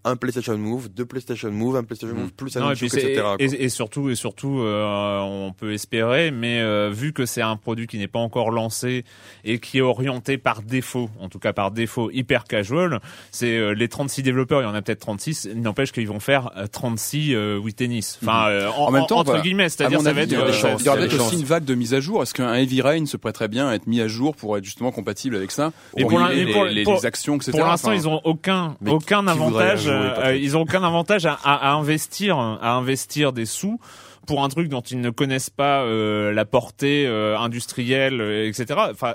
un 0.07 0.17
PlayStation 0.17 0.57
Move, 0.57 0.89
deux 0.89 1.05
PlayStation 1.05 1.51
Move, 1.51 1.77
un 1.77 1.85
PlayStation 1.85 2.17
Mm. 2.17 2.21
Move 2.21 2.33
plus 2.33 2.57
un 2.57 2.61
Non, 2.61 2.71
et, 2.71 2.75
puis 2.75 2.87
etc. 2.87 3.21
quoi. 3.21 3.37
et, 3.39 3.45
et 3.65 3.69
surtout, 3.69 4.09
et 4.09 4.15
surtout, 4.15 4.61
euh, 4.61 5.19
on 5.21 5.53
peut 5.53 5.73
espérer, 5.73 6.31
mais 6.31 6.61
euh, 6.61 6.91
vu 6.93 7.13
que 7.13 7.27
c'est 7.27 7.43
un 7.43 7.57
produit 7.57 7.87
qui 7.87 7.99
n'est 7.99 8.07
pas 8.09 8.19
encore 8.21 8.51
lancé 8.51 9.05
et 9.45 9.59
qui 9.59 9.79
est 9.79 9.83
orienté 9.83 10.39
par 10.39 10.63
défaut, 10.63 11.11
en 11.21 11.29
tout 11.29 11.39
cas 11.39 11.53
par 11.53 11.71
défaut 11.73 12.11
hyper 12.13 12.45
casual, 12.45 13.01
c'est 13.31 13.57
euh, 13.57 13.73
les 13.73 13.89
36 13.89 14.23
développeurs, 14.23 14.61
il 14.63 14.65
y 14.65 14.69
en 14.69 14.75
a 14.75 14.81
peut-être 14.83 15.01
36, 15.01 15.49
il 15.53 15.61
n'empêche 15.61 15.93
qu'ils 15.93 16.09
vont 16.09 16.21
faire 16.21 16.51
euh, 16.57 16.67
36 16.67 17.35
euh, 17.35 17.59
Wii 17.59 17.75
Tennis. 17.75 18.19
Enfin, 18.23 18.49
euh, 18.49 18.69
en, 18.69 18.87
En 18.87 18.91
même 18.93 19.07
temps, 19.07 19.19
entre 19.19 19.27
voilà. 19.31 19.43
guillemets, 19.43 19.69
c'est-à-dire 19.69 20.01
ça 20.01 20.13
va 20.13 20.23
être 20.23 20.31
il 20.31 20.35
y 20.35 20.37
aura 20.39 20.47
euh, 20.49 20.53
peut-être 20.53 21.15
aussi 21.15 21.17
chances. 21.19 21.33
une 21.35 21.45
vague 21.45 21.65
de 21.65 21.75
mise 21.75 21.95
à 21.95 22.01
jour. 22.01 22.23
Est-ce 22.23 22.33
qu'un 22.35 22.55
Heavy 22.55 22.81
Rain 22.81 23.07
se 23.07 23.17
prêterait 23.17 23.49
bien 23.49 23.69
à 23.69 23.75
être 23.75 23.87
mis 23.87 24.01
à 24.01 24.09
jour 24.09 24.37
pour 24.37 24.57
être 24.57 24.65
justement 24.65 24.93
compatible 24.93 25.35
avec 25.37 25.51
ça 25.51 25.73
Et 25.97 26.03
Pour 26.05 26.19
les, 26.21 26.45
les- 26.45 26.53
pour- 26.53 26.65
les 26.65 27.07
actions, 27.07 27.37
etc. 27.37 27.53
Pour 27.53 27.67
l'instant, 27.67 27.89
Enfin, 27.89 27.97
ils 27.97 28.09
ont 28.09 28.21
aucun 28.25 28.77
aucun 28.87 29.27
avantage. 29.27 29.89
Euh, 29.97 30.15
Patrick 30.15 30.43
ils 30.43 30.57
ont 30.57 30.61
aucun 30.63 30.83
avantage 30.83 31.27
à, 31.27 31.35
à- 31.45 31.71
à 31.71 31.73
investir 31.75 32.39
à 32.39 32.73
investir 32.75 33.33
des 33.33 33.47
sous 33.47 33.79
pour 34.27 34.43
un 34.45 34.49
truc 34.49 34.69
dont 34.69 34.81
ils 34.81 35.01
ne 35.01 35.11
connaissent 35.11 35.51
pas 35.51 35.83
euh, 35.83 36.33
la 36.33 36.45
portée 36.45 37.07
euh, 37.07 37.39
industrielle, 37.39 38.21
euh, 38.21 38.49
etc. 38.49 38.67
Enfin. 38.91 39.15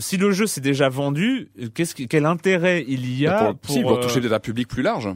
Si 0.00 0.18
le 0.18 0.32
jeu 0.32 0.46
s'est 0.46 0.60
déjà 0.60 0.90
vendu, 0.90 1.48
qu'est-ce 1.74 1.94
qui- 1.94 2.08
quel 2.08 2.26
intérêt 2.26 2.84
il 2.86 3.18
y 3.18 3.26
a 3.26 3.54
pour, 3.54 3.74
si, 3.74 3.80
pour 3.80 3.92
euh, 3.92 4.02
toucher 4.02 4.20
des 4.20 4.34
un 4.34 4.38
public 4.40 4.68
plus 4.68 4.82
large. 4.82 5.08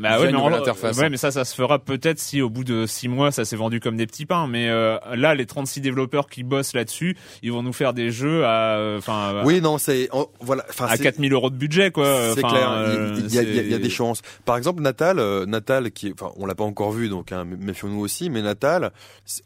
Bah 0.00 0.18
ouais, 0.20 0.30
mais, 0.32 0.38
en- 0.38 0.44
nouvelle 0.44 0.60
interface. 0.60 0.96
ouais, 0.98 1.10
mais 1.10 1.16
ça, 1.16 1.30
ça 1.30 1.44
se 1.44 1.54
fera 1.54 1.78
peut-être 1.78 2.18
si 2.18 2.40
au 2.42 2.50
bout 2.50 2.64
de 2.64 2.86
six 2.86 3.08
mois, 3.08 3.30
ça 3.32 3.44
s'est 3.44 3.56
vendu 3.56 3.80
comme 3.80 3.96
des 3.96 4.06
petits 4.06 4.26
pains. 4.26 4.46
Mais 4.46 4.68
euh, 4.68 4.96
là, 5.14 5.34
les 5.34 5.46
36 5.46 5.80
développeurs 5.80 6.28
qui 6.28 6.42
bossent 6.42 6.74
là-dessus, 6.74 7.16
ils 7.42 7.52
vont 7.52 7.62
nous 7.62 7.72
faire 7.72 7.92
des 7.94 8.10
jeux 8.10 8.44
à, 8.44 8.94
enfin, 8.98 9.42
Oui, 9.44 9.60
non, 9.60 9.78
c'est 9.78 10.08
voilà. 10.40 10.64
À 10.78 10.96
c'est- 10.96 11.02
4000 11.02 11.32
euros 11.32 11.50
de 11.50 11.56
budget, 11.56 11.90
quoi. 11.90 12.32
C'est 12.34 12.42
clair, 12.42 12.84
il, 13.18 13.34
y 13.34 13.38
a, 13.38 13.42
y 13.42 13.74
a- 13.74 13.78
des 13.78 13.90
chances. 13.90 14.22
Par 14.44 14.56
exemple, 14.56 14.82
Natal, 14.82 15.18
euh, 15.18 15.46
Natal, 15.46 15.90
qui, 15.90 16.12
enfin, 16.12 16.32
on 16.36 16.46
l'a 16.46 16.54
pas 16.54 16.64
encore 16.64 16.92
vu, 16.92 17.08
donc 17.08 17.32
hein, 17.32 17.44
méfions-nous 17.44 18.00
aussi. 18.00 18.30
Mais 18.30 18.42
Natal, 18.42 18.92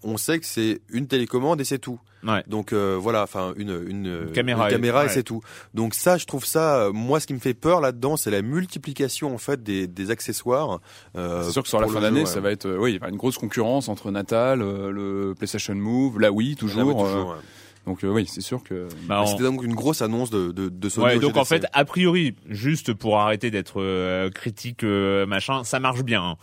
on 0.02 0.16
sait 0.16 0.38
que 0.38 0.46
c'est 0.46 0.80
une 0.90 1.06
télécommande 1.06 1.60
et 1.60 1.64
c'est 1.64 1.78
tout. 1.78 1.98
Ouais. 2.26 2.42
Donc 2.46 2.72
euh, 2.72 2.96
voilà, 2.98 3.22
enfin 3.22 3.52
une, 3.56 3.84
une, 3.86 4.30
caméra 4.32 4.62
une 4.64 4.68
et- 4.68 4.72
caméra 4.76 5.02
et 5.02 5.06
ouais. 5.08 5.12
c'est 5.12 5.22
tout. 5.22 5.42
Donc 5.74 5.94
ça, 5.94 6.16
je 6.16 6.24
trouve 6.24 6.44
ça, 6.46 6.76
euh, 6.86 6.92
moi, 6.92 7.20
ce 7.20 7.26
qui 7.26 7.34
me 7.34 7.38
fait 7.38 7.54
peur 7.54 7.80
là-dedans, 7.80 8.16
c'est 8.16 8.30
la 8.30 8.40
multiplication 8.42 9.34
en 9.34 9.38
fait 9.38 9.62
des, 9.62 9.86
des 9.86 10.10
accessoires. 10.10 10.80
euh, 11.16 11.42
C'est 11.42 11.52
sûr 11.52 11.62
que 11.62 11.68
sur 11.68 11.80
la 11.80 11.88
fin 11.88 12.00
d'année, 12.00 12.20
ouais. 12.20 12.26
ça 12.26 12.40
va 12.40 12.50
être, 12.50 12.66
euh, 12.66 12.78
oui, 12.78 12.92
il 12.92 12.94
y 12.94 12.98
aura 12.98 13.08
une 13.10 13.16
grosse 13.16 13.36
concurrence 13.38 13.88
entre 13.88 14.10
Natal, 14.10 14.62
euh, 14.62 14.90
le 14.90 15.34
PlayStation 15.34 15.74
Move, 15.74 16.18
la 16.20 16.32
Wii 16.32 16.50
Là, 16.52 16.56
toujours. 16.56 16.90
euh, 17.04 17.04
toujours, 17.04 17.28
ouais. 17.30 17.36
donc 17.86 18.04
euh, 18.04 18.08
oui, 18.08 18.26
c'est 18.26 18.40
sûr 18.40 18.62
que. 18.62 18.88
Bah, 19.06 19.20
on- 19.22 19.26
C'était 19.26 19.42
donc 19.42 19.62
une 19.62 19.74
grosse 19.74 20.00
annonce 20.00 20.30
de, 20.30 20.50
de, 20.52 20.68
de 20.70 20.88
Sony. 20.88 21.06
Ouais, 21.06 21.18
donc 21.18 21.36
en 21.36 21.44
fait, 21.44 21.66
a 21.74 21.84
priori, 21.84 22.34
juste 22.48 22.94
pour 22.94 23.18
arrêter 23.18 23.50
d'être 23.50 23.80
euh, 23.82 24.30
critique, 24.30 24.82
euh, 24.84 25.26
machin, 25.26 25.62
ça 25.64 25.78
marche 25.80 26.02
bien. 26.02 26.22
hein. 26.22 26.36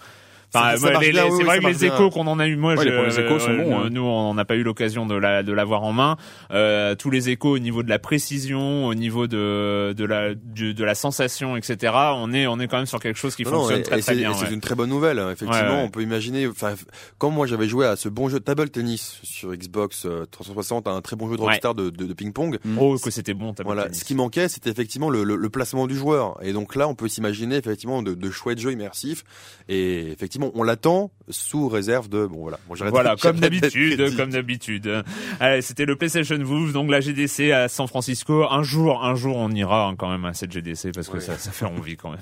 Enfin, 0.54 0.74
les- 0.74 0.74
oui, 0.74 0.80
c'est 0.82 1.44
vrai 1.44 1.56
ça 1.56 1.62
que 1.62 1.68
les 1.68 1.74
bien. 1.74 1.94
échos 1.96 2.10
qu'on 2.10 2.28
en 2.28 2.38
a 2.40 2.48
eu, 2.48 2.56
moi, 2.58 2.74
Ouais, 2.76 2.84
je- 2.84 2.90
les 2.90 2.96
premiers 2.98 3.20
échos 3.26 3.40
sont 3.40 3.52
euh, 3.52 3.64
bons, 3.64 3.80
hein. 3.80 3.90
Nous, 3.90 4.02
on 4.04 4.34
n'a 4.34 4.44
pas 4.46 4.56
eu 4.56 4.64
l'occasion 4.64 5.06
de 5.06 5.16
la 5.16 5.44
de 5.44 5.54
l'avoir 5.54 5.84
en 5.84 5.94
main. 5.94 6.18
Euh, 6.52 6.94
tous 6.96 7.10
les 7.10 7.30
échos 7.30 7.52
au 7.56 7.60
niveau 7.60 7.84
de 7.84 7.90
la 7.90 8.00
précision, 8.00 8.86
au 8.88 8.94
niveau 8.94 9.28
de 9.28 9.94
de 9.98 10.06
la 10.06 10.34
du- 10.36 10.74
de 10.74 10.84
la 10.84 10.96
sensation, 10.96 11.56
etc. 11.58 11.94
On 12.16 12.34
est 12.34 12.48
on 12.48 12.60
est 12.60 12.68
quand 12.68 12.78
même 12.78 12.86
sur 12.86 13.00
quelque 13.00 13.18
chose 13.18 13.36
qui 13.36 13.44
Non, 13.44 13.52
non, 13.52 13.58
fonctionne 13.60 13.80
et- 13.80 13.84
très 13.84 14.00
et 14.00 14.02
très 14.02 14.12
c'est- 14.14 14.18
bien. 14.20 14.32
et 14.32 14.34
C'est 14.34 14.46
ouais. 14.48 14.54
une 14.54 14.62
très 14.62 14.76
bonne 14.76 14.90
nouvelle. 14.90 15.20
hein. 15.20 15.32
Effectivement, 15.32 15.68
Ouais, 15.70 15.76
ouais. 15.78 15.84
on 15.84 15.90
peut 15.90 16.02
imaginer. 16.02 16.48
Enfin, 16.48 16.74
comme 17.18 17.34
moi, 17.34 17.48
j'avais 17.48 17.68
joué 17.68 17.86
à 17.86 17.96
ce 17.96 18.10
bon 18.10 18.28
jeu 18.28 18.40
de 18.40 18.44
table 18.44 18.70
tennis 18.70 19.20
sur 19.24 19.54
Xbox 19.56 20.06
euh, 20.06 20.26
360, 20.30 20.88
un 20.88 21.02
très 21.02 21.16
bon 21.16 21.30
jeu 21.30 21.38
de 21.38 21.42
Ouais. 21.42 21.48
Rockstar 21.48 21.76
de, 21.76 21.90
de, 21.90 22.06
de 22.06 22.14
ping-pong. 22.14 22.60
Oh, 22.80 22.98
que 23.02 23.10
c'était 23.12 23.34
bon. 23.34 23.54
t'as 23.54 23.64
Voilà, 23.64 23.86
pas 23.86 23.94
ce 23.94 24.04
qui 24.04 24.16
manquait, 24.16 24.48
c'était 24.50 24.70
effectivement 24.70 25.10
le, 25.10 25.24
le, 25.24 25.36
le 25.36 25.50
placement 25.50 25.88
du 25.88 25.96
joueur. 25.96 26.38
Et 26.42 26.52
donc 26.54 26.76
là, 26.76 26.88
on 26.88 26.96
peut 26.96 27.08
s'imaginer 27.08 27.56
effectivement 27.56 28.02
de, 28.04 28.14
de 28.14 28.32
chouettes 28.32 28.60
jeux 28.60 28.72
immersifs. 28.74 29.24
Et 29.70 30.12
effectivement, 30.12 30.41
on 30.56 30.64
l'attend 30.64 31.12
sous 31.30 31.68
réserve 31.70 32.10
de 32.10 32.26
bon 32.26 32.42
voilà. 32.42 32.58
Bon, 32.68 32.76
j'arrête- 32.76 32.94
Voilà, 32.94 33.16
comme 33.22 33.40
d'habitude, 33.40 34.16
comme 34.18 34.32
d'habitude. 34.32 35.04
Allez, 35.40 35.62
c'était 35.62 35.86
le 35.86 35.96
PlayStation 35.96 36.38
Move, 36.40 36.74
donc 36.74 36.90
la 36.90 37.02
GDC 37.02 37.52
à 37.52 37.68
San 37.68 37.88
Francisco. 37.88 38.46
Un 38.50 38.64
jour, 38.64 39.04
un 39.04 39.16
jour, 39.16 39.36
on 39.38 39.50
ira 39.52 39.88
hein, 39.88 39.96
quand 39.98 40.10
même 40.10 40.26
à 40.26 40.34
cette 40.34 40.52
GDC 40.52 40.92
parce 40.94 41.08
que 41.10 41.20
ça, 41.20 41.38
ça 41.38 41.52
fait 41.52 41.66
envie 41.66 41.96
quand 41.98 42.12
même. 42.12 42.20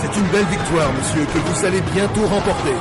C'est 0.00 0.18
une 0.20 0.26
belle 0.28 0.46
victoire, 0.46 0.92
monsieur, 0.92 1.24
que 1.26 1.38
vous 1.38 1.64
allez 1.64 1.80
bientôt 1.92 2.26
remporter. 2.26 2.72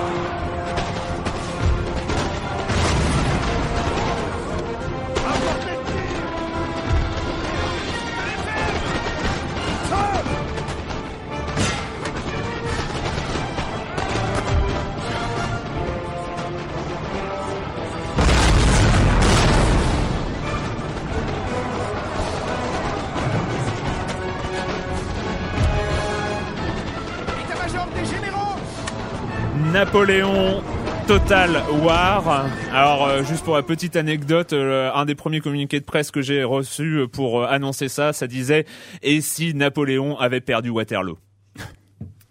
Napoléon 30.03 30.61
Total 31.07 31.63
War. 31.81 32.49
Alors, 32.73 33.07
euh, 33.07 33.23
juste 33.23 33.45
pour 33.45 33.55
la 33.55 33.63
petite 33.63 33.95
anecdote, 33.95 34.51
euh, 34.51 34.91
un 34.93 35.05
des 35.05 35.15
premiers 35.15 35.39
communiqués 35.39 35.79
de 35.79 35.85
presse 35.85 36.11
que 36.11 36.21
j'ai 36.21 36.43
reçu 36.43 37.05
pour 37.09 37.39
euh, 37.39 37.47
annoncer 37.47 37.87
ça, 37.87 38.11
ça 38.11 38.27
disait 38.27 38.65
«Et 39.01 39.21
si 39.21 39.53
Napoléon 39.53 40.19
avait 40.19 40.41
perdu 40.41 40.71
Waterloo?» 40.71 41.17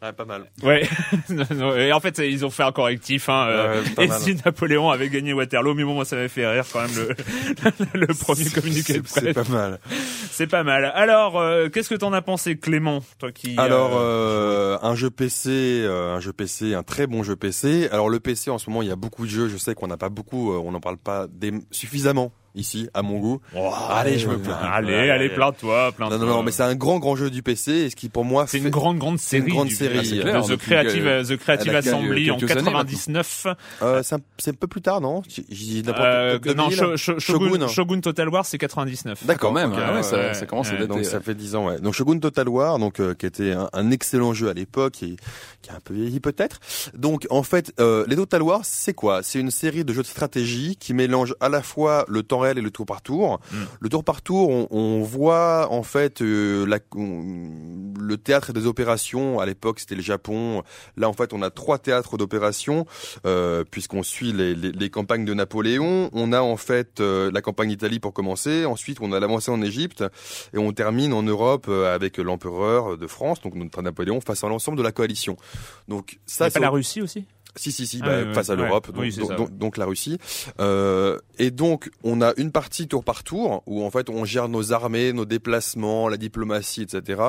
Ouais, 0.02 0.12
pas 0.12 0.24
mal. 0.24 0.50
Ouais, 0.64 0.88
et 1.78 1.92
en 1.92 2.00
fait 2.00 2.18
ils 2.18 2.44
ont 2.44 2.50
fait 2.50 2.64
un 2.64 2.72
correctif. 2.72 3.28
Hein, 3.28 3.46
euh, 3.48 3.82
et 4.00 4.08
mal. 4.08 4.20
si 4.20 4.34
Napoléon 4.44 4.90
avait 4.90 5.08
gagné 5.08 5.32
Waterloo, 5.32 5.74
mais 5.74 5.84
bon 5.84 5.94
moi 5.94 6.04
ça 6.04 6.16
m'avait 6.16 6.28
fait 6.28 6.44
rire 6.46 6.64
quand 6.72 6.80
même 6.80 6.90
le, 7.94 8.00
le 8.00 8.06
premier 8.08 8.44
communiqué 8.46 8.98
de 8.98 9.06
C'est- 9.06 9.20
C'est 9.20 9.32
presse. 9.32 9.46
pas 9.48 9.52
mal. 9.52 9.78
C'est 10.32 10.46
pas 10.48 10.64
mal. 10.64 10.90
Alors 10.96 11.38
euh, 11.38 11.68
qu'est-ce 11.68 11.88
que 11.88 11.94
t'en 11.94 12.12
as 12.12 12.22
pensé 12.22 12.56
Clément, 12.58 13.00
toi 13.20 13.30
qui 13.30 13.54
Alors 13.58 13.92
euh, 13.96 14.76
euh, 14.76 14.78
un 14.82 14.96
jeu 14.96 15.10
PC, 15.10 15.86
un 15.88 16.18
jeu 16.18 16.32
PC, 16.32 16.74
un 16.74 16.82
très 16.82 17.06
bon 17.06 17.22
jeu 17.22 17.36
PC. 17.36 17.88
Alors 17.92 18.08
le 18.10 18.18
PC 18.18 18.50
en 18.50 18.58
ce 18.58 18.68
moment, 18.70 18.82
il 18.82 18.88
y 18.88 18.92
a 18.92 18.96
beaucoup 18.96 19.24
de 19.24 19.30
jeux. 19.30 19.48
Je 19.48 19.56
sais 19.56 19.74
qu'on 19.76 19.86
n'a 19.86 19.96
pas 19.96 20.08
beaucoup, 20.08 20.52
on 20.52 20.72
n'en 20.72 20.80
parle 20.80 20.96
pas 20.98 21.26
des- 21.30 21.52
suffisamment 21.70 22.32
ici 22.54 22.88
à 22.94 23.02
mon 23.02 23.18
goût. 23.18 23.40
oh, 23.56 23.70
allez, 23.90 24.18
je 24.18 24.28
me 24.28 24.38
plains. 24.38 24.54
Allez, 24.54 24.92
Ouais, 24.92 25.10
allez, 25.10 25.28
ouais. 25.28 25.34
plains-toi, 25.34 25.92
plains-toi. 25.92 26.18
Non 26.18 26.26
non 26.26 26.32
non, 26.36 26.42
mais 26.42 26.50
c'est 26.52 26.62
un 26.62 26.74
grand 26.74 26.98
grand 26.98 27.16
jeu 27.16 27.30
du 27.30 27.42
PC 27.42 27.72
et 27.72 27.90
ce 27.90 27.96
qui 27.96 28.08
pour 28.08 28.24
moi 28.24 28.46
C'est 28.46 28.58
fait- 28.58 28.64
une 28.64 28.70
grande 28.70 28.98
grande 28.98 29.18
c'est 29.18 29.38
une 29.38 29.42
série. 29.44 29.52
grande 29.54 29.68
du- 29.68 29.74
série, 29.74 30.20
clair, 30.20 30.42
The 30.44 30.56
Creative, 30.56 31.04
que- 31.04 31.34
The 31.34 31.36
Creative 31.38 31.74
Assembly 31.74 32.30
en 32.30 32.36
quelques 32.36 32.50
années 32.52 32.62
99. 32.64 33.46
Euh, 33.82 34.02
c'est 34.02 34.14
un, 34.16 34.18
c'est 34.38 34.50
un 34.50 34.54
peu 34.54 34.66
plus 34.66 34.82
tard, 34.82 35.00
non 35.00 35.22
J'ai 35.50 35.82
n'importe 35.82 36.00
Euh, 36.04 36.38
quoi. 36.38 36.54
non, 36.54 36.68
2000? 36.68 36.78
Sho- 36.78 36.96
Sho- 36.96 37.18
Shogun, 37.18 37.48
Shogun. 37.52 37.68
Shogun 37.68 38.00
Total 38.00 38.28
War, 38.28 38.44
c'est 38.44 38.58
99. 38.58 39.24
D'accord, 39.24 39.50
Quand 39.50 39.54
même, 39.54 39.72
ah 39.76 39.90
ouais, 39.92 39.96
ouais, 39.96 40.34
ça, 40.34 40.46
commence 40.46 40.68
à 40.68 40.72
dater. 40.72 40.86
Donc 40.86 41.04
ça 41.04 41.20
fait 41.20 41.34
10 41.34 41.54
ans, 41.56 41.66
ouais. 41.66 41.78
Donc 41.80 41.94
Shogun 41.94 42.18
Total 42.18 42.48
War, 42.48 42.78
donc 42.78 43.00
euh, 43.00 43.14
qui 43.14 43.26
était 43.26 43.52
un, 43.52 43.68
un 43.72 43.90
excellent 43.90 44.34
jeu 44.34 44.48
à 44.48 44.54
l'époque 44.54 45.02
et 45.02 45.16
qui 45.62 45.70
a 45.70 45.74
un 45.74 45.80
peu 45.82 45.94
vieilli 45.94 46.20
peut-être. 46.20 46.60
Donc 46.94 47.26
en 47.30 47.42
fait, 47.42 47.72
euh, 47.80 48.04
les 48.08 48.16
Total 48.16 48.42
War, 48.42 48.60
c'est 48.64 48.94
quoi? 48.94 49.22
C'est 49.22 49.38
une 49.40 49.50
série 49.50 49.84
de 49.84 49.92
jeux 49.92 50.02
de 50.02 50.06
stratégie 50.06 50.76
qui 50.76 50.94
mélange 50.94 51.34
à 51.40 51.48
la 51.48 51.62
fois 51.62 52.04
le 52.08 52.22
temps 52.22 52.41
réel 52.42 52.58
et 52.58 52.60
le 52.60 52.70
tour 52.70 52.84
par 52.86 53.00
tour. 53.02 53.40
Mm. 53.50 53.56
Le 53.80 53.88
tour 53.88 54.04
par 54.04 54.20
tour, 54.22 54.50
on, 54.50 54.68
on 54.70 55.02
voit 55.02 55.68
en 55.70 55.82
fait 55.82 56.20
euh, 56.22 56.66
la, 56.66 56.78
on- 56.94 57.92
le 57.98 58.16
théâtre 58.16 58.52
des 58.52 58.66
opérations. 58.66 59.40
À 59.40 59.46
l'époque, 59.46 59.80
c'était 59.80 59.94
le 59.94 60.02
Japon. 60.02 60.62
Là, 60.96 61.08
en 61.08 61.12
fait, 61.12 61.32
on 61.32 61.40
a 61.42 61.50
trois 61.50 61.78
théâtres 61.78 62.16
d'opérations 62.18 62.86
euh, 63.26 63.64
puisqu'on 63.70 64.02
suit 64.02 64.32
les, 64.32 64.54
les, 64.54 64.72
les 64.72 64.90
campagnes 64.90 65.24
de 65.24 65.34
Napoléon. 65.34 66.10
On 66.12 66.32
a 66.32 66.40
en 66.42 66.56
fait 66.56 67.00
euh, 67.00 67.30
la 67.32 67.40
campagne 67.40 67.68
d'Italie 67.70 68.00
pour 68.00 68.12
commencer. 68.12 68.64
Ensuite, 68.66 68.98
on 69.00 69.12
a 69.12 69.20
l'avancée 69.20 69.50
en 69.50 69.62
Égypte 69.62 70.04
et 70.52 70.58
on 70.58 70.72
termine 70.72 71.12
en 71.12 71.22
Europe 71.22 71.68
avec 71.68 72.18
l'empereur 72.18 72.98
de 72.98 73.06
France, 73.06 73.40
donc 73.40 73.54
notre 73.54 73.80
Napoléon, 73.82 74.20
face 74.20 74.42
à 74.44 74.48
l'ensemble 74.48 74.76
de 74.78 74.82
la 74.82 74.92
coalition. 74.92 75.36
Donc 75.88 76.18
ça, 76.26 76.46
C'est 76.46 76.54
pas 76.54 76.60
la 76.60 76.70
Russie 76.70 77.00
aussi? 77.00 77.24
Si, 77.56 77.70
si, 77.72 77.86
si, 77.86 78.00
Ah, 78.02 78.06
bah, 78.06 78.22
ouais, 78.22 78.34
face 78.34 78.50
à 78.50 78.54
l'Europe, 78.54 78.88
Oui, 78.96 79.10
donc, 79.10 79.18
donc, 79.18 79.28
ça, 79.28 79.34
donc- 79.36 79.48
ouais. 79.48 79.54
donc 79.58 79.76
la 79.76 79.84
Russie. 79.86 80.18
Euh, 80.60 81.18
et 81.38 81.50
donc, 81.50 81.90
on 82.04 82.20
a 82.22 82.32
une 82.36 82.50
partie 82.52 82.88
tour 82.88 83.04
par 83.04 83.24
tour, 83.24 83.62
où 83.66 83.84
en 83.84 83.90
fait, 83.90 84.08
on 84.10 84.24
gère 84.24 84.48
nos 84.48 84.72
armées, 84.72 85.12
nos 85.12 85.24
déplacements, 85.24 86.08
la 86.08 86.16
diplomatie, 86.16 86.82
etc. 86.82 87.20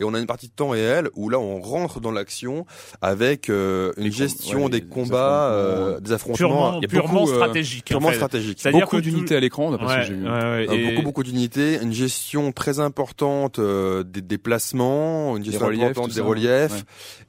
Et 0.00 0.04
on 0.04 0.14
a 0.14 0.18
une 0.18 0.26
partie 0.26 0.48
de 0.48 0.52
temps 0.52 0.70
réel, 0.70 1.08
où 1.14 1.28
là, 1.28 1.38
on 1.38 1.60
rentre 1.60 2.00
dans 2.00 2.10
l'action 2.12 2.66
avec 3.00 3.48
euh, 3.50 3.92
une 3.96 4.04
Des 4.04 4.10
gestion 4.10 4.64
ouais, 4.64 4.70
des 4.70 4.80
des 4.80 4.86
combats, 4.86 5.46
affrontements, 5.48 5.86
euh, 5.96 6.00
des 6.00 6.12
affrontements. 6.12 6.36
Purement, 6.36 6.80
purement 6.80 7.20
beaucoup, 7.20 7.30
euh, 7.32 7.34
stratégique. 7.36 7.84
purement 7.86 8.08
en 8.08 8.10
fait. 8.10 8.16
stratégiques. 8.16 8.58
C'est-à-dire 8.60 8.80
Beaucoup 8.80 8.96
que 8.96 9.02
d'unités 9.02 9.36
à 9.36 9.40
l'écran, 9.40 9.70
d'après 9.70 9.88
ce 9.88 9.94
que 10.00 10.14
j'ai 10.14 10.14
vu. 10.14 10.24
ouais, 10.24 10.30
ouais, 10.30 10.68
Euh, 10.68 10.72
et- 10.72 10.90
Beaucoup, 10.92 11.02
beaucoup 11.02 11.22
d'unités, 11.22 11.78
une 11.82 11.92
gestion 11.92 12.52
très 12.52 12.78
importante 12.80 13.58
euh, 13.58 14.02
des 14.02 14.20
déplacements, 14.22 15.36
une 15.36 15.44
gestion 15.44 15.66
reliefs, 15.66 15.82
importante 15.82 16.04
tout 16.10 16.14
des 16.14 16.20
ça, 16.20 16.26
reliefs. 16.26 16.72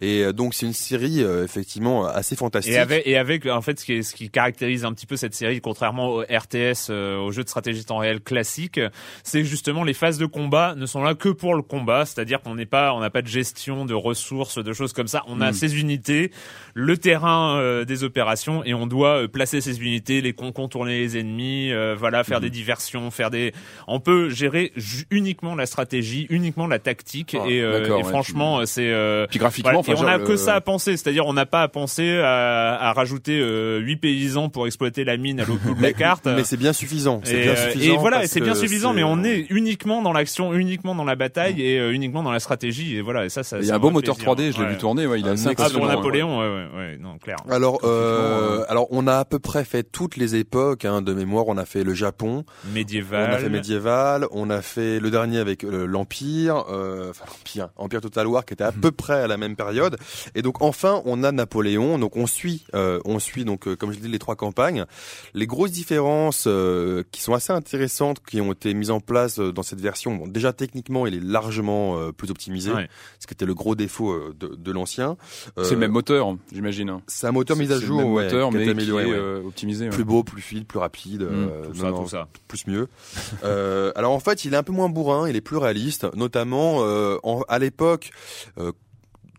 ouais. 0.02 0.08
Et 0.08 0.24
euh, 0.24 0.34
donc, 0.34 0.54
c'est 0.54 0.66
une 0.66 0.74
série, 0.74 1.24
euh, 1.24 1.44
effectivement, 1.44 2.06
assez 2.06 2.33
fantastique. 2.36 2.74
Et 2.74 2.78
avec, 2.78 3.08
et 3.08 3.18
avec, 3.18 3.46
en 3.46 3.62
fait, 3.62 3.80
ce 3.80 3.86
qui, 3.86 3.94
est- 3.94 4.04
ce 4.04 4.14
qui 4.16 4.30
caractérise 4.30 4.86
un 4.86 4.94
petit 4.94 5.06
peu 5.06 5.16
cette 5.18 5.34
série, 5.34 5.62
contrairement 5.62 6.10
au 6.10 6.22
RTS, 6.22 6.90
euh, 6.90 7.18
aux 7.18 7.32
jeux 7.32 7.44
de 7.44 7.50
stratégie 7.50 7.86
temps 7.86 7.98
réel 7.98 8.20
classique, 8.22 8.80
c'est 9.24 9.44
justement 9.44 9.84
les 9.84 9.94
phases 9.94 10.18
de 10.18 10.26
combat 10.26 10.76
ne 10.76 10.86
sont 10.86 11.04
là 11.04 11.16
que 11.16 11.30
pour 11.30 11.56
le 11.56 11.62
combat, 11.62 12.06
c'est-à-dire 12.06 12.42
qu'on 12.42 12.56
n'est 12.56 12.66
pas, 12.66 12.94
on 12.94 13.00
n'a 13.00 13.10
pas 13.10 13.22
de 13.22 13.28
gestion 13.28 13.86
de 13.86 13.94
ressources, 13.94 14.58
de 14.64 14.74
choses 14.74 14.94
comme 14.94 15.08
ça. 15.08 15.24
On 15.28 15.42
a 15.42 15.54
ces 15.54 15.80
unités, 15.80 16.32
le 16.74 16.98
terrain 16.98 17.58
euh, 17.58 17.86
des 17.86 18.04
opérations, 18.04 18.64
et 18.64 18.74
on 18.74 18.88
doit 18.88 19.24
euh, 19.24 19.28
placer 19.28 19.62
ces 19.62 19.80
unités, 19.82 20.22
les 20.22 20.34
con- 20.34 20.52
contourner 20.52 21.00
les 21.02 21.18
ennemis, 21.18 21.72
euh, 21.72 21.96
voilà, 21.98 22.24
faire 22.24 22.40
des 22.42 22.50
diversions, 22.50 23.12
faire 23.12 23.30
des. 23.30 23.54
On 23.88 24.00
peut 24.00 24.30
gérer 24.30 24.72
uniquement 25.12 25.56
la 25.56 25.66
stratégie, 25.66 26.28
uniquement 26.30 26.68
la 26.68 26.80
tactique, 26.80 27.36
Ah, 27.40 27.46
et, 27.48 27.62
euh, 27.62 27.86
et 27.86 27.92
ouais, 27.92 28.04
franchement, 28.04 28.66
c'est. 28.66 28.90
euh, 28.90 29.28
Puis 29.30 29.40
graphiquement, 29.40 29.82
voilà. 29.82 30.14
Et 30.14 30.16
on 30.16 30.20
n'a 30.20 30.26
que 30.26 30.36
ça 30.38 30.56
à 30.56 30.62
penser, 30.62 30.98
c'est-à-dire 30.98 31.26
on 31.26 31.34
n'a 31.34 31.46
pas 31.46 31.62
à 31.64 31.68
penser 31.68 32.04
à, 32.24 32.76
à 32.90 32.94
rajouter 32.94 33.40
euh, 33.40 33.80
8 33.80 33.98
paysans 33.98 34.50
pour 34.50 34.66
exploiter 34.66 35.04
la 35.04 35.18
mine 35.18 35.40
à 35.40 35.46
l'autre 35.46 35.62
bout 35.64 35.76
de 35.76 35.82
la 35.82 35.94
carte. 35.94 36.26
Mais 36.26 36.44
c'est 36.44 36.58
bien 36.58 36.74
suffisant. 36.74 37.22
C'est 37.24 37.36
Et, 37.36 37.42
bien 37.44 37.52
euh, 37.52 37.72
suffisant 37.72 37.94
et 37.94 37.98
voilà, 37.98 38.28
c'est 38.28 38.40
bien 38.42 38.56
suffisant, 38.56 38.94
mais 38.94 39.04
on 39.04 39.24
est 39.24 39.46
uniquement 39.50 40.02
dans 40.02 40.14
l'action, 40.14 40.54
uniquement 40.54 40.96
dans 40.96 41.04
la 41.06 41.16
bataille 41.16 41.62
et 41.62 41.80
euh, 41.80 41.92
uniquement 41.92 42.24
dans 42.24 42.32
la 42.32 42.40
stratégie. 42.40 42.96
Et 42.98 43.02
voilà, 43.02 43.26
et 43.26 43.30
ça, 43.30 43.44
ça. 43.44 43.58
Il 43.58 43.64
y 43.64 43.68
c'est 43.68 43.72
a 43.72 43.76
un 43.76 43.80
beau 43.80 43.90
moteur 43.92 44.16
plaisir. 44.16 44.34
3D, 44.34 44.52
je 44.54 44.58
l'ai 44.58 44.64
Ouais. 44.66 44.70
vu 44.72 44.78
tourner, 44.78 45.06
ouais, 45.08 45.20
il 45.20 45.28
Un 45.28 45.34
assez 45.34 45.48
Ah, 45.50 45.54
pour 45.54 45.62
impressionnant. 45.66 45.88
ouais. 45.88 45.96
Napoléon, 45.96 46.40
ouais, 46.40 46.48
ouais, 46.48 46.78
ouais, 46.78 46.98
non, 47.00 47.18
clair. 47.18 47.38
Alors, 47.50 47.80
euh, 47.84 48.64
alors 48.70 48.88
on 48.92 49.08
a 49.08 49.18
à 49.18 49.26
peu 49.26 49.40
près 49.40 49.64
fait 49.66 49.84
toutes 49.84 50.16
les 50.18 50.36
époques 50.36 50.86
hein, 50.86 51.02
de 51.02 51.14
mémoire. 51.14 51.46
On 51.48 51.58
a 51.58 51.66
fait 51.66 51.84
le 51.84 51.94
Japon, 51.94 52.46
Médiéval. 52.74 53.30
on 53.30 53.34
a 53.34 53.38
fait 53.38 53.50
médiéval, 53.50 54.28
on 54.32 54.50
a 54.50 54.62
fait 54.62 55.00
le 55.00 55.12
dernier 55.12 55.40
avec 55.40 55.64
euh, 55.64 55.86
l'Empire, 55.86 56.64
euh, 56.72 57.10
enfin 57.10 57.26
l'Empire, 57.28 57.70
Empire 57.78 58.02
Total 58.02 58.28
War 58.28 58.46
qui 58.46 58.54
était 58.54 58.64
à 58.64 58.72
Mhm. 58.72 58.82
peu 58.82 58.92
près 58.92 59.22
à 59.24 59.28
la 59.28 59.38
même 59.38 59.56
période. 59.56 59.98
Et 60.36 60.42
donc 60.42 60.62
enfin 60.62 61.02
on 61.06 61.24
a 61.24 61.32
Napoléon. 61.32 61.98
Donc 62.00 62.13
on 62.16 62.28
suit, 62.28 62.66
euh, 62.76 63.00
on 63.06 63.20
suit 63.20 63.46
donc 63.46 63.68
euh, 63.68 63.76
comme 63.76 63.92
je 63.92 63.96
l'ai 63.98 64.02
dit 64.04 64.08
les 64.10 64.20
trois 64.20 64.36
campagnes. 64.36 64.86
Les 65.34 65.48
grosses 65.48 65.72
différences 65.72 66.46
euh, 66.48 67.04
qui 67.12 67.22
sont 67.22 67.34
assez 67.34 67.52
intéressantes 67.54 68.20
qui 68.26 68.42
ont 68.42 68.52
été 68.54 68.74
mises 68.74 68.92
en 68.92 69.00
place 69.00 69.40
euh, 69.40 69.52
dans 69.52 69.64
cette 69.64 69.82
version. 69.82 70.16
Bon, 70.16 70.28
déjà 70.28 70.54
techniquement 70.54 71.08
il 71.08 71.16
est 71.16 71.24
largement 71.24 71.98
euh, 72.00 72.12
plus 72.12 72.30
optimisé, 72.32 72.72
Ouais. 72.72 72.90
ce 73.20 73.28
qui 73.28 73.34
était 73.34 73.46
le 73.46 73.54
gros 73.54 73.76
défaut 73.76 74.12
euh, 74.12 74.34
de, 74.40 74.48
de 74.56 74.72
l'ancien. 74.72 75.18
C'est 75.62 75.72
le 75.72 75.78
même 75.78 75.92
moteur, 75.92 76.36
j'imagine. 76.52 76.90
hein. 76.90 77.02
C'est 77.08 77.28
un 77.28 77.32
moteur 77.32 77.58
mis 77.58 77.72
à 77.72 77.76
le 77.76 77.82
jour, 77.82 77.98
même 78.02 78.14
ouais, 78.14 78.24
moteur, 78.26 78.52
mais 78.52 78.64
qui 78.64 78.70
amélioré, 78.70 79.10
est 79.10 79.12
ouais. 79.14 79.46
optimisé. 79.46 79.90
plus 79.90 80.04
beau, 80.06 80.24
plus 80.24 80.42
fluide, 80.42 80.66
plus 80.66 80.80
rapide, 80.80 81.22
Mm, 81.24 81.28
euh, 81.50 81.66
Tout 81.68 81.76
ça, 81.80 81.92
non, 81.92 82.04
tout 82.04 82.10
ça. 82.10 82.28
plus 82.48 82.68
mieux. 82.68 82.88
euh, 83.44 83.92
alors 83.96 84.12
en 84.14 84.20
fait, 84.20 84.46
il 84.46 84.54
est 84.54 84.58
un 84.58 84.64
peu 84.64 84.72
moins 84.74 84.90
bourrin, 84.90 85.28
il 85.30 85.36
est 85.36 85.42
plus 85.42 85.58
réaliste, 85.58 86.06
notamment 86.16 86.78
euh, 86.82 87.18
en- 87.24 87.42
à 87.48 87.60
l'époque. 87.60 88.12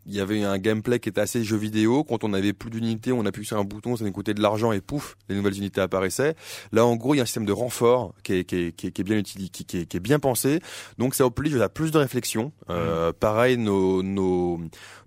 Il 0.06 0.14
y 0.14 0.20
avait 0.20 0.42
un 0.42 0.58
gameplay 0.58 0.98
qui 0.98 1.08
était 1.08 1.20
assez 1.20 1.44
jeu 1.44 1.56
vidéo. 1.56 2.04
Quand 2.04 2.24
on 2.24 2.32
avait 2.32 2.52
plus 2.52 2.70
d'unités, 2.70 3.12
on 3.12 3.24
appuyait 3.26 3.46
sur 3.46 3.58
un 3.58 3.64
bouton, 3.64 3.96
ça 3.96 4.04
nous 4.04 4.12
coûtait 4.12 4.34
de 4.34 4.42
l'argent 4.42 4.72
et 4.72 4.80
pouf, 4.80 5.16
les 5.28 5.36
nouvelles 5.36 5.56
unités 5.56 5.80
apparaissaient. 5.80 6.34
Là, 6.72 6.84
en 6.84 6.96
gros, 6.96 7.14
il 7.14 7.18
y 7.18 7.20
a 7.20 7.22
un 7.22 7.26
système 7.26 7.46
de 7.46 7.52
renfort 7.52 8.14
qui 8.22 8.34
est, 8.34 8.44
qui 8.44 8.56
est, 8.56 8.72
qui 8.72 8.88
est, 8.88 8.90
qui 8.90 9.00
est 9.00 9.04
bien 9.04 9.16
utilisé, 9.18 9.48
qui, 9.50 9.64
qui 9.64 9.78
est, 9.78 9.86
qui 9.86 9.96
est 9.96 10.00
bien 10.00 10.18
pensé. 10.18 10.60
Donc, 10.98 11.14
ça 11.14 11.26
oblige 11.26 11.56
à 11.56 11.68
plus 11.68 11.90
de 11.90 11.98
réflexion. 11.98 12.52
Euh, 12.70 13.12
Pareil, 13.18 13.56
nos, 13.56 14.02
nos, 14.02 14.60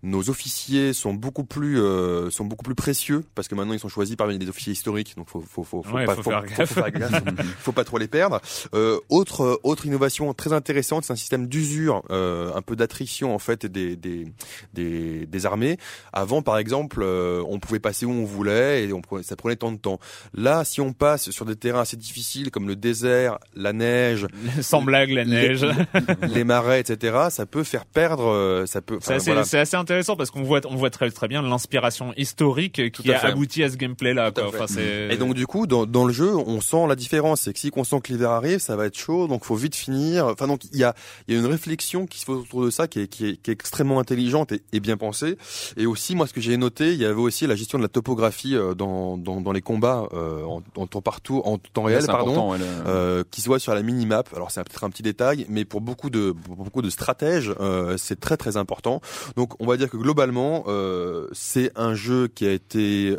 nos 0.04 0.30
officiers 0.30 0.94
sont 0.94 1.14
beaucoup 1.14 1.44
plus, 1.44 1.80
euh, 1.80 2.30
sont 2.30 2.46
beaucoup 2.46 2.64
plus 2.64 2.76
précieux 2.76 3.24
parce 3.36 3.48
que 3.48 3.56
maintenant 3.56 3.74
ils 3.74 3.80
sont 3.80 3.90
choisis 3.90 4.16
parmi 4.16 4.38
des 4.38 4.50
officiers 4.50 4.74
historiques. 4.74 5.14
Donc, 5.18 5.30
faut, 5.30 5.42
faut, 5.42 5.64
faut, 5.64 5.84
faut 5.84 5.96
Ouais, 5.96 6.06
pas, 6.06 6.16
faut 6.16 6.24
faire 6.24 6.46
gaffe. 6.46 6.70
faut 6.70 6.82
faire 6.82 6.92
gaffe. 6.92 7.24
faut 7.60 7.72
pas 7.72 7.84
trop 7.84 7.98
les 7.98 8.08
perdre. 8.08 8.42
Euh, 8.74 9.00
autre, 9.10 9.60
autre 9.64 9.86
innovation 9.86 10.34
très 10.34 10.54
intéressante, 10.54 11.06
c'est 11.06 11.14
un 11.14 11.18
système 11.18 11.48
d'usure, 11.48 12.04
euh, 12.10 12.52
un 12.56 12.62
peu 12.62 12.76
d'attrition 12.76 13.34
en 13.34 13.40
fait 13.40 13.66
des, 13.66 13.96
des, 13.96 14.28
des, 14.74 14.87
des 14.90 15.46
armées. 15.46 15.78
Avant, 16.14 16.42
par 16.42 16.58
exemple, 16.58 17.02
euh, 17.04 17.44
on 17.48 17.60
pouvait 17.60 17.80
passer 17.80 18.06
où 18.06 18.12
on 18.12 18.24
voulait 18.26 18.86
et 18.86 18.94
on 18.94 19.02
ça 19.22 19.36
prenait 19.36 19.56
tant 19.56 19.72
de 19.72 19.78
temps. 19.78 20.00
Là, 20.34 20.64
si 20.64 20.82
on 20.82 20.94
passe 20.94 21.30
sur 21.32 21.46
des 21.46 21.56
terrains 21.56 21.82
assez 21.82 21.98
difficiles 21.98 22.52
comme 22.52 22.68
le 22.68 22.76
désert, 22.76 23.38
la 23.56 23.74
neige, 23.74 24.28
Sans 24.62 24.82
blague, 24.82 25.10
la 25.12 25.26
neige. 25.26 25.66
les 26.34 26.44
marais, 26.44 26.80
etc., 26.80 27.18
ça 27.30 27.46
peut 27.46 27.64
faire 27.64 27.86
perdre. 27.86 28.28
euh, 28.28 28.66
Ça 28.66 28.82
peut. 28.82 28.98
C'est 29.02 29.16
assez, 29.16 29.26
voilà. 29.32 29.44
c'est 29.44 29.60
assez 29.60 29.78
intéressant 29.78 30.16
parce 30.16 30.32
qu'on 30.32 30.44
voit, 30.44 30.62
on 30.70 30.76
voit 30.76 30.90
très, 30.90 31.10
très 31.12 31.28
bien 31.28 31.42
l'inspiration 31.42 32.14
historique 32.18 32.92
qui 32.92 33.12
a 33.12 33.20
fait. 33.20 33.28
abouti 33.28 33.64
à 33.64 33.70
ce 33.70 33.78
gameplay-là. 33.78 34.32
Tout 34.32 34.42
à 34.42 34.44
Quoi. 34.46 34.52
fait. 34.52 34.58
Enfin, 34.64 34.68
c'est- 34.74 35.14
Et 35.14 35.18
donc 35.18 35.34
du 35.34 35.48
coup, 35.48 35.68
dans, 35.68 35.86
dans 35.86 36.06
le 36.06 36.14
jeu, 36.14 36.36
on 36.36 36.62
sent 36.62 36.86
la 36.88 36.96
différence. 36.96 37.42
C'est 37.42 37.54
que 37.54 37.60
si 37.60 37.72
on 37.76 37.84
sent 37.84 38.02
que 38.04 38.12
l'hiver 38.12 38.32
arrive, 38.32 38.60
ça 38.60 38.76
va 38.76 38.86
être 38.86 38.98
chaud, 38.98 39.28
donc 39.28 39.46
faut 39.46 39.56
vite 39.56 39.76
finir. 39.76 40.26
Enfin 40.28 40.48
donc 40.48 40.62
il 40.72 40.78
y 40.80 40.84
a, 40.84 40.94
y 41.28 41.36
a 41.36 41.38
une 41.38 41.46
réflexion 41.46 42.06
qui 42.08 42.20
se 42.20 42.26
fait 42.26 42.32
autour 42.32 42.64
de 42.66 42.70
ça, 42.70 42.88
qui 42.88 43.02
est, 43.02 43.08
qui 43.08 43.28
est, 43.30 43.38
qui 43.42 43.52
est 43.52 43.54
extrêmement 43.54 44.00
intelligente 44.00 44.52
et, 44.52 44.62
et 44.74 44.77
bien 44.80 44.98
pensée. 44.98 45.38
Et 45.78 45.86
aussi, 45.86 46.16
moi, 46.16 46.28
ce 46.28 46.34
que 46.34 46.42
j'ai 46.42 46.58
noté, 46.58 46.94
il 46.94 47.00
y 47.00 47.06
avait 47.06 47.14
aussi 47.20 47.48
la 47.48 47.56
gestion 47.56 47.78
de 47.78 47.84
la 47.84 47.90
topographie 47.90 48.56
euh, 48.56 48.74
dans, 48.74 49.18
dans, 49.18 49.42
dans 49.42 49.52
les 49.52 49.62
combats 49.62 50.08
euh, 50.14 50.44
en, 50.44 50.62
en 50.76 50.88
temps 50.88 51.02
partout, 51.02 51.42
en 51.46 51.58
temps 51.58 51.84
réel, 51.84 52.06
pardon. 52.06 52.32
important, 52.32 52.50
ouais, 52.52 52.58
le- 52.60 52.66
Euh, 52.88 53.24
qui 53.32 53.42
se 53.42 53.48
voit 53.48 53.60
sur 53.60 53.74
la 53.74 53.82
minimap. 53.82 54.30
Alors 54.36 54.52
c'est 54.52 54.64
peut-être 54.64 54.84
un 54.84 54.90
petit 54.90 55.04
détail, 55.04 55.46
mais 55.50 55.66
pour 55.66 55.82
beaucoup 55.82 56.10
de 56.10 56.32
pour 56.32 56.56
beaucoup 56.56 56.82
de 56.82 56.90
stratèges, 56.90 57.54
euh, 57.60 57.96
c'est 57.98 58.20
très 58.20 58.38
très 58.38 58.58
important. 58.58 59.02
Donc 59.36 59.54
on 59.62 59.66
va 59.66 59.78
dire 59.78 59.90
que 59.90 59.98
globalement, 59.98 60.64
euh, 60.68 61.28
c'est 61.34 61.72
un 61.76 61.94
jeu 61.96 62.28
qui 62.28 62.46
a 62.46 62.52
été 62.52 63.18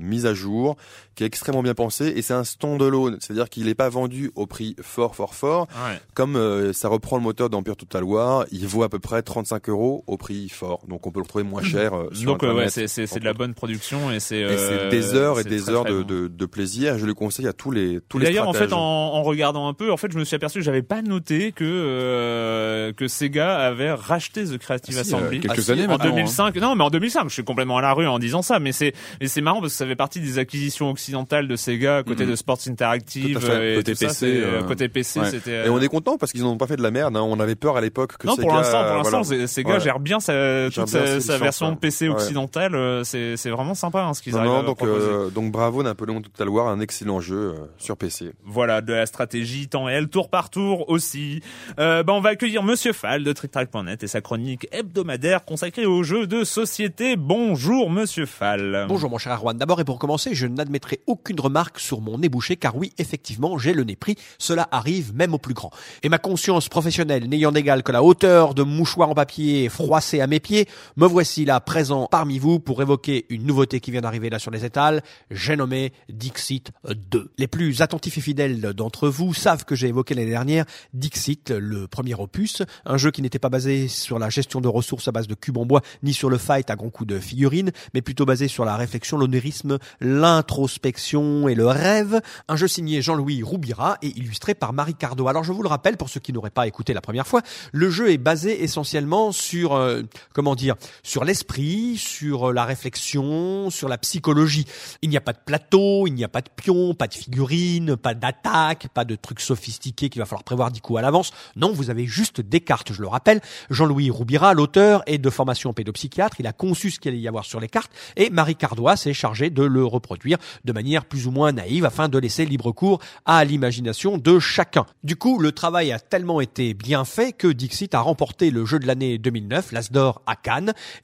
mis 0.00 0.26
à 0.26 0.34
jour, 0.34 0.76
qui 1.14 1.24
est 1.24 1.26
extrêmement 1.26 1.62
bien 1.62 1.74
pensé, 1.74 2.06
et 2.16 2.22
c'est 2.22 2.34
un 2.34 2.44
standalone, 2.44 3.16
c'est-à-dire 3.20 3.48
qu'il 3.48 3.66
n'est 3.66 3.74
pas 3.74 3.88
vendu 3.88 4.30
au 4.34 4.46
prix 4.46 4.76
fort 4.80 5.14
fort 5.14 5.34
fort. 5.34 5.66
Ouais. 5.86 6.00
Comme 6.14 6.72
ça 6.72 6.88
reprend 6.88 7.16
le 7.16 7.22
moteur 7.22 7.50
d'Empire 7.50 7.76
Total 7.76 8.04
War, 8.04 8.44
il 8.50 8.66
vaut 8.66 8.82
à 8.82 8.88
peu 8.88 8.98
près 8.98 9.22
35 9.22 9.68
euros 9.68 10.04
au 10.06 10.16
prix 10.16 10.48
fort. 10.48 10.80
Donc 10.88 10.97
on 11.06 11.10
peut 11.10 11.20
le 11.20 11.26
trouver 11.26 11.44
moins 11.44 11.62
cher. 11.62 11.94
euh, 11.94 12.08
sur 12.12 12.32
Donc 12.32 12.42
euh, 12.42 12.54
ouais, 12.54 12.68
c'est, 12.68 12.88
c'est, 12.88 13.06
c'est 13.06 13.20
de 13.20 13.24
la 13.24 13.34
bonne 13.34 13.54
production 13.54 14.10
et 14.10 14.20
c'est. 14.20 14.42
Euh, 14.44 14.88
des 14.90 15.14
heures 15.14 15.38
et 15.40 15.44
des 15.44 15.60
très, 15.60 15.70
heures 15.72 15.84
très 15.84 15.92
de, 15.92 16.02
bon. 16.02 16.06
de, 16.06 16.28
de 16.28 16.46
plaisir. 16.46 16.98
Je 16.98 17.06
le 17.06 17.14
conseille 17.14 17.46
à 17.46 17.52
tous 17.52 17.70
les 17.70 18.00
tous 18.08 18.18
les 18.18 18.26
D'ailleurs, 18.26 18.48
en 18.48 18.52
fait, 18.52 18.72
en, 18.72 18.78
en 18.78 19.22
regardant 19.22 19.68
un 19.68 19.74
peu, 19.74 19.90
en 19.92 19.96
fait, 19.96 20.10
je 20.12 20.18
me 20.18 20.24
suis 20.24 20.36
aperçu 20.36 20.58
que 20.58 20.64
j'avais 20.64 20.82
pas 20.82 21.02
noté 21.02 21.52
que 21.52 21.64
euh, 21.64 22.92
que 22.92 23.08
Sega 23.08 23.58
avait 23.58 23.92
racheté 23.92 24.44
The 24.44 24.58
Creative 24.58 24.96
Ah 24.98 25.04
si, 25.04 25.14
Assembly. 25.14 25.40
quelques 25.40 25.68
Ah 25.68 25.72
années 25.72 25.84
en 25.86 25.88
maintenant. 25.88 26.06
hein. 26.06 26.14
2005. 26.14 26.56
Non, 26.56 26.74
mais 26.74 26.84
en 26.84 26.90
2005, 26.90 27.28
je 27.28 27.34
suis 27.34 27.44
complètement 27.44 27.78
à 27.78 27.82
la 27.82 27.92
rue 27.92 28.06
en 28.06 28.18
disant 28.18 28.42
ça, 28.42 28.58
mais 28.58 28.72
c'est 28.72 28.92
mais 29.20 29.28
c'est 29.28 29.40
marrant 29.40 29.60
parce 29.60 29.72
que 29.72 29.78
ça 29.78 29.86
fait 29.86 29.96
partie 29.96 30.20
des 30.20 30.38
acquisitions 30.38 30.90
occidentales 30.90 31.48
de 31.48 31.56
Sega 31.56 32.02
côté 32.02 32.24
Mhm. 32.24 32.30
de 32.30 32.36
Sports 32.36 32.58
Interactive 32.68 33.38
et 33.62 33.76
Côté 33.76 33.92
tout 33.92 33.98
PC, 34.00 34.26
euh, 34.26 34.62
côté 34.62 34.88
PC, 34.88 35.20
ouais. 35.20 35.30
c'était. 35.30 35.66
Et 35.66 35.68
on 35.68 35.80
est 35.80 35.88
content 35.88 36.16
parce 36.18 36.32
qu'ils 36.32 36.42
n'ont 36.42 36.56
pas 36.56 36.66
fait 36.66 36.76
de 36.76 36.82
la 36.82 36.90
merde. 36.90 37.16
Hein. 37.16 37.22
On 37.22 37.38
avait 37.40 37.54
peur 37.54 37.76
à 37.76 37.80
l'époque 37.80 38.16
que 38.18 38.26
non, 38.26 38.34
Sega, 38.34 38.46
pour 38.48 38.56
l'instant, 38.56 38.82
pour 38.82 38.92
euh, 38.92 38.96
l'instant, 38.98 39.22
voilà. 39.22 39.46
Sega 39.46 39.68
Ouais. 39.74 39.80
gère 39.80 40.00
bien 40.00 40.18
sa, 40.20 40.66
toute 40.72 40.87
sa, 40.88 41.20
sa 41.20 41.38
version 41.38 41.70
ouais. 41.70 41.76
PC 41.76 42.08
Ouais. 42.08 42.14
occidentale. 42.14 42.74
euh, 42.74 43.04
C'est 43.04 43.36
c'est 43.36 43.50
vraiment 43.50 43.74
sympa 43.74 44.02
hein, 44.02 44.14
ce 44.14 44.22
qu'ils 44.22 44.36
arrivent 44.36 44.50
non, 44.50 44.60
à 44.60 44.62
donc, 44.62 44.78
proposer. 44.78 45.06
euh, 45.08 45.30
donc 45.30 45.52
bravo 45.52 45.82
Napoléon 45.82 46.20
Total 46.22 46.48
War, 46.48 46.68
un 46.68 46.80
excellent 46.80 47.20
jeu 47.20 47.54
euh, 47.56 47.66
sur 47.78 47.96
PC. 47.96 48.32
Voilà, 48.44 48.80
de 48.80 48.92
la 48.92 49.06
stratégie 49.06 49.68
temps 49.68 49.84
réel, 49.84 50.08
tour 50.08 50.28
par 50.30 50.50
tour 50.50 50.88
aussi. 50.88 51.40
Euh, 51.78 52.02
bah, 52.02 52.12
on 52.14 52.20
va 52.20 52.30
accueillir 52.30 52.62
Monsieur 52.62 52.92
Fall 52.92 53.24
de 53.24 53.32
TrickTrack.net 53.32 54.02
et 54.02 54.06
sa 54.06 54.20
chronique 54.20 54.66
hebdomadaire 54.72 55.44
consacrée 55.44 55.86
aux 55.86 56.02
jeux 56.02 56.26
de 56.26 56.44
société. 56.44 57.16
Bonjour 57.16 57.90
Monsieur 57.90 58.26
Fall. 58.26 58.86
Bonjour 58.88 59.10
mon 59.10 59.18
cher 59.18 59.32
Arwan. 59.32 59.56
D'abord 59.56 59.80
et 59.80 59.84
pour 59.84 59.98
commencer, 59.98 60.34
je 60.34 60.46
n'admettrai 60.46 61.00
aucune 61.06 61.40
remarque 61.40 61.78
sur 61.78 62.00
mon 62.00 62.18
nez 62.18 62.28
bouché 62.28 62.56
car 62.56 62.76
oui, 62.76 62.92
effectivement, 62.98 63.58
j'ai 63.58 63.72
le 63.72 63.84
nez 63.84 63.96
pris. 63.96 64.16
Cela 64.38 64.68
arrive 64.70 65.14
même 65.14 65.34
aux 65.34 65.38
plus 65.38 65.54
grands. 65.54 65.70
Et 66.02 66.08
ma 66.08 66.18
conscience 66.18 66.68
professionnelle 66.68 67.28
n'ayant 67.28 67.52
d'égal 67.52 67.82
que 67.82 67.92
la 67.92 68.02
hauteur 68.02 68.54
de 68.54 68.62
mouchoir 68.62 69.10
en 69.10 69.14
papier 69.14 69.68
froissé 69.68 70.20
à 70.20 70.26
mes 70.26 70.40
pieds, 70.40 70.67
me 70.96 71.06
voici 71.06 71.44
là 71.44 71.60
présent 71.60 72.08
parmi 72.10 72.38
vous 72.38 72.60
pour 72.60 72.80
évoquer 72.82 73.26
une 73.28 73.44
nouveauté 73.44 73.80
qui 73.80 73.90
vient 73.90 74.00
d'arriver 74.00 74.30
là 74.30 74.38
sur 74.38 74.50
les 74.50 74.64
étals. 74.64 75.02
J'ai 75.30 75.56
nommé 75.56 75.92
Dixit 76.08 76.70
2. 76.88 77.32
Les 77.38 77.46
plus 77.46 77.82
attentifs 77.82 78.18
et 78.18 78.20
fidèles 78.20 78.60
d'entre 78.60 79.08
vous 79.08 79.34
savent 79.34 79.64
que 79.64 79.74
j'ai 79.74 79.88
évoqué 79.88 80.14
l'année 80.14 80.30
dernière 80.30 80.64
Dixit, 80.94 81.50
le 81.50 81.86
premier 81.86 82.14
opus, 82.14 82.62
un 82.84 82.96
jeu 82.96 83.10
qui 83.10 83.22
n'était 83.22 83.38
pas 83.38 83.48
basé 83.48 83.88
sur 83.88 84.18
la 84.18 84.30
gestion 84.30 84.60
de 84.60 84.68
ressources 84.68 85.08
à 85.08 85.12
base 85.12 85.26
de 85.26 85.34
cubes 85.34 85.58
en 85.58 85.66
bois, 85.66 85.82
ni 86.02 86.12
sur 86.12 86.30
le 86.30 86.38
fight 86.38 86.70
à 86.70 86.76
grands 86.76 86.90
coups 86.90 87.08
de 87.08 87.18
figurines, 87.18 87.72
mais 87.94 88.02
plutôt 88.02 88.24
basé 88.24 88.48
sur 88.48 88.64
la 88.64 88.76
réflexion, 88.76 89.18
l'onérisme, 89.18 89.78
l'introspection 90.00 91.48
et 91.48 91.54
le 91.54 91.66
rêve. 91.66 92.20
Un 92.48 92.56
jeu 92.56 92.68
signé 92.68 93.02
Jean-Louis 93.02 93.42
Roubira 93.42 93.98
et 94.02 94.08
illustré 94.08 94.54
par 94.54 94.72
Marie 94.72 94.94
Cardo. 94.94 95.28
Alors 95.28 95.44
je 95.44 95.52
vous 95.52 95.62
le 95.62 95.68
rappelle, 95.68 95.96
pour 95.96 96.08
ceux 96.08 96.20
qui 96.20 96.32
n'auraient 96.32 96.50
pas 96.50 96.66
écouté 96.66 96.94
la 96.94 97.00
première 97.00 97.26
fois, 97.26 97.42
le 97.72 97.90
jeu 97.90 98.10
est 98.10 98.18
basé 98.18 98.62
essentiellement 98.62 99.32
sur, 99.32 99.74
euh, 99.74 100.02
comment 100.32 100.54
dire, 100.58 100.74
sur 101.02 101.24
l'esprit, 101.24 101.96
sur 101.96 102.50
euh, 102.50 102.52
la 102.52 102.64
réflexion, 102.64 103.70
sur 103.70 103.88
la 103.88 103.96
psychologie. 103.96 104.66
Il 105.00 105.08
n'y 105.08 105.16
a 105.16 105.22
pas 105.22 105.32
de 105.32 105.38
plateau, 105.44 106.06
il 106.06 106.12
n'y 106.12 106.24
a 106.24 106.28
pas 106.28 106.42
de 106.42 106.50
pion, 106.54 106.94
pas 106.94 107.06
de 107.06 107.14
figurines, 107.14 107.96
pas 107.96 108.14
d'attaque, 108.14 108.88
pas 108.92 109.04
de 109.04 109.14
trucs 109.14 109.40
sophistiqués 109.40 110.10
qu'il 110.10 110.20
va 110.20 110.26
falloir 110.26 110.44
prévoir 110.44 110.70
dix 110.70 110.80
coups 110.80 110.98
à 110.98 111.02
l'avance. 111.02 111.32
Non, 111.56 111.72
vous 111.72 111.90
avez 111.90 112.06
juste 112.06 112.40
des 112.40 112.60
cartes, 112.60 112.92
je 112.92 113.00
le 113.00 113.08
rappelle. 113.08 113.40
Jean-Louis 113.70 114.10
Roubira, 114.10 114.52
l'auteur, 114.52 115.02
est 115.06 115.18
de 115.18 115.30
formation 115.30 115.72
pédopsychiatre. 115.72 116.36
Il 116.40 116.46
a 116.46 116.52
conçu 116.52 116.90
ce 116.90 117.00
qu'il 117.00 117.12
allait 117.12 117.20
y 117.20 117.28
avoir 117.28 117.44
sur 117.44 117.60
les 117.60 117.68
cartes 117.68 117.92
et 118.16 118.30
Marie 118.30 118.56
Cardois 118.56 118.96
s'est 118.96 119.14
chargée 119.14 119.50
de 119.50 119.62
le 119.62 119.84
reproduire 119.84 120.38
de 120.64 120.72
manière 120.72 121.04
plus 121.04 121.26
ou 121.26 121.30
moins 121.30 121.52
naïve 121.52 121.84
afin 121.84 122.08
de 122.08 122.18
laisser 122.18 122.44
libre 122.44 122.72
cours 122.72 123.00
à 123.24 123.44
l'imagination 123.44 124.18
de 124.18 124.38
chacun. 124.38 124.86
Du 125.04 125.16
coup, 125.16 125.38
le 125.38 125.52
travail 125.52 125.92
a 125.92 125.98
tellement 125.98 126.40
été 126.40 126.74
bien 126.74 127.04
fait 127.04 127.32
que 127.32 127.48
Dixit 127.48 127.94
a 127.94 128.00
remporté 128.00 128.50
le 128.50 128.64
jeu 128.64 128.78
de 128.78 128.86
l'année 128.86 129.18
2009, 129.18 129.72
l'As 129.72 129.92
d'or 129.92 130.22
à 130.26 130.36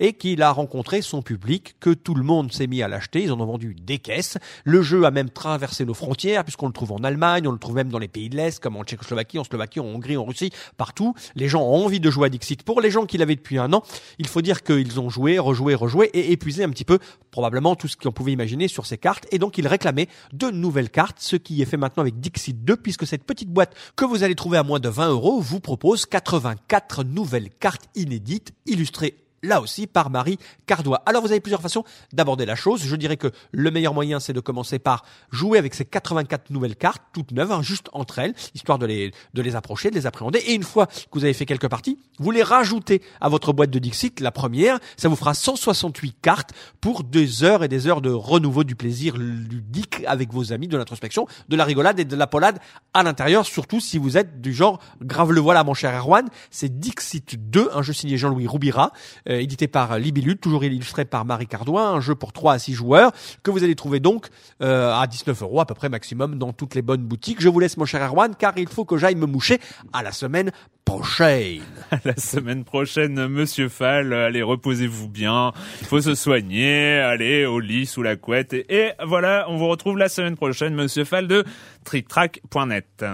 Et 0.00 0.14
qu'il 0.14 0.42
a 0.42 0.50
rencontré 0.50 1.02
son 1.02 1.22
public, 1.22 1.76
que 1.80 1.90
tout 1.90 2.14
le 2.14 2.22
monde 2.22 2.52
s'est 2.52 2.66
mis 2.66 2.83
à 2.83 2.88
l'acheter. 2.88 3.22
Ils 3.22 3.33
en 3.33 3.40
ont 3.40 3.46
vendu 3.46 3.74
des 3.74 3.98
caisses. 3.98 4.38
Le 4.64 4.83
jeu 4.83 5.04
a 5.04 5.11
même 5.11 5.30
traversé 5.30 5.85
nos 5.85 5.94
frontières 5.94 6.44
puisqu'on 6.44 6.66
le 6.66 6.72
trouve 6.72 6.92
en 6.92 7.04
Allemagne, 7.04 7.46
on 7.46 7.52
le 7.52 7.59
trouve 7.59 7.74
même 7.74 7.90
dans 7.90 7.98
les 7.98 8.09
pays 8.09 8.28
de 8.28 8.37
l'Est 8.37 8.61
comme 8.61 8.76
en 8.76 8.85
Tchécoslovaquie, 8.85 9.38
en 9.38 9.44
Slovaquie, 9.44 9.80
en 9.80 9.87
Hongrie, 9.87 10.16
en 10.16 10.24
Russie, 10.24 10.50
partout. 10.76 11.14
Les 11.35 11.48
gens 11.48 11.62
ont 11.62 11.85
envie 11.85 12.00
de 12.00 12.11
jouer 12.11 12.26
à 12.26 12.28
Dixit. 12.28 12.62
Pour 12.62 12.80
les 12.80 12.90
gens 12.90 13.07
qui 13.07 13.18
l'avaient 13.18 13.37
depuis 13.37 13.59
un 13.59 13.72
an, 13.72 13.83
il 14.18 14.26
faut 14.26 14.42
dire 14.42 14.62
qu'ils 14.62 15.00
ont 15.00 15.11
joué, 15.11 15.38
rejoué, 15.38 15.74
rejoué 15.74 16.11
et 16.14 16.33
épuisé 16.33 16.64
un 16.64 16.70
petit 16.70 16.85
peu 16.85 16.98
probablement 17.30 17.74
tout 17.74 17.88
ce 17.88 17.96
qu'on 17.96 18.12
pouvait 18.12 18.33
imaginer 18.33 18.68
sur 18.68 18.87
ces 18.87 18.96
cartes 18.96 19.26
et 19.33 19.38
donc 19.38 19.59
ils 19.59 19.66
réclamaient 19.66 20.09
de 20.33 20.50
nouvelles 20.50 20.90
cartes, 20.90 21.16
ce 21.18 21.37
qui 21.37 21.61
est 21.62 21.64
fait 21.64 21.76
maintenant 21.76 22.02
avec 22.02 22.20
Dixit 22.20 22.64
2 22.64 22.76
puisque 22.76 23.07
cette 23.07 23.24
petite 23.24 23.50
boîte 23.50 23.74
que 23.96 24.04
vous 24.04 24.22
allez 24.22 24.35
trouver 24.35 24.59
à 24.59 24.62
moins 24.62 24.80
de 24.80 24.88
20 24.88 25.11
euros 25.11 25.40
vous 25.40 25.61
propose 25.61 26.07
84 26.07 27.02
nouvelles 27.02 27.50
cartes 27.50 27.88
inédites 27.96 28.52
illustrées 28.66 29.16
là 29.44 29.61
aussi 29.61 29.87
par 29.87 30.11
Marie 30.11 30.38
Cardois. 30.66 31.02
Alors 31.07 31.22
vous 31.22 31.30
avez 31.30 31.40
plusieurs 31.40 31.62
façons 31.62 31.85
d'aborder 32.12 32.46
la 32.46 32.57
chose. 32.57 32.83
Je 32.85 32.96
dirais 32.96 33.16
que 33.16 33.30
le 33.52 33.70
meilleur 33.70 33.94
moyen 33.94 34.20
c'est 34.20 34.33
de 34.33 34.40
commencer 34.40 34.78
par 34.78 35.04
jouer 35.30 35.59
avec 35.59 35.74
ces 35.74 35.85
84 35.85 36.50
nouvelles 36.50 36.76
cartes, 36.76 37.02
toutes 37.12 37.33
neuves, 37.33 37.52
hein, 37.52 37.62
juste 37.62 37.88
entre 37.92 38.18
elles, 38.18 38.35
histoire 38.54 38.78
de 38.78 38.87
les, 38.87 39.12
de 39.35 39.42
les 39.42 39.57
approcher, 39.57 39.90
de 39.90 39.94
les 39.94 40.07
appréhender. 40.07 40.40
Et 40.46 40.54
une 40.54 40.62
fois 40.62 40.87
que 40.87 41.12
vous 41.12 41.24
avez 41.24 41.35
fait 41.35 41.46
quelques 41.46 41.68
parties, 41.68 41.98
vous 42.18 42.30
les 42.30 42.42
rajoutez 42.42 43.02
à 43.20 43.28
votre 43.28 43.52
boîte 43.52 43.70
de 43.70 43.78
Dixit, 43.78 44.20
la 44.20 44.30
première, 44.30 44.78
ça 44.96 45.09
vous 45.09 45.16
fera 45.16 45.35
168 45.35 46.16
cartes 46.22 46.50
pour 46.80 47.04
des 47.04 47.44
heures 47.44 47.64
et 47.64 47.68
des 47.68 47.87
heures 47.87 48.00
de 48.00 48.11
renouveau 48.11 48.64
du 48.64 48.76
plaisir 48.76 49.16
ludique 49.16 50.02
avec 50.07 50.33
vos 50.33 50.52
amis, 50.52 50.68
de 50.68 50.76
l'introspection, 50.76 51.26
de 51.48 51.57
la 51.57 51.64
rigolade 51.64 52.00
et 52.00 52.04
de 52.04 52.16
la 52.16 52.26
polade 52.26 52.59
à 52.92 53.02
l'intérieur, 53.02 53.46
surtout 53.46 53.80
si 53.80 53.98
vous 53.98 54.16
êtes 54.16 54.40
du 54.40 54.52
genre 54.52 54.80
grave 55.02 55.33
le 55.33 55.40
voilà 55.40 55.64
mon 55.64 55.74
cher 55.74 55.94
Erwan, 55.94 56.28
c'est 56.50 56.78
Dixit 56.78 57.50
2, 57.50 57.70
un 57.74 57.83
jeu 57.83 57.92
signé 57.92 58.16
Jean-Louis 58.16 58.46
Roubira, 58.46 58.92
euh, 59.28 59.33
édité 59.40 59.68
par 59.68 59.98
Libellule, 59.98 60.36
toujours 60.36 60.64
illustré 60.64 61.04
par 61.04 61.24
Marie 61.24 61.46
Cardouin, 61.46 61.92
un 61.92 62.00
jeu 62.00 62.14
pour 62.14 62.32
3 62.32 62.54
à 62.54 62.58
6 62.58 62.74
joueurs 62.74 63.12
que 63.42 63.50
vous 63.50 63.64
allez 63.64 63.74
trouver 63.74 64.00
donc 64.00 64.28
euh, 64.62 64.92
à 64.92 65.06
19 65.06 65.42
euros 65.42 65.60
à 65.60 65.66
peu 65.66 65.74
près 65.74 65.88
maximum 65.88 66.38
dans 66.38 66.52
toutes 66.52 66.74
les 66.74 66.82
bonnes 66.82 67.02
boutiques. 67.02 67.40
Je 67.40 67.48
vous 67.48 67.60
laisse 67.60 67.76
mon 67.76 67.85
cher 67.85 68.02
Erwan 68.02 68.35
car 68.37 68.52
il 68.56 68.68
faut 68.68 68.85
que 68.85 68.96
j'aille 68.96 69.14
me 69.14 69.26
moucher 69.26 69.58
à 69.92 70.02
la 70.02 70.12
semaine 70.12 70.50
prochaine. 70.85 71.62
la 72.04 72.16
semaine 72.16 72.64
prochaine, 72.64 73.26
monsieur 73.28 73.68
Fall, 73.68 74.12
allez, 74.12 74.42
reposez-vous 74.42 75.08
bien. 75.08 75.52
Il 75.80 75.87
faut 75.87 76.00
se 76.00 76.14
soigner, 76.14 76.98
allez 76.98 77.46
au 77.46 77.60
lit 77.60 77.87
sous 77.87 78.02
la 78.02 78.16
couette. 78.16 78.52
Et, 78.52 78.66
et 78.68 78.90
voilà, 79.04 79.46
on 79.48 79.56
vous 79.56 79.68
retrouve 79.68 79.98
la 79.98 80.08
semaine 80.08 80.37
prochaine, 80.37 80.74
monsieur 80.74 81.04
Fall 81.04 81.28
de 81.28 81.44
TrickTrack.net. 81.85 83.04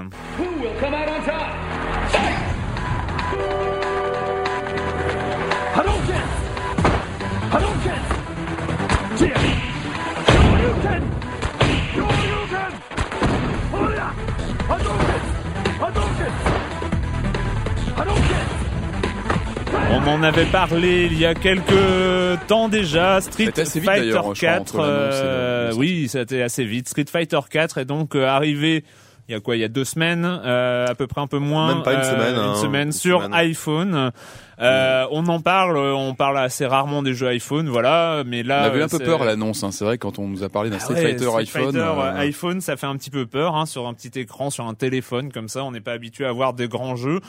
On 19.93 20.07
en 20.07 20.22
avait 20.22 20.47
parlé 20.47 21.07
il 21.11 21.18
y 21.18 21.26
a 21.26 21.34
quelques 21.34 22.47
temps 22.47 22.68
déjà. 22.68 23.20
Street 23.20 23.47
Fighter 23.55 23.80
d'ailleurs, 23.84 24.16
je 24.16 24.18
crois, 24.20 24.34
4. 24.34 24.61
entre 24.61 24.78
l'annonce 24.78 25.14
et 25.14 25.22
le- 25.22 25.28
euh, 25.28 25.72
oui, 25.76 26.09
c'était 26.09 26.43
assez 26.43 26.64
vite. 26.64 26.88
Street 26.88 27.05
Fighter 27.11 27.41
4 27.49 27.78
est 27.78 27.84
donc 27.84 28.14
euh, 28.14 28.24
arrivé. 28.26 28.84
Il 29.30 29.34
y 29.34 29.36
a 29.36 29.40
quoi 29.40 29.54
Il 29.54 29.60
y 29.60 29.64
a 29.64 29.68
deux 29.68 29.84
semaines, 29.84 30.24
euh, 30.24 30.88
à 30.88 30.94
peu 30.96 31.06
près 31.06 31.20
un 31.20 31.28
peu 31.28 31.38
moins. 31.38 31.72
Même 31.72 31.84
pas 31.84 31.92
une 31.92 32.00
euh, 32.00 32.02
semaine, 32.02 32.34
Une 32.34 32.40
hein, 32.40 32.54
semaine 32.56 32.86
une 32.88 32.92
sur 32.92 33.22
semaine. 33.22 33.34
iPhone. 33.34 34.10
Euh, 34.60 35.06
On 35.12 35.24
en 35.28 35.40
parle, 35.40 35.78
on 35.78 36.14
parle 36.14 36.36
assez 36.38 36.66
rarement 36.66 37.00
des 37.04 37.14
jeux 37.14 37.28
iPhone, 37.28 37.68
voilà. 37.68 38.24
Mais 38.26 38.42
On 38.44 38.48
là, 38.48 38.62
avait 38.64 38.82
un 38.82 38.88
peu 38.88 38.98
peur 38.98 39.22
à 39.22 39.24
l'annonce, 39.24 39.62
hein. 39.62 39.70
c'est 39.70 39.84
vrai 39.84 39.98
quand 39.98 40.18
on 40.18 40.26
nous 40.26 40.42
a 40.42 40.48
parlé 40.48 40.68
d'un 40.68 40.76
ah 40.76 40.80
Street 40.80 40.94
ouais, 40.94 41.02
Fighter 41.12 41.24
Street 41.26 41.42
iPhone. 41.42 41.64
Fighter, 41.66 41.78
euh, 41.78 42.02
euh, 42.02 42.18
iPhone, 42.18 42.60
ça 42.60 42.76
fait 42.76 42.86
un 42.88 42.96
petit 42.96 43.10
peu 43.10 43.24
peur 43.24 43.54
hein, 43.54 43.66
sur 43.66 43.86
un 43.86 43.94
petit 43.94 44.18
écran, 44.18 44.50
sur 44.50 44.66
un 44.66 44.74
téléphone 44.74 45.30
comme 45.30 45.48
ça. 45.48 45.62
On 45.62 45.70
n'est 45.70 45.80
pas 45.80 45.92
habitué 45.92 46.26
à 46.26 46.32
voir 46.32 46.52
des 46.52 46.66
grands 46.66 46.96
jeux 46.96 47.20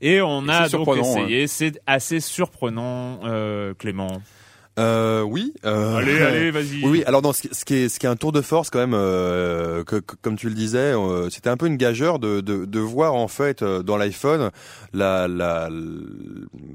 et 0.00 0.22
on 0.22 0.46
Et 0.46 0.50
a 0.50 0.68
donc 0.70 0.88
essayé. 0.96 1.46
C'est 1.46 1.78
assez 1.86 2.20
surprenant, 2.20 3.20
euh, 3.24 3.74
Clément. 3.78 4.22
Euh, 4.78 5.22
oui. 5.22 5.52
euh, 5.66 5.96
Allez, 5.96 6.18
allez, 6.22 6.50
vas-y. 6.50 6.82
Oui, 6.82 6.90
oui. 6.90 7.04
Alors, 7.04 7.20
non, 7.22 7.32
ce, 7.32 7.42
qui- 7.42 7.48
ce 7.52 7.64
qui 7.64 7.74
est, 7.74 7.88
ce 7.88 7.98
qui 7.98 8.06
est 8.06 8.08
un 8.08 8.16
tour 8.16 8.32
de 8.32 8.40
force 8.40 8.70
quand 8.70 8.78
même, 8.78 8.94
euh, 8.94 9.84
que, 9.84 9.96
que- 9.96 10.14
comme 10.22 10.36
tu 10.36 10.48
le 10.48 10.54
disais, 10.54 10.78
euh, 10.94 11.28
c'était 11.28 11.50
un 11.50 11.56
peu 11.56 11.66
une 11.66 11.76
gageure 11.76 12.18
de, 12.18 12.40
de, 12.40 12.64
de 12.64 12.80
voir 12.80 13.14
en 13.14 13.28
fait 13.28 13.62
euh, 13.62 13.82
dans 13.82 13.96
l'iPhone 13.96 14.50
la 14.94 15.28
la, 15.28 15.68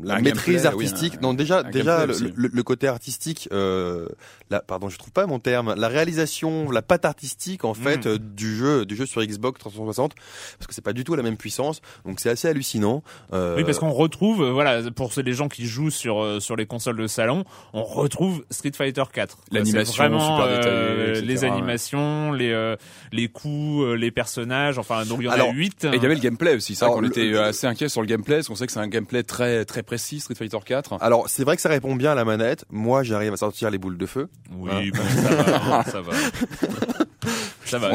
la 0.03 0.19
maîtrise 0.19 0.63
gameplay, 0.63 0.75
oui, 0.77 0.85
artistique. 0.85 1.15
un- 1.17 1.21
non, 1.21 1.33
déjà, 1.33 1.63
déjà 1.63 2.05
le, 2.05 2.13
le- 2.35 2.49
le 2.53 2.63
côté 2.63 2.87
artistique. 2.87 3.47
Euh, 3.53 4.07
la, 4.51 4.59
pardon, 4.59 4.89
je 4.89 4.97
trouve 4.99 5.11
pas 5.13 5.25
mon 5.25 5.39
terme. 5.39 5.73
La 5.75 5.87
réalisation, 5.87 6.69
la 6.69 6.81
patte 6.81 7.05
artistique 7.05 7.63
en 7.65 7.73
fait 7.73 8.05
Mm. 8.05 8.09
euh, 8.09 8.17
du 8.19 8.55
jeu, 8.55 8.85
du 8.85 8.95
jeu 8.95 9.05
sur 9.05 9.23
Xbox 9.23 9.57
360, 9.59 10.13
parce 10.59 10.67
que 10.67 10.73
c'est 10.73 10.83
pas 10.83 10.93
du 10.93 11.03
tout 11.05 11.15
la 11.15 11.23
même 11.23 11.37
puissance. 11.37 11.81
Donc 12.05 12.19
c'est 12.19 12.29
assez 12.29 12.47
hallucinant. 12.49 13.03
Euh, 13.33 13.55
Oui, 13.55 13.63
parce 13.63 13.79
qu'on 13.79 13.91
retrouve, 13.91 14.45
voilà, 14.49 14.91
pour 14.91 15.11
les 15.17 15.33
gens 15.33 15.47
qui 15.47 15.65
jouent 15.65 15.89
sur 15.89 16.21
euh, 16.21 16.39
sur 16.39 16.55
les 16.57 16.65
consoles 16.67 16.97
de 16.97 17.07
salon, 17.07 17.45
on 17.73 17.83
retrouve 17.85 18.43
Street 18.49 18.71
Fighter 18.75 19.03
4. 19.13 19.37
L'animation 19.51 19.93
C'est 19.93 19.97
vraiment 19.97 20.19
super 20.19 20.45
euh, 20.45 21.13
détaillée, 21.13 21.21
les 21.27 21.43
ouais. 21.43 21.49
animations, 21.51 22.31
les 22.31 22.51
euh, 22.51 22.75
les 23.11 23.27
coups, 23.27 23.83
euh, 23.85 23.93
les 23.95 24.11
personnages. 24.11 24.77
Enfin, 24.77 25.05
donc 25.05 25.19
il 25.21 25.25
y 25.25 25.29
en 25.29 25.31
Alors, 25.31 25.49
a 25.49 25.53
8 25.53 25.85
Et 25.85 25.87
il 25.95 26.01
y 26.01 26.05
avait 26.05 26.15
le 26.15 26.21
gameplay 26.21 26.55
aussi, 26.55 26.75
c'est 26.75 26.85
vrai 26.85 26.87
Alors, 26.87 26.95
qu'on 26.95 27.01
le- 27.01 27.07
était 27.07 27.37
assez 27.37 27.67
inquiet 27.67 27.87
sur 27.89 28.01
le 28.01 28.07
gameplay, 28.07 28.35
parce 28.37 28.47
qu'on 28.47 28.55
sait 28.55 28.65
que 28.67 28.71
c'est 28.73 28.79
un 28.79 28.87
gameplay 28.87 29.23
très 29.23 29.65
très 29.65 29.83
précis, 29.83 30.19
Street 30.19 30.35
Fighter 30.35 30.57
4. 30.65 30.97
Alors 31.01 31.29
c'est 31.29 31.43
vrai 31.43 31.55
que 31.55 31.61
ça 31.61 31.69
répond 31.69 31.95
bien 31.95 32.11
à 32.11 32.15
la 32.15 32.25
manette. 32.25 32.65
Moi, 32.69 33.03
j'arrive 33.03 33.33
à 33.33 33.37
sortir 33.37 33.69
les 33.69 33.77
boules 33.77 33.97
de 33.97 34.05
feu. 34.05 34.27
Oui, 34.57 34.91
bon, 34.91 35.01
ça 35.03 35.35
va, 35.35 35.83
ça 35.83 36.01
va. 36.01 36.11
Ça 37.65 37.79
va. 37.79 37.89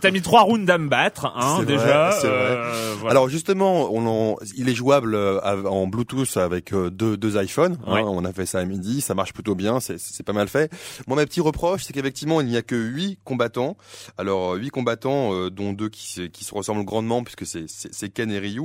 T'as- 0.00 0.10
mis, 0.10 0.22
trois 0.22 0.42
rounds 0.42 0.70
à 0.70 0.78
me 0.78 0.88
battre, 0.88 1.26
hein, 1.36 1.62
déjà. 1.64 2.10
vrai. 2.10 2.20
euh, 2.24 2.94
voilà. 2.98 3.10
Alors 3.10 3.28
justement, 3.28 3.92
on 3.92 4.06
en- 4.06 4.36
il 4.56 4.68
est 4.68 4.74
jouable 4.74 5.14
euh, 5.14 5.40
en 5.64 5.86
Bluetooth 5.86 6.36
avec 6.36 6.72
euh, 6.72 6.90
deux, 6.90 7.16
deux 7.16 7.42
iPhones. 7.42 7.76
hein. 7.86 8.02
On 8.06 8.24
a 8.24 8.32
fait 8.32 8.46
ça 8.46 8.60
à 8.60 8.64
midi, 8.64 9.00
ça 9.00 9.14
marche 9.14 9.32
plutôt 9.32 9.54
bien, 9.54 9.80
c'est- 9.80 10.22
pas 10.22 10.32
mal 10.32 10.48
fait. 10.48 10.72
Moi, 11.06 11.16
ma 11.16 11.26
petite 11.26 11.42
reproche, 11.42 11.82
c'est 11.84 11.92
qu'effectivement, 11.92 12.40
il 12.40 12.46
n'y 12.46 12.56
a 12.56 12.62
que 12.62 12.74
huit 12.76 13.18
combattants. 13.24 13.76
Alors 14.18 14.54
huit 14.54 14.70
combattants, 14.70 15.34
euh, 15.34 15.50
dont 15.50 15.72
deux 15.72 15.88
qui, 15.88 16.06
se- 16.10 16.20
qui 16.22 16.44
se 16.44 16.54
ressemblent 16.54 16.84
grandement 16.84 17.22
puisque 17.24 17.44
c'est- 17.46 18.08
Ken 18.14 18.30
et 18.30 18.38
Ryu. 18.38 18.62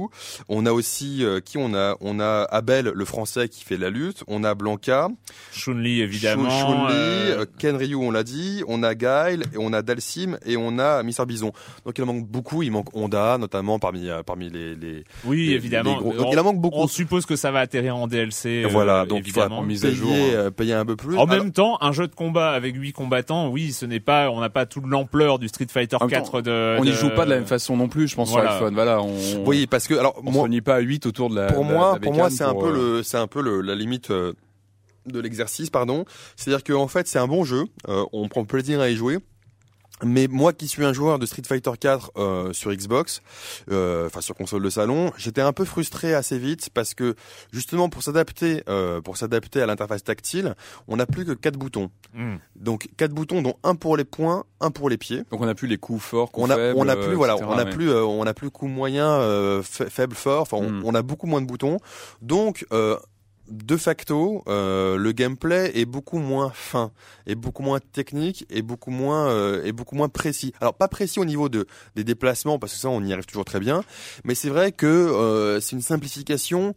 On 0.49 0.65
a 0.65 0.71
aussi 0.71 1.23
euh, 1.25 1.39
qui 1.39 1.57
on 1.57 1.73
a? 1.73 1.95
On 2.01 2.19
a 2.19 2.43
Abel, 2.51 2.91
le 2.93 3.05
Français, 3.05 3.49
qui 3.49 3.63
fait 3.63 3.77
la 3.77 3.89
lutte. 3.89 4.23
On 4.27 4.43
a 4.43 4.53
Blanca, 4.53 5.07
Chun-Li, 5.53 6.01
évidemment. 6.01 6.49
Chun- 6.49 7.45
Ken 7.57 7.75
Ryu, 7.75 7.95
on 7.95 8.11
l'a 8.11 8.23
dit. 8.23 8.63
On 8.67 8.83
a 8.83 8.93
Guile 8.95 9.43
et 9.53 9.57
on 9.57 9.73
a 9.73 9.78
Dalsim 9.81 10.37
et 10.45 10.57
on 10.57 10.79
a 10.79 11.03
Mister 11.03 11.25
Bison. 11.25 11.51
Donc 11.85 11.97
il 11.97 12.03
en 12.03 12.07
manque 12.07 12.27
beaucoup. 12.27 12.63
Il 12.63 12.71
manque 12.71 12.95
Honda, 12.95 13.37
notamment 13.37 13.79
parmi 13.79 14.09
euh, 14.09 14.23
parmi 14.23 14.49
les, 14.49 14.75
les 14.75 15.03
oui, 15.25 15.47
les- 15.47 15.53
évidemment. 15.53 15.95
les 15.95 15.99
gros- 15.99 16.13
On- 16.13 16.23
Donc, 16.23 16.33
il 16.33 16.39
en 16.39 16.43
manque 16.43 16.59
beaucoup. 16.61 16.77
On 16.79 16.87
suppose 16.87 17.25
que 17.25 17.35
ça 17.35 17.51
va 17.51 17.59
atterrir 17.59 17.95
en 17.95 18.07
DLC. 18.07 18.63
euh, 18.65 18.67
voilà, 18.69 19.05
donc 19.05 19.19
il 19.19 19.27
évidemment. 19.29 19.57
faudra 19.57 19.67
mise 19.67 19.85
à 19.85 19.89
payer, 19.89 19.97
jour, 19.99 20.11
hein. 20.11 20.33
euh, 20.33 20.51
payer 20.51 20.73
un 20.73 20.85
peu 20.85 20.95
plus. 20.95 21.15
En 21.17 21.25
Alors, 21.25 21.29
même 21.43 21.51
temps, 21.51 21.77
un 21.81 21.91
jeu 21.91 22.07
de 22.07 22.15
combat 22.15 22.51
avec 22.51 22.75
8 22.75 22.93
combattants, 22.93 23.49
oui, 23.49 23.71
ce 23.71 23.85
n'est 23.85 23.99
pas, 23.99 24.29
on 24.29 24.39
n'a 24.39 24.49
pas 24.49 24.65
toute 24.65 24.85
l'ampleur 24.87 25.39
du 25.39 25.47
Street 25.47 25.67
Fighter 25.69 25.97
En 25.97 26.05
même 26.05 26.09
4 26.09 26.31
temps, 26.31 26.41
de. 26.41 26.77
on 26.79 26.83
n'y 26.83 26.91
de- 26.91 26.95
joue 26.95 27.09
pas 27.09 27.25
de 27.25 27.29
la 27.31 27.35
même 27.37 27.45
façon 27.45 27.77
non 27.77 27.87
plus, 27.87 28.07
je 28.07 28.15
pense, 28.15 28.29
Voilà. 28.29 28.49
sur 28.51 28.57
iPhone. 28.57 28.73
Voilà, 28.73 29.01
on, 29.01 29.13
oui, 29.45 29.67
parce 29.67 29.87
que 29.87 29.93
alors 29.95 30.21
on 30.25 30.31
moi, 30.31 30.47
se 30.49 30.59
pas 30.61 30.75
à 30.75 30.79
8 30.79 31.05
autour 31.05 31.29
de 31.29 31.35
la. 31.35 31.47
pour 31.47 31.63
de 31.65 31.71
moi, 31.71 31.93
la 31.93 31.99
pour 31.99 32.13
moi, 32.13 32.29
c'est 32.29 32.43
un 32.43 32.53
peu 32.53 32.67
euh, 32.67 32.97
le, 32.97 33.03
c'est 33.03 33.17
un 33.17 33.27
peu 33.27 33.41
le, 33.41 33.61
la 33.61 33.75
limite 33.75 34.11
euh, 34.11 34.33
de 35.05 35.19
l'exercice, 35.19 35.69
pardon. 35.69 36.05
C'est-à-dire 36.35 36.63
que 36.63 36.73
en 36.73 36.87
fait, 36.87 37.07
c'est 37.07 37.19
un 37.19 37.27
bon 37.27 37.43
jeu. 37.43 37.63
euh, 37.87 38.03
on 38.13 38.27
prend 38.27 38.45
plaisir 38.45 38.79
à 38.81 38.89
y 38.89 38.95
jouer. 38.95 39.17
Mais 40.03 40.27
moi 40.29 40.53
qui 40.53 40.67
suis 40.67 40.85
un 40.85 40.93
joueur 40.93 41.19
de 41.19 41.25
Street 41.25 41.41
Fighter 41.45 41.71
4 41.79 42.11
euh, 42.17 42.53
sur 42.53 42.71
Xbox, 42.73 43.21
euh, 43.71 44.05
enfin 44.07 44.21
sur 44.21 44.33
console 44.35 44.63
de 44.63 44.69
salon, 44.69 45.11
j'étais 45.17 45.41
un 45.41 45.51
peu 45.53 45.65
frustré 45.65 46.13
assez 46.13 46.37
vite 46.37 46.69
parce 46.73 46.93
que 46.93 47.15
justement 47.51 47.89
pour 47.89 48.01
s'adapter, 48.03 48.63
euh, 48.69 49.01
pour 49.01 49.17
s'adapter 49.17 49.61
à 49.61 49.65
l'interface 49.65 50.03
tactile, 50.03 50.55
on 50.87 50.97
n'a 50.97 51.05
plus 51.05 51.25
que 51.25 51.31
quatre 51.33 51.57
boutons. 51.57 51.89
Hmm. 52.13 52.35
Donc 52.55 52.87
quatre 52.97 53.11
boutons, 53.13 53.41
dont 53.41 53.55
un 53.63 53.75
pour 53.75 53.97
les 53.97 54.05
poings, 54.05 54.45
un 54.61 54.71
pour 54.71 54.89
les 54.89 54.97
pieds. 54.97 55.23
Donc 55.31 55.41
on 55.41 55.45
n'a 55.45 55.55
plus 55.55 55.67
les 55.67 55.77
coups 55.77 56.01
forts, 56.01 56.31
coups 56.31 56.47
on 56.47 56.49
a 56.49 56.55
faibles, 56.55 56.79
on 56.79 56.87
a 56.87 56.95
plus 56.95 57.15
voilà 57.15 57.35
on 57.37 57.51
a 57.57 57.63
ouais. 57.65 57.69
plus 57.69 57.89
euh, 57.89 58.03
on 58.03 58.23
a 58.25 58.33
plus 58.33 58.49
coup 58.51 58.67
moyen 58.67 59.07
euh, 59.09 59.61
fa- 59.63 59.89
faible 59.89 60.15
fort 60.15 60.41
enfin 60.43 60.57
on- 60.57 60.69
Mm. 60.69 60.81
on, 60.85 60.95
a 60.95 61.01
beaucoup 61.01 61.27
moins 61.27 61.41
de 61.41 61.47
boutons 61.47 61.77
donc 62.21 62.65
euh, 62.71 62.97
de 63.49 63.77
facto 63.77 64.43
euh, 64.47 64.97
le 64.97 65.11
gameplay 65.11 65.71
est 65.75 65.85
beaucoup 65.85 66.19
moins 66.19 66.51
fin 66.53 66.91
et 67.27 67.35
beaucoup 67.35 67.63
moins 67.63 67.79
technique 67.79 68.45
et 68.49 68.61
beaucoup 68.61 68.91
moins 68.91 69.29
euh, 69.29 69.63
et 69.63 69.71
beaucoup 69.71 69.95
moins 69.95 70.09
précis. 70.09 70.53
Alors 70.61 70.73
pas 70.73 70.87
précis 70.87 71.19
au 71.19 71.25
niveau 71.25 71.49
de 71.49 71.67
des 71.95 72.03
déplacements 72.03 72.59
parce 72.59 72.73
que 72.73 72.79
ça 72.79 72.89
on 72.89 73.03
y 73.03 73.13
arrive 73.13 73.25
toujours 73.25 73.45
très 73.45 73.59
bien 73.59 73.83
mais 74.23 74.35
c'est 74.35 74.49
vrai 74.49 74.71
que 74.71 74.85
euh, 74.85 75.59
c'est 75.59 75.75
une 75.75 75.81
simplification 75.81 76.75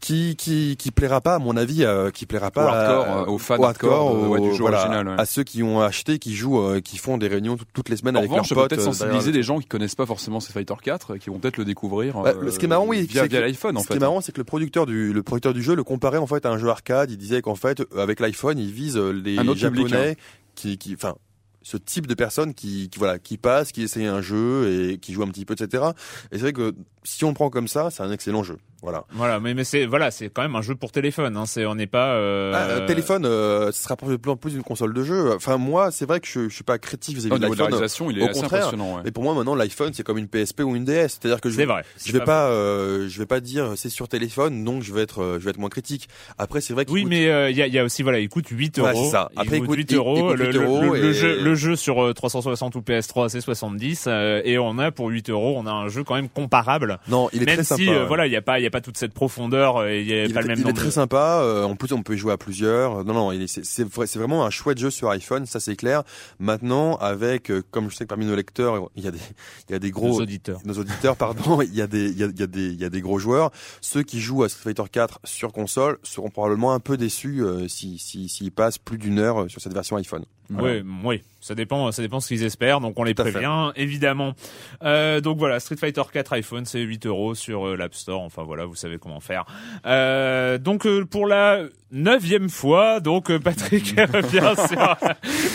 qui 0.00 0.36
qui 0.36 0.76
qui 0.76 0.90
plaira 0.92 1.20
pas 1.20 1.34
à 1.34 1.38
mon 1.40 1.56
avis 1.56 1.82
euh, 1.84 2.10
qui 2.10 2.24
plaira 2.24 2.50
pas 2.52 2.64
hardcore, 2.70 3.04
à- 3.04 3.20
euh, 3.22 3.26
aux 3.26 3.38
fans 3.38 3.58
au 3.58 3.64
hardcore 3.64 4.28
ouais, 4.30 4.40
du 4.40 4.52
jeu 4.54 4.60
voilà, 4.60 4.78
original, 4.82 5.08
ouais. 5.08 5.14
à 5.18 5.24
ceux 5.26 5.42
qui 5.42 5.62
ont 5.64 5.80
acheté 5.80 6.18
qui 6.20 6.34
jouent 6.36 6.60
euh, 6.62 6.80
qui 6.80 6.98
font 6.98 7.18
des 7.18 7.26
réunions 7.26 7.56
tout- 7.56 7.64
toutes 7.72 7.88
les 7.88 7.96
semaines 7.96 8.14
En 8.16 8.20
avec 8.20 8.30
revanche, 8.30 8.50
leurs 8.50 8.60
potes 8.60 8.70
peut-être 8.70 8.80
euh, 8.82 8.84
sensibiliser 8.92 9.32
des 9.32 9.42
gens 9.42 9.58
qui 9.58 9.66
connaissent 9.66 9.96
pas 9.96 10.06
forcément 10.06 10.38
Street 10.38 10.52
Fighter 10.54 10.74
4, 10.82 11.16
qui 11.16 11.30
vont 11.30 11.38
peut-être 11.40 11.56
le 11.56 11.64
découvrir. 11.64 12.14
Bah, 12.22 12.32
euh, 12.40 12.50
ce 12.50 12.58
qui 12.60 12.66
est 12.66 12.68
marrant, 12.68 12.86
oui, 12.86 13.02
via, 13.10 13.26
via 13.26 13.40
l'iPhone 13.40 13.76
en 13.76 13.80
Ce 13.80 13.86
fait. 13.86 13.94
qui 13.94 13.96
est 13.96 14.00
marrant, 14.00 14.20
c'est 14.20 14.30
que 14.32 14.38
le 14.38 14.44
producteur 14.44 14.86
du 14.86 15.12
le 15.12 15.22
producteur 15.24 15.52
du 15.52 15.62
jeu 15.62 15.74
le 15.74 15.82
comparait 15.84 16.18
en 16.18 16.26
fait 16.28 16.46
à 16.46 16.50
un 16.50 16.58
jeu 16.58 16.68
arcade. 16.68 17.10
Il 17.10 17.16
disait 17.18 17.42
qu'en 17.42 17.56
fait, 17.56 17.82
avec 17.96 18.20
l'iPhone, 18.20 18.58
il 18.58 18.70
vise 18.70 18.96
euh, 18.96 19.10
les 19.10 19.38
Un 19.38 19.48
autre 19.48 19.58
japonais 19.58 19.82
public, 19.84 19.94
hein. 19.96 20.14
qui, 20.54 20.78
qui, 20.78 20.94
enfin, 20.94 21.14
ce 21.62 21.76
type 21.76 22.06
de 22.06 22.14
personnes 22.14 22.54
qui, 22.54 22.88
qui 22.88 22.98
voilà, 22.98 23.18
qui 23.18 23.36
passent, 23.36 23.72
qui 23.72 23.82
essayent 23.82 24.06
un 24.06 24.22
jeu 24.22 24.70
et 24.92 24.98
qui 24.98 25.12
jouent 25.12 25.24
un 25.24 25.28
petit 25.28 25.44
peu, 25.44 25.54
etc. 25.54 25.82
Et 26.30 26.36
c'est 26.36 26.42
vrai 26.42 26.52
que 26.54 26.74
si 27.02 27.24
on 27.24 27.28
le 27.28 27.34
prend 27.34 27.50
comme 27.50 27.68
ça, 27.68 27.90
c'est 27.90 28.02
un 28.02 28.10
excellent 28.12 28.42
jeu. 28.42 28.56
Voilà. 28.82 29.04
Voilà, 29.12 29.40
mais 29.40 29.54
mais 29.54 29.64
c'est 29.64 29.86
voilà, 29.86 30.10
c'est 30.12 30.28
quand 30.28 30.42
même 30.42 30.54
un 30.54 30.62
jeu 30.62 30.74
pour 30.76 30.92
téléphone. 30.92 31.36
Hein. 31.36 31.46
C'est 31.46 31.66
on 31.66 31.74
n'est 31.74 31.86
pas. 31.88 32.12
Euh... 32.14 32.52
Ah, 32.54 32.58
euh, 32.70 32.86
téléphone, 32.86 33.24
euh, 33.26 33.72
ce 33.72 33.82
sera 33.82 33.96
de 33.96 34.16
plus 34.16 34.30
en 34.30 34.36
plus 34.36 34.54
une 34.54 34.62
console 34.62 34.94
de 34.94 35.02
jeu. 35.02 35.32
Enfin 35.34 35.56
moi, 35.56 35.90
c'est 35.90 36.06
vrai 36.06 36.20
que 36.20 36.28
je, 36.28 36.48
je 36.48 36.54
suis 36.54 36.62
pas 36.64 36.78
critique 36.78 37.16
vis-à-vis 37.16 37.34
Au 37.34 37.38
de 37.38 37.42
l'iPhone. 37.42 37.56
il 38.10 38.18
est 38.18 38.22
Au 38.22 38.28
assez 38.28 38.40
contraire. 38.40 38.60
impressionnant. 38.66 38.96
ouais. 38.96 39.02
Mais 39.04 39.10
pour 39.10 39.24
moi 39.24 39.34
maintenant 39.34 39.54
l'iPhone 39.56 39.92
c'est 39.94 40.04
comme 40.04 40.18
une 40.18 40.28
PSP 40.28 40.60
ou 40.60 40.76
une 40.76 40.84
DS. 40.84 41.08
C'est-à-dire 41.08 41.40
que 41.40 41.50
je 41.50 41.56
C'est 41.56 41.64
vrai. 41.64 41.82
je 42.04 42.12
vais 42.12 42.20
pas 42.20 42.24
pas 42.26 42.48
euh, 42.50 43.08
je 43.08 43.18
vais 43.18 43.26
pas 43.26 43.40
dire 43.40 43.72
c'est 43.76 43.88
sur 43.88 44.06
téléphone 44.08 44.62
donc 44.64 44.82
je 44.84 44.92
vais 44.94 45.02
être 45.02 45.22
euh, 45.22 45.38
je 45.40 45.44
vais 45.44 45.50
être 45.50 45.58
moins 45.58 45.70
critique. 45.70 46.08
Après 46.38 46.60
c'est 46.60 46.72
vrai 46.72 46.84
qu'il 46.84 46.94
Oui, 46.94 47.02
coûte- 47.02 47.10
mais 47.10 47.28
euh, 47.28 47.50
il 47.50 47.56
y, 47.56 47.62
a, 47.62 47.66
il 47.66 47.72
y 47.74 47.78
a 47.80 47.84
aussi 47.84 48.02
voilà, 48.04 48.20
il 48.20 48.28
coûte 48.28 48.46
8 48.48 48.78
Ouais, 48.78 48.90
euros. 48.92 49.04
c'est 49.06 49.10
ça. 49.10 49.30
Après, 49.36 49.56
il 49.56 49.60
coûte 49.60 49.70
coûte- 49.70 49.76
8 49.78 49.94
euros. 49.94 50.34
le, 50.34 50.46
8 50.46 50.52
le- 50.52 50.62
euros 50.64 50.80
le- 50.94 51.00
le 51.00 51.08
et- 51.10 51.14
jeu, 51.14 51.40
le 51.42 51.54
jeu 51.56 51.74
sur 51.74 52.04
euh, 52.04 52.12
360 52.14 52.76
ou 52.76 52.80
PS3 52.80 53.28
c'est 53.28 53.40
70 53.40 54.04
euh, 54.06 54.40
et 54.44 54.56
on 54.58 54.78
a 54.78 54.92
pour 54.92 55.08
8 55.08 55.30
euros, 55.30 55.54
on 55.58 55.66
a 55.66 55.72
un 55.72 55.88
jeu 55.88 56.04
quand 56.04 56.14
même 56.14 56.28
comparable. 56.28 56.98
non, 57.08 57.28
il 57.32 57.42
est 57.42 57.46
Même 57.46 57.56
très 57.64 57.76
si 57.76 57.86
sympa. 57.86 58.04
voilà, 58.04 58.26
il 58.26 58.32
y 58.32 58.36
a 58.36 58.42
pas 58.42 58.60
a 58.68 58.70
pas 58.70 58.80
toute 58.80 58.96
cette 58.96 59.12
profondeur, 59.12 59.78
euh, 59.78 59.94
il 59.94 60.06
y 60.08 60.12
a 60.12 60.24
il 60.26 60.32
pas 60.32 60.40
est, 60.40 60.42
le 60.42 60.48
même 60.48 60.58
il 60.58 60.60
est 60.62 60.64
nombre. 60.64 60.76
très 60.76 60.86
de- 60.86 60.90
sympa. 60.92 61.40
euh, 61.42 61.64
en 61.64 61.74
plus, 61.76 61.92
on 61.92 62.02
peut 62.02 62.14
y 62.14 62.18
jouer 62.18 62.32
à 62.32 62.36
plusieurs. 62.36 63.04
Non, 63.04 63.14
non, 63.14 63.32
il 63.32 63.42
est, 63.42 63.46
c'est, 63.46 63.64
c'est, 63.64 63.84
vrai- 63.84 64.06
c'est 64.06 64.18
vraiment 64.18 64.44
un 64.44 64.50
chouette 64.50 64.78
jeu 64.78 64.90
sur 64.90 65.10
iPhone, 65.10 65.46
ça 65.46 65.60
c'est 65.60 65.76
clair. 65.76 66.02
Maintenant, 66.38 66.96
avec, 66.96 67.50
euh, 67.50 67.62
comme 67.70 67.90
je 67.90 67.96
sais 67.96 68.04
que 68.04 68.08
parmi 68.08 68.26
nos 68.26 68.36
lecteurs, 68.36 68.90
il 68.96 69.04
y 69.04 69.08
a 69.08 69.10
des, 69.10 69.18
il 69.68 69.72
y 69.72 69.74
a 69.74 69.78
des 69.78 69.88
Nos 69.88 69.94
gros, 69.94 70.20
auditeurs. 70.20 70.60
nos 70.64 70.74
auditeurs, 70.78 71.16
pardon, 71.16 71.60
il 71.62 71.74
y 71.74 71.82
a 71.82 71.86
des, 71.86 72.10
il 72.10 72.18
y 72.18 72.22
a, 72.24 72.26
il 72.26 72.38
y 72.38 72.42
a 72.42 72.46
des, 72.46 72.66
il 72.68 72.80
y 72.80 72.84
a 72.84 72.90
des 72.90 73.00
gros 73.00 73.18
joueurs. 73.18 73.50
Ceux 73.80 74.02
qui 74.02 74.20
jouent 74.20 74.42
à 74.44 74.48
Street 74.48 74.62
Fighter 74.74 74.84
4 74.90 75.20
sur 75.24 75.52
console 75.52 75.98
seront 76.02 76.30
probablement 76.30 76.72
un 76.74 76.80
peu 76.80 76.96
déçus 76.96 77.42
euh, 77.42 77.68
si, 77.68 77.98
si, 77.98 78.28
s'ils 78.28 78.52
passent 78.52 78.78
plus 78.78 78.98
d'une 78.98 79.18
heure 79.18 79.42
euh, 79.42 79.48
sur 79.48 79.60
cette 79.60 79.74
version 79.74 79.96
iPhone. 79.96 80.24
Oui, 80.50 80.82
oui, 81.04 81.22
ça 81.40 81.54
dépend, 81.54 81.92
ça 81.92 82.00
dépend 82.00 82.20
ce 82.20 82.28
qu'ils 82.28 82.42
espèrent, 82.42 82.80
donc 82.80 82.98
on 82.98 83.04
les 83.04 83.14
prévient 83.14 83.70
évidemment. 83.76 84.32
Euh, 84.82 85.20
donc 85.20 85.38
voilà, 85.38 85.60
Street 85.60 85.76
Fighter 85.76 86.02
4 86.10 86.32
iPhone, 86.32 86.64
c'est 86.64 86.80
8 86.80 87.06
euros 87.06 87.34
sur 87.34 87.68
euh, 87.68 87.76
l'App 87.76 87.94
Store. 87.94 88.22
Enfin 88.22 88.44
voilà, 88.44 88.64
vous 88.64 88.74
savez 88.74 88.98
comment 88.98 89.20
faire. 89.20 89.44
Euh, 89.84 90.56
donc 90.58 90.86
euh, 90.86 91.04
pour 91.04 91.26
la 91.26 91.64
neuvième 91.90 92.48
fois, 92.50 93.00
donc 93.00 93.30
euh, 93.30 93.38
Patrick 93.38 93.94
revient 94.12 94.54
sur 94.68 94.96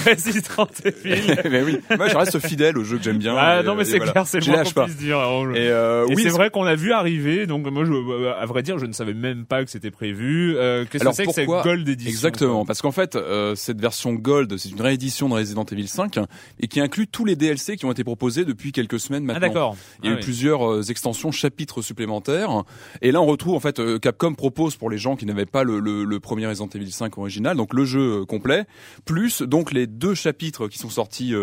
Resident 0.05 0.67
Evil. 0.85 1.35
mais 1.49 1.61
oui, 1.63 1.79
moi 1.97 2.07
je 2.07 2.17
reste 2.17 2.39
fidèle 2.39 2.77
au 2.77 2.83
jeu 2.83 2.97
que 2.97 3.03
j'aime 3.03 3.17
bien. 3.17 3.35
Ah 3.37 3.61
non 3.63 3.75
mais 3.75 3.83
et 3.83 3.85
c'est 3.85 3.97
voilà. 3.97 4.11
clair, 4.13 4.27
c'est 4.27 4.37
le 4.39 4.43
Je 4.45 4.49
moins 4.49 4.59
lâche 4.59 4.69
qu'on 4.73 4.81
pas. 4.81 4.85
puisse 4.85 4.97
dire. 4.97 5.17
Et, 5.17 5.67
euh, 5.69 6.05
Et 6.07 6.15
oui, 6.15 6.23
c'est 6.23 6.29
vrai 6.29 6.49
qu'on 6.49 6.65
a 6.65 6.75
vu 6.75 6.91
arriver, 6.91 7.45
donc 7.45 7.65
moi, 7.69 7.85
je, 7.85 7.91
euh, 7.93 8.33
à 8.39 8.45
vrai 8.45 8.63
dire, 8.63 8.77
je 8.79 8.85
ne 8.85 8.93
savais 8.93 9.13
même 9.13 9.45
pas 9.45 9.63
que 9.63 9.69
c'était 9.69 9.91
prévu. 9.91 10.55
Euh, 10.57 10.85
Qu'est-ce 10.89 11.03
que 11.03 11.11
c'est 11.13 11.25
que 11.25 11.31
cette 11.33 11.47
Gold 11.47 11.87
Edition 11.87 12.09
Exactement, 12.09 12.65
parce 12.65 12.81
qu'en 12.81 12.91
fait, 12.91 13.15
euh, 13.15 13.55
cette 13.55 13.79
version 13.79 14.13
Gold, 14.13 14.57
c'est 14.57 14.69
une 14.69 14.81
réédition 14.81 15.29
de 15.29 15.33
Resident 15.35 15.65
Evil 15.71 15.87
5 15.87 16.19
et 16.59 16.67
qui 16.67 16.79
inclut 16.79 17.07
tous 17.07 17.25
les 17.25 17.35
DLC 17.35 17.77
qui 17.77 17.85
ont 17.85 17.91
été 17.91 18.03
proposés 18.03 18.45
depuis 18.45 18.71
quelques 18.71 18.99
semaines 18.99 19.23
Ah 19.29 19.33
maintenant. 19.33 19.47
d'accord. 19.47 19.77
Il 20.03 20.05
y 20.05 20.09
a 20.09 20.11
Ah 20.11 20.15
eu 20.15 20.17
oui. 20.17 20.23
plusieurs 20.23 20.69
euh, 20.71 20.81
extensions, 20.83 21.31
chapitres 21.31 21.81
supplémentaires. 21.81 22.63
Et 23.01 23.11
là, 23.11 23.21
on 23.21 23.25
retrouve 23.25 23.53
en 23.55 23.59
fait 23.59 23.79
euh, 23.79 23.99
Capcom 23.99 24.33
propose 24.33 24.75
pour 24.75 24.89
les 24.89 24.97
gens 24.97 25.15
qui 25.15 25.25
n'avaient 25.25 25.45
pas 25.45 25.63
le, 25.63 25.79
le, 25.79 26.03
le 26.03 26.19
premier 26.23 26.47
Resident 26.47 26.67
Evil 26.73 26.91
5 26.91 27.15
original, 27.19 27.55
donc 27.55 27.75
le 27.75 27.85
jeu 27.85 28.21
euh, 28.21 28.25
complet, 28.25 28.65
plus 29.05 29.43
donc 29.43 29.71
les 29.71 29.85
deux 29.85 30.15
chapitres 30.15 30.67
qui 30.67 30.79
sont 30.79 30.89
sortis 30.89 31.35
euh, 31.35 31.37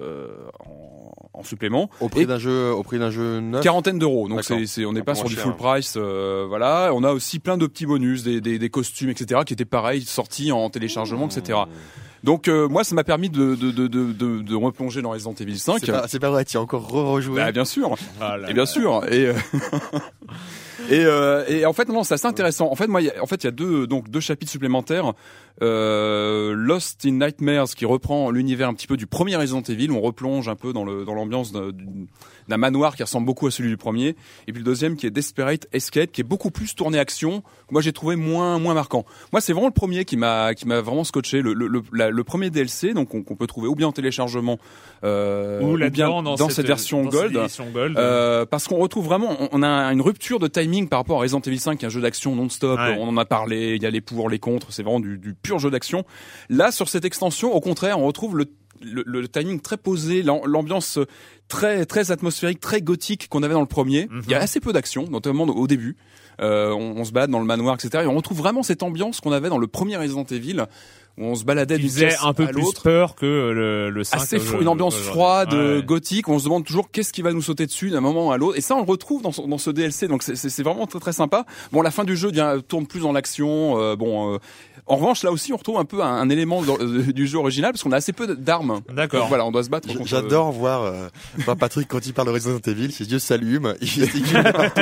euh, 0.00 0.28
en, 0.60 1.12
en 1.32 1.42
supplément. 1.42 1.90
Au 2.00 2.08
prix 2.08 2.26
d'un 2.26 2.38
jeu, 2.38 2.70
au 2.72 2.84
prix 2.84 3.00
d'un 3.00 3.10
jeu 3.10 3.40
neuf. 3.40 3.62
Quarantaine 3.62 3.98
d'euros, 3.98 4.28
donc 4.28 4.44
c'est, 4.44 4.66
c'est, 4.66 4.84
on 4.84 4.92
n'est 4.92 5.02
pas 5.02 5.16
sur 5.16 5.28
du 5.28 5.34
full 5.34 5.56
price, 5.56 5.96
voilà. 5.96 6.92
On 6.94 7.02
a 7.02 7.12
aussi 7.12 7.40
plein 7.40 7.56
de 7.58 7.66
petits 7.66 7.86
bonus, 7.86 8.22
des, 8.22 8.40
des, 8.40 8.60
des 8.60 8.70
costumes, 8.70 9.10
etc., 9.10 9.40
qui 9.44 9.54
étaient 9.54 9.64
pareils, 9.64 10.02
sortis 10.02 10.52
en 10.52 10.70
téléchargement, 10.70 11.26
etc. 11.28 11.58
Donc 12.24 12.48
euh, 12.48 12.66
moi, 12.68 12.82
ça 12.82 12.96
m'a 12.96 13.04
permis 13.04 13.30
de, 13.30 13.54
de, 13.54 13.70
de, 13.70 13.86
de, 13.86 14.12
de, 14.12 14.42
de 14.42 14.54
replonger 14.56 15.02
dans 15.02 15.10
Resident 15.10 15.34
Evil 15.34 15.56
5. 15.56 15.78
C'est 15.80 15.92
pas, 15.92 16.08
c'est 16.08 16.18
pas 16.18 16.30
vrai, 16.30 16.44
tu 16.44 16.56
as 16.56 16.60
encore 16.60 16.88
re-rejoué. 16.88 17.36
Bah, 17.36 17.52
bien 17.52 17.64
sûr. 17.64 17.94
Ah 18.20 18.36
là 18.36 18.50
Et 18.50 18.54
bien 18.54 18.64
là. 18.64 18.66
sûr. 18.66 19.04
Et, 19.08 19.26
euh, 19.26 19.34
et, 20.90 21.04
euh, 21.04 21.44
et 21.48 21.66
en 21.66 21.72
fait, 21.72 21.88
non, 21.88 22.04
c'est 22.04 22.14
assez 22.14 22.26
intéressant. 22.26 22.70
En 22.70 22.74
fait, 22.76 22.86
moi, 22.86 23.00
il 23.02 23.06
y 23.06 23.10
a- 23.10 23.22
en 23.22 23.26
fait, 23.26 23.42
il 23.42 23.46
y 23.46 23.48
a 23.48 23.52
deux, 23.52 23.86
donc, 23.86 24.08
deux 24.10 24.20
chapitres 24.20 24.50
supplémentaires. 24.52 25.12
Euh, 25.60 26.54
Lost 26.54 27.04
in 27.04 27.12
Nightmares, 27.18 27.74
qui 27.74 27.84
reprend 27.84 28.30
l'univers 28.30 28.68
un 28.68 28.74
petit 28.74 28.86
peu 28.86 28.96
du 28.96 29.06
premier 29.06 29.34
Resident 29.36 29.62
Evil. 29.62 29.90
On 29.90 30.00
replonge 30.00 30.48
un 30.48 30.54
peu 30.54 30.72
dans 30.72 30.84
le 30.84 31.04
dans 31.04 31.14
l'ambiance 31.14 31.50
d'un- 31.52 31.72
manoir 32.56 32.96
qui 32.96 33.02
ressemble 33.02 33.26
beaucoup 33.26 33.46
à 33.46 33.50
celui 33.50 33.68
du 33.68 33.76
premier. 33.76 34.14
Et 34.46 34.52
puis 34.52 34.60
le 34.60 34.64
deuxième, 34.64 34.96
qui 34.96 35.06
est 35.06 35.10
Desperate 35.10 35.66
Escape, 35.72 36.12
qui 36.12 36.20
est 36.20 36.24
beaucoup 36.24 36.50
plus 36.50 36.74
tourné 36.74 36.98
action. 36.98 37.40
Que 37.40 37.72
moi, 37.72 37.82
j'ai 37.82 37.92
trouvé 37.92 38.14
moins 38.16 38.58
moins 38.60 38.74
marquant. 38.74 39.04
Moi, 39.32 39.40
c'est 39.40 39.52
vraiment 39.52 39.66
le 39.66 39.72
premier 39.74 40.04
qui 40.04 40.16
m'a 40.16 40.54
qui 40.54 40.66
m'a 40.66 40.80
vraiment 40.80 41.04
scotché. 41.04 41.42
Le, 41.42 41.52
le, 41.54 41.66
le, 41.66 41.82
la- 41.92 42.10
le 42.10 42.24
premier 42.24 42.50
DLC, 42.50 42.94
donc 42.94 43.08
qu'on 43.24 43.36
peut 43.36 43.46
trouver 43.48 43.66
ou 43.68 43.74
bien 43.74 43.88
en 43.88 43.92
téléchargement, 43.92 44.58
euh, 45.04 45.60
Ou 45.60 45.76
bien 45.90 46.06
dans, 46.22 46.36
cette, 46.50 46.66
version 46.68 47.02
dans 47.02 47.10
Gold. 47.10 47.32
Euh, 47.98 48.46
parce 48.46 48.68
qu'on 48.68 48.78
retrouve 48.78 49.04
vraiment, 49.06 49.36
on- 49.52 49.62
a 49.64 49.92
une 49.92 50.00
rupture 50.02 50.38
de 50.38 50.46
timing 50.68 50.88
par 50.88 51.00
rapport 51.00 51.18
à 51.18 51.22
Resident 51.22 51.40
Evil 51.40 51.58
5, 51.58 51.78
qui 51.78 51.84
est 51.84 51.86
un 51.86 51.90
jeu 51.90 52.00
d'action 52.00 52.34
non-stop. 52.34 52.78
Ouais. 52.78 52.96
On 52.98 53.08
en 53.08 53.16
a 53.16 53.24
parlé, 53.24 53.74
il 53.76 53.82
y 53.82 53.86
a 53.86 53.90
les 53.90 54.00
pour, 54.00 54.28
les 54.28 54.38
contre, 54.38 54.72
c'est 54.72 54.82
vraiment 54.82 55.00
du, 55.00 55.18
du 55.18 55.34
pur 55.34 55.58
jeu 55.58 55.70
d'action. 55.70 56.04
Là, 56.48 56.70
sur 56.70 56.88
cette 56.88 57.04
extension, 57.04 57.52
au 57.54 57.60
contraire, 57.60 57.98
on 57.98 58.06
retrouve 58.06 58.36
le, 58.36 58.46
le, 58.80 59.02
le 59.06 59.28
timing 59.28 59.60
très 59.60 59.76
posé, 59.76 60.22
l'am- 60.22 60.40
l'ambiance 60.46 60.98
très 61.48 61.86
très 61.86 62.10
atmosphérique, 62.10 62.60
très 62.60 62.82
gothique 62.82 63.28
qu'on 63.28 63.42
avait 63.42 63.54
dans 63.54 63.60
le 63.60 63.66
premier. 63.66 64.06
Mhm. 64.10 64.22
Il 64.26 64.30
y 64.30 64.34
a 64.34 64.40
assez 64.40 64.60
peu 64.60 64.72
d'action, 64.72 65.06
notamment 65.10 65.44
au 65.44 65.66
début. 65.66 65.96
Euh, 66.40 66.70
on, 66.70 66.98
on 66.98 67.04
se 67.04 67.10
balade 67.10 67.30
dans 67.30 67.40
le 67.40 67.44
manoir, 67.46 67.74
etc. 67.74 68.04
Et 68.04 68.06
on 68.06 68.14
retrouve 68.14 68.38
vraiment 68.38 68.62
cette 68.62 68.84
ambiance 68.84 69.20
qu'on 69.20 69.32
avait 69.32 69.48
dans 69.48 69.58
le 69.58 69.66
premier 69.66 69.96
Resident 69.96 70.22
Evil, 70.30 70.62
où 71.18 71.24
on 71.24 71.34
se 71.34 71.44
baladait 71.44 71.78
d'une 71.78 71.92
pièce 71.92 72.18
un 72.24 72.32
peu 72.32 72.44
à 72.44 72.48
plus 72.48 72.62
peur 72.82 73.14
que 73.16 73.26
le, 73.26 73.90
le 73.90 74.04
5. 74.04 74.16
assez 74.16 74.36
euh, 74.36 74.40
fou, 74.40 74.56
je- 74.58 74.62
une 74.62 74.68
ambiance 74.68 74.96
froide, 74.96 75.52
Ouais. 75.52 75.58
euh, 75.58 75.82
gothique. 75.82 76.28
On 76.28 76.38
se 76.38 76.44
demande 76.44 76.64
toujours 76.64 76.90
qu'est-ce 76.90 77.12
qui 77.12 77.22
va 77.22 77.32
nous 77.32 77.42
sauter 77.42 77.66
dessus 77.66 77.90
d'un 77.90 78.00
moment 78.00 78.30
à 78.30 78.36
l'autre. 78.38 78.56
Et 78.56 78.60
ça, 78.60 78.74
on 78.76 78.78
le 78.80 78.84
retrouve 78.90 79.22
dans, 79.22 79.32
ce- 79.32 79.42
dans 79.42 79.58
ce 79.58 79.70
DLC. 79.70 80.06
Donc 80.08 80.22
c'est- 80.22 80.62
vraiment 80.62 80.86
très 80.86 81.00
très 81.00 81.12
sympa. 81.12 81.44
Bon, 81.72 81.82
la 81.82 81.90
fin 81.90 82.04
du 82.04 82.16
jeu 82.16 82.30
devient, 82.30 82.60
tourne 82.66 82.86
plus 82.86 83.00
dans 83.00 83.12
l'action. 83.12 83.78
euh, 83.80 83.96
bon, 83.96 84.34
euh, 84.34 84.38
en 84.88 84.96
revanche, 84.96 85.22
là 85.22 85.30
aussi, 85.32 85.52
on 85.52 85.56
retrouve 85.56 85.78
un 85.78 85.84
peu 85.84 86.02
un, 86.02 86.06
un 86.14 86.28
élément 86.30 86.62
euh, 86.80 87.12
du 87.12 87.26
jeu 87.26 87.38
original 87.38 87.72
parce 87.72 87.82
qu'on 87.82 87.92
a 87.92 87.96
assez 87.96 88.12
peu 88.12 88.34
d'armes. 88.36 88.80
D'accord. 88.92 89.20
Donc 89.20 89.28
Voilà, 89.28 89.44
on 89.46 89.50
doit 89.52 89.62
se 89.64 89.68
battre. 89.70 89.88
J'adore 90.04 90.52
voir, 90.52 90.82
euh, 90.82 91.08
voir 91.38 91.56
Patrick 91.56 91.88
quand 91.88 92.06
il 92.06 92.12
parle 92.14 92.28
de 92.28 92.32
Resident 92.32 92.58
Evil, 92.66 92.90
ses 92.92 93.04
yeux 93.10 93.18
s'allument, 93.18 93.72
il 93.80 93.86
gesticule 93.88 94.42
de 94.42 94.50
partout. 94.50 94.80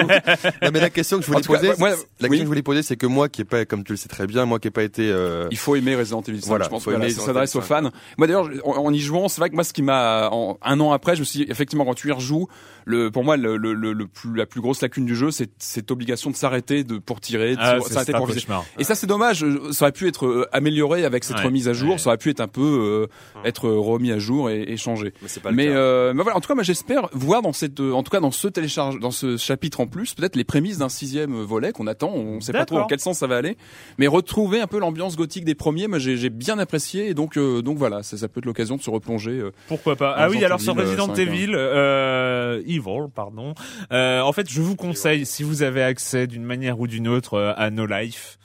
Non 0.63 0.71
mais 0.73 0.81
la 0.81 0.91
question 0.91 1.19
que 1.19 1.25
je 1.25 1.31
voulais 1.31 1.41
cas, 1.43 1.47
poser, 1.47 1.73
moi- 1.79 1.91
la 1.91 1.95
oui. 1.95 2.01
question 2.21 2.29
que 2.31 2.37
je 2.39 2.45
voulais 2.47 2.63
poser, 2.63 2.83
c'est 2.83 2.97
que 2.97 3.07
moi 3.07 3.29
qui 3.29 3.43
est 3.43 3.45
pas, 3.45 3.65
comme 3.65 3.85
tu 3.85 3.93
le 3.93 3.97
sais 3.97 4.09
très 4.09 4.27
bien, 4.27 4.45
moi 4.47 4.59
qui 4.59 4.69
ai 4.69 4.71
pas 4.71 4.83
été, 4.83 5.09
euh, 5.11 5.49
Il 5.51 5.57
faut 5.59 5.77
aimer 5.77 5.97
Resident 5.97 6.23
Evil 6.23 6.41
5. 6.41 6.49
Voilà, 6.49 6.65
je 6.65 6.71
pense 6.71 6.85
faut 6.85 6.91
voilà, 6.91 7.05
aimer 7.07 7.15
ça 7.15 7.23
s'adresse 7.23 7.55
aux 7.57 7.61
Evil 7.61 7.69
5. 7.69 7.83
fans. 7.83 7.91
Moi 8.19 8.27
d'ailleurs, 8.27 8.49
en, 8.65 8.73
en 8.87 8.93
y 8.93 8.99
jouant, 9.01 9.29
c'est 9.29 9.41
vrai 9.41 9.51
que 9.51 9.55
moi, 9.55 9.65
ce 9.65 9.73
qui 9.73 9.83
m'a, 9.83 10.31
un 10.31 10.81
an 10.81 10.93
après, 10.93 11.15
je 11.17 11.21
me 11.21 11.25
suis 11.25 11.41
dit, 11.45 11.47
effectivement, 11.51 11.85
quand 11.85 11.95
tu 11.95 12.09
y 12.09 12.13
rejoues, 12.13 12.49
le, 12.85 13.11
pour 13.11 13.25
moi, 13.25 13.37
le, 13.37 13.57
le, 13.57 13.75
le, 13.75 13.93
le 13.93 14.07
plus, 14.07 14.35
la 14.35 14.47
plus 14.47 14.61
grosse 14.61 14.81
lacune 14.81 15.05
du 15.07 15.17
jeu, 15.17 15.31
c'est 15.33 15.51
cette 15.59 15.91
obligation 15.91 16.31
de 16.31 16.37
s'arrêter, 16.37 16.85
de 16.85 16.99
pour 16.99 17.21
tirer, 17.21 17.57
de 17.57 17.61
Ah, 17.61 17.81
s'arrêter 17.81 18.13
pour 18.13 18.27
viser. 18.27 18.47
Et 18.79 18.85
ça 18.85 18.95
c'est 18.95 19.07
dommage, 19.09 19.43
euh, 19.43 19.73
ça 19.73 19.85
aurait 19.87 19.93
pu 19.97 20.07
être 20.09 20.27
euh, 20.27 20.47
amélioré 20.53 21.05
avec 21.05 21.25
cette 21.25 21.39
Ouais, 21.39 21.45
remise 21.45 21.69
à 21.69 21.73
jour, 21.73 21.93
ouais. 21.93 21.99
ça 21.99 22.11
aurait 22.11 22.19
pu 22.19 22.31
être 22.31 22.41
un 22.41 22.49
peu 22.49 23.09
euh, 23.11 23.45
être 23.45 23.69
remis 23.69 24.13
à 24.13 24.19
jour 24.19 24.51
et, 24.51 24.63
et 24.63 24.77
changé. 24.77 25.13
mais 25.23 25.29
c'est 25.29 25.41
pas 25.43 25.51
le 25.51 25.57
Mais, 25.57 25.67
euh, 25.69 26.13
mais 26.15 26.23
voilà, 26.23 26.37
en 26.37 26.41
tout 26.41 26.49
cas, 26.49 26.55
moi 26.55 26.63
j'espère 26.63 27.09
voir 27.13 27.43
dans 27.43 27.53
cette, 27.53 27.81
euh, 27.81 27.93
en 27.93 28.03
tout 28.03 28.11
cas 28.11 28.21
dans 28.21 28.31
ce 28.31 28.49
télécharge, 28.49 28.99
dans 29.01 29.11
ce 29.11 29.37
chapitre 29.37 29.81
en 29.81 29.87
plus, 29.87 30.15
peut-être 30.15 30.37
les 30.37 30.45
prémices 30.45 30.79
d'un 30.79 30.89
sixième 30.89 31.35
volet 31.43 31.73
qu'on 31.73 31.87
attend. 31.87 32.11
On 32.15 32.41
sait 32.41 32.53
pas 32.53 32.65
trop 32.65 32.79
dans 32.79 32.87
quel 32.87 33.01
sens 33.01 33.19
ça 33.19 33.27
va 33.27 33.37
aller, 33.37 33.57
mais 33.99 34.07
retrouver 34.07 34.61
un 34.61 34.67
peu 34.67 34.79
l'ambiance 34.79 35.17
gothique 35.17 35.45
des 35.45 35.55
premiers, 35.55 35.89
moi 35.89 35.99
j'ai 35.99 36.31
bien 36.31 36.59
apprécié 36.59 37.09
et 37.09 37.15
donc 37.15 37.37
euh, 37.39 37.63
donc 37.63 37.79
voilà, 37.79 38.03
ça, 38.03 38.17
ça 38.17 38.29
peut 38.29 38.41
être 38.41 38.47
l'occasion 38.47 38.77
de 38.77 38.83
se 38.83 38.91
replonger. 38.91 39.33
euh, 39.33 39.53
Pourquoi 39.69 39.97
pas 39.97 40.15
Ah 40.17 40.29
oui, 40.29 40.45
alors 40.45 40.61
sur 40.61 40.77
euh, 40.79 40.83
Resident 40.83 41.07
5. 41.07 41.19
Evil, 41.19 41.53
euh, 41.55 42.61
Evil, 42.67 43.09
pardon. 43.15 43.55
Euh, 43.93 44.21
en 44.21 44.33
fait, 44.33 44.51
je 44.51 44.61
vous 44.61 44.77
conseille, 44.77 45.25
si 45.27 45.43
vous 45.43 45.63
avez 45.63 45.83
accès 45.83 46.27
d'une 46.27 46.45
manière 46.45 46.79
ou 46.81 46.87
d'une 46.87 47.09
autre 47.09 47.35
euh, 47.35 47.53
à 47.57 47.71
No 47.71 47.87
Life. 47.87 48.39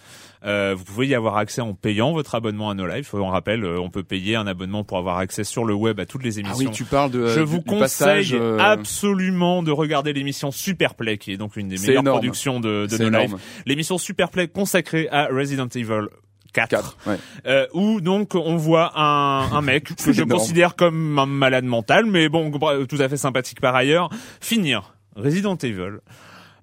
Euh, 0.44 0.74
vous 0.78 0.84
pouvez 0.84 1.08
y 1.08 1.16
avoir 1.16 1.38
accès 1.38 1.62
en 1.62 1.74
payant 1.74 2.14
votre 2.14 2.34
abonnement 2.36 2.70
à 2.70 2.74
No 2.74 2.88
Life. 2.88 3.14
On 3.14 3.28
rappelle, 3.30 3.64
euh, 3.64 3.80
on 3.80 3.90
peut 3.90 4.04
payer 4.04 4.36
un 4.36 4.48
abonnement 4.48 4.84
pour 4.84 4.98
avoir 4.98 5.18
accès 5.18 5.44
sur 5.44 5.66
le 5.66 5.74
web 5.74 6.00
à 6.00 6.06
toutes 6.06 6.24
les 6.24 6.38
Ah 6.38 6.42
émissions. 6.42 6.70
oui, 6.70 6.76
tu 6.76 6.84
parles 6.84 7.12
de. 7.12 7.28
Je 7.28 7.40
du- 7.40 7.46
vous 7.46 7.62
conseille 7.62 7.80
passage, 7.82 8.34
euh, 8.34 8.58
absolument 8.60 9.64
de 9.64 9.72
regarder 9.72 10.14
l'émission 10.14 10.52
Superplay, 10.52 11.18
qui 11.18 11.32
est 11.34 11.38
donc 11.38 11.56
une 11.58 11.68
des 11.68 11.78
meilleures 11.78 12.02
énorme. 12.02 12.18
productions 12.20 12.60
de, 12.60 12.88
de 12.90 12.98
No 12.98 13.10
Life. 13.10 13.26
énorme. 13.26 13.40
L'émission 13.66 13.98
Superplay 13.98 14.48
consacrée 14.48 15.08
à 15.12 15.28
Resident 15.28 15.68
Evil 15.68 16.08
4. 16.54 16.70
4. 16.70 16.98
Ouais. 17.08 17.16
Euh, 17.46 17.66
où 17.74 18.02
donc 18.02 18.36
on 18.36 18.58
voit 18.58 18.92
un, 19.00 19.52
un 19.54 19.62
mec 19.62 19.96
que 20.04 20.12
je 20.12 20.22
énorme. 20.24 20.40
considère 20.40 20.76
comme 20.76 21.18
un 21.20 21.26
malade 21.26 21.64
mental, 21.66 22.06
mais 22.06 22.28
bon, 22.30 22.52
tout 22.90 22.98
à 23.00 23.08
fait 23.08 23.18
sympathique 23.18 23.62
par 23.62 23.74
ailleurs, 23.76 24.10
finir 24.42 24.94
Resident 25.16 25.56
Evil. 25.56 26.00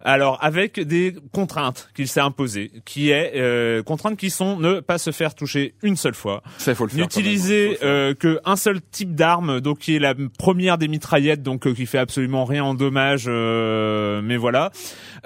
Alors 0.05 0.39
avec 0.43 0.79
des 0.79 1.13
contraintes 1.33 1.89
qu'il 1.95 2.07
s'est 2.07 2.21
imposées, 2.21 2.71
qui 2.85 3.11
est 3.11 3.33
euh, 3.35 3.83
contraintes 3.83 4.17
qui 4.17 4.31
sont 4.31 4.57
ne 4.57 4.79
pas 4.79 4.97
se 4.97 5.11
faire 5.11 5.35
toucher 5.35 5.75
une 5.83 5.97
seule 5.97 6.15
fois, 6.15 6.43
Ça 6.59 6.75
faut 6.77 6.85
le 6.85 6.91
faire. 6.91 7.01
n'utiliser 7.01 7.79
euh, 7.83 8.15
que 8.15 8.39
un 8.45 8.55
seul 8.55 8.81
type 8.81 9.17
d'arme, 9.17 9.61
donc 9.61 9.79
qui 9.81 9.97
est 9.97 9.99
la 9.99 10.15
première 10.39 10.79
des 10.79 10.87
mitraillettes, 10.87 11.43
donc 11.43 11.67
euh, 11.67 11.75
qui 11.75 11.85
fait 11.87 11.99
absolument 11.99 12.45
rien 12.45 12.63
en 12.63 12.75
dommage, 12.75 13.25
euh, 13.27 14.21
mais 14.23 14.37
voilà. 14.37 14.71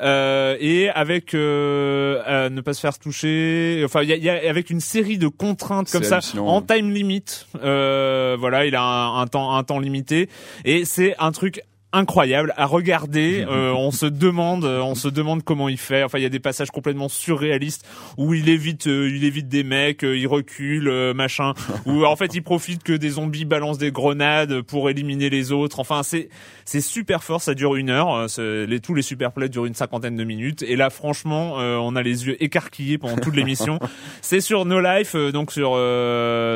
Euh, 0.00 0.56
et 0.58 0.88
avec 0.88 1.34
euh, 1.34 2.22
euh, 2.26 2.48
ne 2.48 2.60
pas 2.62 2.72
se 2.72 2.80
faire 2.80 2.98
toucher, 2.98 3.82
enfin 3.84 4.02
il 4.02 4.08
y 4.08 4.12
a, 4.14 4.16
y 4.16 4.30
a- 4.30 4.48
avec 4.48 4.70
une 4.70 4.80
série 4.80 5.18
de 5.18 5.28
contraintes 5.28 5.90
comme 5.92 6.02
ça 6.02 6.20
en 6.38 6.62
time 6.62 6.90
limit. 6.90 7.24
Euh, 7.62 8.36
voilà, 8.40 8.64
il 8.64 8.74
a 8.74 8.82
un, 8.82 9.20
un 9.20 9.26
temps 9.26 9.54
un 9.54 9.62
temps 9.64 9.78
limité 9.80 10.30
et 10.64 10.86
c'est 10.86 11.14
un 11.18 11.30
truc 11.32 11.60
incroyable 11.92 12.52
à 12.56 12.66
regarder. 12.66 13.46
Euh, 13.52 13.72
on 13.72 13.90
se 13.90 14.06
demande, 14.06 14.64
euh, 14.64 14.80
on 14.80 14.94
se 14.94 15.08
demande 15.08 15.42
comment 15.42 15.68
il 15.68 15.76
fait. 15.76 16.04
Enfin, 16.04 16.18
il 16.18 16.22
y 16.22 16.26
a 16.26 16.30
des 16.30 16.40
passages 16.40 16.70
complètement 16.70 17.08
surréalistes 17.08 17.84
où 18.16 18.32
il 18.32 18.48
évite, 18.48 18.86
euh, 18.86 19.10
il 19.14 19.24
évite 19.24 19.48
des 19.48 19.62
mecs, 19.62 20.02
il 20.02 20.26
recule, 20.26 21.12
machin. 21.12 21.52
Où 21.86 22.04
en 22.04 22.16
fait, 22.16 22.34
il 22.34 22.42
profite 22.42 22.82
que 22.82 22.92
des 22.92 23.10
zombies 23.10 23.44
balancent 23.44 23.78
des 23.78 23.90
grenades 23.90 24.62
pour 24.62 24.88
éliminer 24.88 25.28
les 25.28 25.52
autres. 25.52 25.80
Enfin, 25.80 26.02
c'est 26.02 26.30
c'est 26.64 26.80
super 26.80 27.22
fort. 27.24 27.42
Ça 27.42 27.54
dure 27.54 27.76
une 27.76 27.90
heure. 27.90 28.26
Les 28.38 28.80
tous 28.80 28.94
les 28.94 29.02
super 29.02 29.32
plays 29.32 29.48
durent 29.48 29.66
une 29.66 29.74
cinquantaine 29.74 30.16
de 30.16 30.24
minutes. 30.24 30.62
Et 30.62 30.76
là, 30.76 30.88
franchement, 30.88 31.56
on 31.56 31.94
a 31.96 32.02
les 32.02 32.26
yeux 32.26 32.42
écarquillés 32.42 32.98
pendant 32.98 33.16
toute 33.16 33.36
l'émission. 33.36 33.78
c'est 34.22 34.40
sur 34.40 34.64
No 34.64 34.80
Life, 34.80 35.14
donc 35.14 35.52
sur 35.52 35.72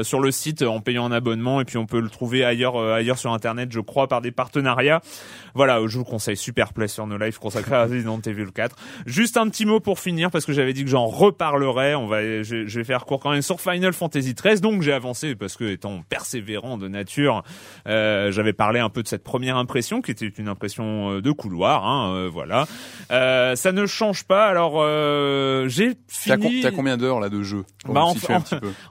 sur 0.05 0.21
le 0.21 0.31
site 0.31 0.63
en 0.63 0.81
payant 0.81 1.05
un 1.05 1.13
abonnement 1.13 1.61
et 1.61 1.65
puis 1.65 1.77
on 1.77 1.87
peut 1.87 2.01
le 2.01 2.09
trouver 2.09 2.45
ailleurs 2.45 2.79
ailleurs 2.79 3.19
sur 3.19 3.33
internet, 3.33 3.71
je 3.73 3.81
crois, 3.81 4.09
par 4.09 4.23
des 4.23 4.31
partenariats. 4.31 5.03
Voilà, 5.55 5.81
je 5.87 5.99
vous 5.99 6.05
conseille 6.05 6.37
Super 6.37 6.73
Play 6.73 6.89
sur 6.89 7.07
nos 7.07 7.19
lives 7.19 7.39
consacrés 7.39 7.77
à 7.77 7.85
Resident 7.85 8.21
Evil 8.21 8.53
4. 8.55 8.77
Juste 9.07 9.37
un 9.37 9.49
petit 9.49 9.67
mot 9.67 9.81
pour 9.81 9.99
finir 9.99 10.31
parce 10.31 10.45
que 10.45 10.53
j'avais 10.53 10.73
dit 10.73 10.85
que 10.85 10.91
j'en 10.91 11.07
reparlerai. 11.07 11.95
On 11.95 12.07
va, 12.07 12.43
je, 12.43 12.65
vais 12.65 12.85
faire 12.85 13.05
court 13.05 13.21
quand 13.21 13.31
même 13.31 13.43
sur 13.43 13.61
Final 13.61 13.93
Fantasy 13.93 14.35
13. 14.35 14.61
Donc 14.61 14.83
j'ai 14.83 14.93
avancé 14.93 15.35
parce 15.35 15.57
que 15.57 15.65
étant 15.65 16.03
persévérant 16.09 16.79
de 16.79 16.89
nature, 16.89 17.43
euh, 17.87 18.31
j'avais 18.33 18.53
parlé 18.53 18.81
un 18.81 18.91
peu 18.91 19.03
de 19.03 19.09
cette 19.09 19.25
première 19.25 19.57
impression 19.57 20.03
qui 20.03 20.11
était 20.11 20.27
une 20.27 20.49
impression 20.49 21.13
euh, 21.13 21.23
de 21.23 21.31
couloir. 21.31 21.87
Hein, 21.87 22.15
euh, 22.15 22.31
voilà, 22.33 22.67
euh, 23.11 23.57
ça 23.57 23.73
ne 23.73 23.87
change 23.87 24.25
pas. 24.25 24.47
Alors 24.47 24.75
euh, 24.77 25.69
j'ai 25.69 25.93
fini. 26.09 26.61
T'as 26.61 26.71
combien 26.71 26.97
d'heures 26.97 27.21
là 27.21 27.29
de 27.29 27.43
jeu 27.43 27.65
bah, 27.87 28.03
en, 28.03 28.15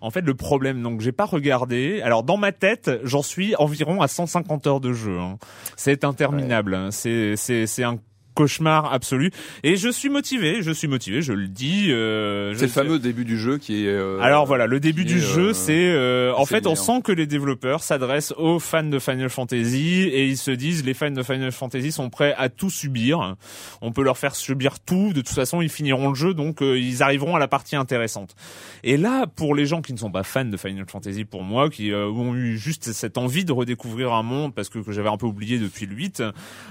en, 0.01 0.11
fait, 0.11 0.21
le 0.21 0.33
problème, 0.33 0.81
donc 0.81 1.01
j'ai 1.01 1.11
pas 1.11 1.25
regardé. 1.25 2.01
Alors 2.01 2.23
dans 2.23 2.37
ma 2.37 2.51
tête, 2.51 2.91
j'en 3.03 3.21
suis 3.21 3.55
environ 3.57 4.01
à 4.01 4.07
150 4.07 4.67
heures 4.67 4.79
de 4.79 4.93
jeu. 4.93 5.19
Hein. 5.19 5.37
C'est 5.75 6.03
interminable. 6.25 6.75
Hein. 6.75 6.91
C'est 6.91 7.35
c'est 7.35 7.67
c'est 7.67 7.83
un 7.83 7.99
cauchemar 8.35 8.93
absolu. 8.93 9.31
Et 9.63 9.77
je 9.77 9.89
suis 9.89 10.09
motivé, 10.09 10.61
je 10.61 10.71
suis 10.71 10.87
motivé, 10.87 11.21
je 11.21 11.33
le 11.33 11.47
dis. 11.47 11.87
Euh, 11.89 12.53
c'est 12.53 12.65
le 12.65 12.71
fameux 12.71 12.99
début 12.99 13.25
du 13.25 13.39
jeu 13.39 13.57
qui 13.57 13.85
est. 13.85 13.87
Euh, 13.87 14.19
Alors 14.19 14.45
voilà, 14.45 14.67
le 14.67 14.79
début 14.79 15.05
du 15.05 15.19
jeu, 15.19 15.49
euh, 15.49 15.53
c'est 15.53 15.89
euh, 15.89 16.33
en 16.35 16.45
fait, 16.45 16.67
on 16.67 16.75
sent 16.75 17.01
que 17.03 17.11
les 17.11 17.25
développeurs 17.25 17.81
s'adressent 17.81 18.33
aux 18.37 18.59
fans 18.59 18.83
de 18.83 18.99
Final 18.99 19.29
Fantasy 19.29 20.03
et 20.03 20.27
ils 20.27 20.37
se 20.37 20.51
disent 20.51 20.85
les 20.85 20.93
fans 20.93 21.11
de 21.11 21.23
Final 21.23 21.51
Fantasy 21.51 21.91
sont 21.91 22.09
prêts 22.09 22.35
à 22.37 22.49
tout 22.49 22.69
subir. 22.69 23.35
On 23.81 23.91
peut 23.91 24.03
leur 24.03 24.17
faire 24.17 24.35
subir 24.35 24.79
tout. 24.79 25.13
De 25.13 25.21
toute 25.21 25.29
façon, 25.29 25.61
ils 25.61 25.69
finiront 25.69 26.09
le 26.09 26.15
jeu, 26.15 26.33
donc 26.33 26.59
ils 26.61 27.01
arriveront 27.01 27.35
à 27.35 27.39
la 27.39 27.47
partie 27.47 27.75
intéressante. 27.75 28.35
Et 28.83 28.97
là, 28.97 29.25
pour 29.27 29.55
les 29.55 29.65
gens 29.65 29.81
qui 29.81 29.93
ne 29.93 29.97
sont 29.97 30.11
pas 30.11 30.23
fans 30.23 30.45
de 30.45 30.57
Final 30.57 30.85
Fantasy, 30.87 31.25
pour 31.25 31.43
moi, 31.43 31.69
qui 31.69 31.93
ont 31.93 32.35
eu 32.35 32.57
juste 32.57 32.91
cette 32.91 33.17
envie 33.17 33.45
de 33.45 33.51
redécouvrir 33.51 34.13
un 34.13 34.23
monde 34.23 34.53
parce 34.53 34.69
que, 34.69 34.79
que 34.79 34.91
j'avais 34.91 35.09
un 35.09 35.17
peu 35.17 35.25
oublié 35.25 35.57
depuis 35.57 35.85
le 35.85 35.95
8, 35.95 36.23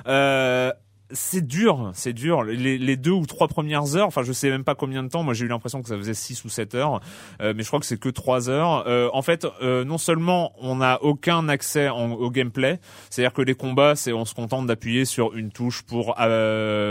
euh, 0.07 0.73
c'est 1.15 1.47
dur, 1.47 1.91
c'est 1.95 2.12
dur. 2.12 2.43
Les, 2.43 2.97
deux 2.97 3.12
ou 3.12 3.25
trois 3.27 3.49
premières 3.49 3.97
heures, 3.97 4.07
enfin 4.07 4.23
je 4.23 4.33
sais 4.33 4.51
même 4.51 4.65
pas 4.65 4.75
combien 4.75 5.03
de 5.03 5.09
temps. 5.09 5.23
Moi 5.23 5.33
j'ai 5.33 5.47
eu 5.47 5.49
l'impression 5.49 5.81
que 5.81 5.89
ça 5.89 5.97
faisait 5.97 6.15
six 6.15 6.45
ou 6.45 6.49
sept 6.49 6.75
heures, 6.75 7.01
euh, 7.41 7.55
mais 7.57 7.62
je 7.62 7.69
crois 7.69 7.81
que 7.81 7.87
c'est 7.87 7.99
que 7.99 8.09
trois 8.09 8.51
heures. 8.51 8.85
Euh, 8.87 9.09
en 9.12 9.23
fait, 9.23 9.47
euh, 9.62 9.85
non 9.85 9.99
seulement 9.99 10.53
on 10.59 10.77
n'a 10.77 11.03
aucun 11.03 11.49
accès 11.49 11.89
au 11.89 12.31
gameplay, 12.31 12.81
c'est-à-dire 13.11 13.33
que 13.33 13.43
les 13.43 13.55
combats, 13.55 13.95
c'est 13.95 14.12
on 14.12 14.25
se 14.25 14.35
contente 14.35 14.67
d'appuyer 14.67 15.05
sur 15.05 15.35
une 15.35 15.51
touche 15.51 15.83
pour 15.83 16.17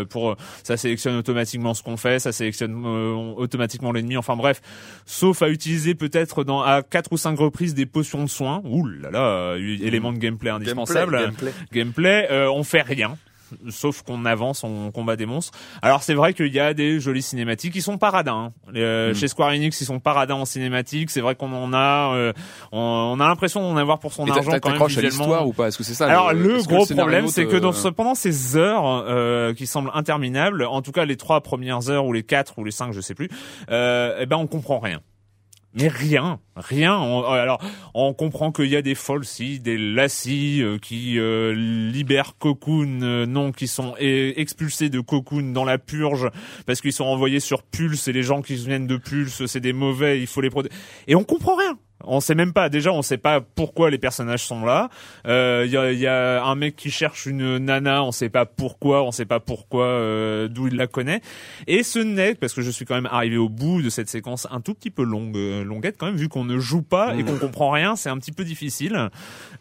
pour 0.09 0.35
ça 0.63 0.77
sélectionne 0.77 1.17
automatiquement 1.17 1.73
ce 1.73 1.83
qu'on 1.83 1.97
fait, 1.97 2.19
ça 2.19 2.31
sélectionne 2.31 2.85
automatiquement 3.37 3.91
l'ennemi. 3.91 4.17
Enfin 4.17 4.35
bref, 4.35 4.61
sauf 5.05 5.41
à 5.41 5.49
utiliser 5.49 5.95
peut-être 5.95 6.43
dans 6.43 6.61
à 6.61 6.81
quatre 6.81 7.11
ou 7.11 7.17
cinq 7.17 7.37
reprises 7.39 7.73
des 7.73 7.85
potions 7.85 8.23
de 8.23 8.29
soins. 8.29 8.61
Ouh 8.65 8.87
là 8.87 9.11
là, 9.11 9.55
élément 9.57 10.13
de 10.13 10.17
gameplay 10.17 10.49
indispensable. 10.49 11.17
Gameplay, 11.17 11.51
gameplay. 11.71 12.27
gameplay 12.27 12.47
on 12.47 12.63
fait 12.63 12.81
rien 12.81 13.17
sauf 13.69 14.01
qu'on 14.01 14.25
avance, 14.25 14.63
on 14.63 14.91
combat 14.91 15.15
des 15.15 15.25
monstres. 15.25 15.57
Alors 15.81 16.03
c'est 16.03 16.13
vrai 16.13 16.33
qu'il 16.33 16.53
y 16.53 16.59
a 16.59 16.73
des 16.73 16.99
jolies 16.99 17.21
cinématiques 17.21 17.73
qui 17.73 17.81
sont 17.81 17.97
paradins. 17.97 18.51
Hein. 18.67 18.71
Euh, 18.75 19.11
mm. 19.11 19.15
Chez 19.15 19.27
Square 19.27 19.49
Enix, 19.49 19.79
ils 19.81 19.85
sont 19.85 19.99
paradins 19.99 20.35
en 20.35 20.45
cinématique. 20.45 21.09
C'est 21.09 21.21
vrai 21.21 21.35
qu'on 21.35 21.51
en 21.53 21.73
a, 21.73 22.15
euh, 22.15 22.33
on, 22.71 23.19
a 23.19 23.27
l'impression 23.27 23.61
d'en 23.61 23.77
avoir 23.77 23.99
pour 23.99 24.13
son 24.13 24.27
argent 24.29 24.51
quand 24.61 24.71
même 24.71 24.81
à 24.81 25.01
l'histoire 25.01 25.47
ou 25.47 25.53
pas? 25.53 25.67
Est-ce 25.67 25.77
que 25.77 25.83
c'est 25.83 25.93
ça 25.93 26.07
Alors 26.07 26.33
le, 26.33 26.61
gros 26.63 26.85
problème, 26.85 27.27
c'est 27.27 27.45
que 27.45 27.57
dans, 27.57 27.73
pendant 27.95 28.15
ces 28.15 28.57
heures 28.57 28.85
euh, 28.85 29.53
qui 29.53 29.67
semblent 29.67 29.91
interminables, 29.93 30.65
en 30.65 30.81
tout 30.81 30.91
cas 30.91 31.05
les 31.05 31.17
trois 31.17 31.41
premières 31.41 31.89
heures 31.89 32.05
ou 32.05 32.13
les 32.13 32.23
quatre 32.23 32.57
ou 32.57 32.63
les 32.63 32.71
cinq, 32.71 32.93
je 32.93 33.01
sais 33.01 33.15
plus, 33.15 33.29
euh, 33.69 34.17
eh 34.19 34.25
ben 34.25 34.37
on 34.37 34.47
comprend 34.47 34.79
rien 34.79 35.01
mais 35.75 35.87
rien, 35.87 36.39
rien. 36.55 36.97
On, 36.99 37.23
alors, 37.23 37.59
on 37.95 38.13
comprend 38.13 38.51
qu'il 38.51 38.67
y 38.67 38.75
a 38.75 38.83
des 38.83 38.93
falsies, 38.93 39.59
des 39.59 39.77
lacis 39.77 40.61
euh, 40.61 40.77
qui 40.77 41.17
euh, 41.17 41.53
libèrent 41.53 42.37
Cocoon, 42.37 43.01
euh, 43.01 43.25
non, 43.25 43.51
qui 43.51 43.67
sont 43.67 43.95
expulsés 43.97 44.89
de 44.89 44.99
Cocoon 44.99 45.51
dans 45.51 45.65
la 45.65 45.79
purge 45.79 46.29
parce 46.67 46.79
qu'ils 46.79 46.93
sont 46.93 47.05
envoyés 47.05 47.39
sur 47.39 47.63
Pulse 47.63 48.07
et 48.07 48.13
les 48.13 48.23
gens 48.23 48.41
qui 48.41 48.55
viennent 48.55 48.87
de 48.87 48.97
Pulse, 48.97 49.45
c'est 49.47 49.59
des 49.59 49.73
mauvais, 49.73 50.21
il 50.21 50.27
faut 50.27 50.41
les 50.41 50.51
protéger. 50.51 50.75
Et 51.07 51.15
on 51.15 51.23
comprend 51.23 51.55
rien. 51.55 51.77
On 52.03 52.19
sait 52.19 52.35
même 52.35 52.53
pas. 52.53 52.69
Déjà, 52.69 52.91
on 52.91 53.01
sait 53.01 53.17
pas 53.17 53.41
pourquoi 53.41 53.89
les 53.89 53.97
personnages 53.97 54.43
sont 54.43 54.65
là. 54.65 54.89
Il 55.25 55.31
euh, 55.31 55.65
y, 55.65 55.77
a, 55.77 55.91
y, 55.91 56.07
a, 56.07 56.43
un 56.43 56.55
mec 56.55 56.75
qui 56.75 56.91
cherche 56.91 57.25
une 57.25 57.57
nana. 57.57 58.03
On 58.03 58.11
sait 58.11 58.29
pas 58.29 58.45
pourquoi. 58.45 59.03
On 59.03 59.11
sait 59.11 59.25
pas 59.25 59.39
pourquoi 59.39 59.85
euh, 59.85 60.47
d'où 60.47 60.67
il 60.67 60.75
la 60.75 60.87
connaît. 60.87 61.21
Et 61.67 61.83
ce 61.83 61.99
n'est 61.99 62.35
parce 62.35 62.53
que 62.53 62.61
je 62.61 62.71
suis 62.71 62.85
quand 62.85 62.95
même 62.95 63.09
arrivé 63.11 63.37
au 63.37 63.49
bout 63.49 63.81
de 63.81 63.89
cette 63.89 64.09
séquence 64.09 64.47
un 64.51 64.61
tout 64.61 64.73
petit 64.73 64.91
peu 64.91 65.03
longue, 65.03 65.35
euh, 65.37 65.63
longuette 65.63 65.95
quand 65.97 66.07
même, 66.07 66.15
vu 66.15 66.29
qu'on 66.29 66.45
ne 66.45 66.59
joue 66.59 66.81
pas 66.81 67.15
et 67.15 67.23
qu'on 67.23 67.37
comprend 67.37 67.71
rien. 67.71 67.95
C'est 67.95 68.09
un 68.09 68.17
petit 68.17 68.31
peu 68.31 68.43
difficile. 68.43 69.09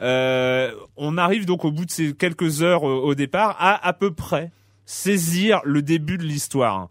on 0.00 1.18
arrive 1.18 1.46
donc 1.46 1.64
au 1.64 1.70
bout 1.70 1.84
de 1.84 1.90
ces 1.90 2.12
quelques 2.14 2.62
heures 2.62 2.82
au 2.82 3.14
départ 3.14 3.56
à 3.58 3.86
à 3.86 3.92
peu 3.92 4.12
près 4.12 4.50
saisir 4.84 5.60
le 5.64 5.82
début 5.82 6.18
de 6.18 6.24
l'histoire. 6.24 6.88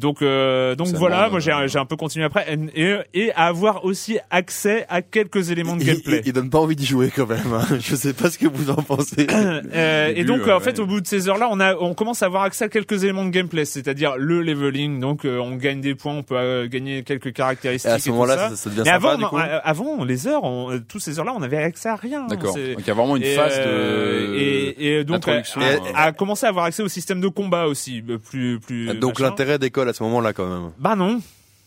Donc 0.00 0.22
euh, 0.22 0.74
donc 0.74 0.88
voilà, 0.88 1.28
moi 1.28 1.40
j'ai 1.40 1.52
j'ai 1.66 1.78
un 1.78 1.84
peu 1.84 1.96
continué 1.96 2.24
après 2.24 2.58
et, 2.74 2.96
et 3.12 3.32
à 3.32 3.46
avoir 3.46 3.84
aussi 3.84 4.18
accès 4.30 4.86
à 4.88 5.02
quelques 5.02 5.50
éléments 5.50 5.76
de 5.76 5.84
gameplay. 5.84 6.20
Il, 6.24 6.28
il, 6.28 6.32
donne 6.32 6.48
pas 6.48 6.58
envie 6.58 6.74
d'y 6.74 6.86
jouer 6.86 7.12
quand 7.14 7.26
même. 7.28 7.52
Hein. 7.52 7.66
Je 7.80 7.94
sais 7.94 8.14
pas 8.14 8.30
ce 8.30 8.38
que 8.38 8.46
vous 8.46 8.70
en 8.70 8.76
pensez. 8.76 9.26
euh, 9.30 10.12
et 10.16 10.24
donc 10.24 10.48
en 10.48 10.60
fait 10.60 10.78
au 10.78 10.86
bout 10.86 11.02
de 11.02 11.06
ces 11.06 11.28
heures-là, 11.28 11.48
on 11.50 11.60
a 11.60 11.76
on 11.76 11.92
commence 11.92 12.22
à 12.22 12.26
avoir 12.26 12.44
accès 12.44 12.64
à 12.64 12.68
quelques 12.68 13.04
éléments 13.04 13.24
de 13.24 13.30
gameplay, 13.30 13.66
c'est-à-dire 13.66 14.16
le 14.16 14.42
leveling. 14.42 15.00
Donc 15.00 15.24
euh, 15.24 15.38
on 15.38 15.56
gagne 15.56 15.82
des 15.82 15.94
points, 15.94 16.14
on 16.14 16.22
peut 16.22 16.36
euh, 16.36 16.66
gagner 16.66 17.02
quelques 17.02 17.32
caractéristiques. 17.34 17.90
Et 17.90 17.94
à 17.94 17.98
ce 17.98 18.10
moment-là, 18.10 18.50
ça. 18.50 18.56
ça, 18.56 18.70
devient 18.70 18.82
Mais 18.84 18.90
sympa, 18.90 19.08
avant, 19.10 19.18
du 19.18 19.24
coup. 19.26 19.36
avant 19.38 20.04
les 20.04 20.26
heures, 20.26 20.44
on, 20.44 20.80
toutes 20.88 21.02
ces 21.02 21.18
heures-là, 21.18 21.34
on 21.36 21.42
avait 21.42 21.58
accès 21.58 21.90
à 21.90 21.96
rien. 21.96 22.26
D'accord. 22.26 22.54
Donc 22.54 22.78
il 22.78 22.86
y 22.86 22.90
a 22.90 22.94
vraiment 22.94 23.16
une 23.16 23.24
phase 23.24 23.58
de 23.58 24.34
et, 24.34 24.98
et 24.98 25.04
donc 25.04 25.28
à, 25.28 25.42
à, 25.94 26.12
commencer 26.12 26.46
à 26.46 26.48
avoir 26.48 26.64
accès 26.64 26.82
au 26.82 26.88
système 26.88 27.20
de 27.20 27.28
combat 27.28 27.66
aussi 27.66 28.02
plus 28.02 28.58
plus. 28.60 28.94
Donc 28.94 29.20
l'intérêt 29.20 29.58
d'école 29.58 29.89
à 29.90 29.92
ce 29.92 30.02
moment-là 30.04 30.32
quand 30.32 30.46
même. 30.46 30.72
Bah 30.78 30.96
non. 30.96 31.20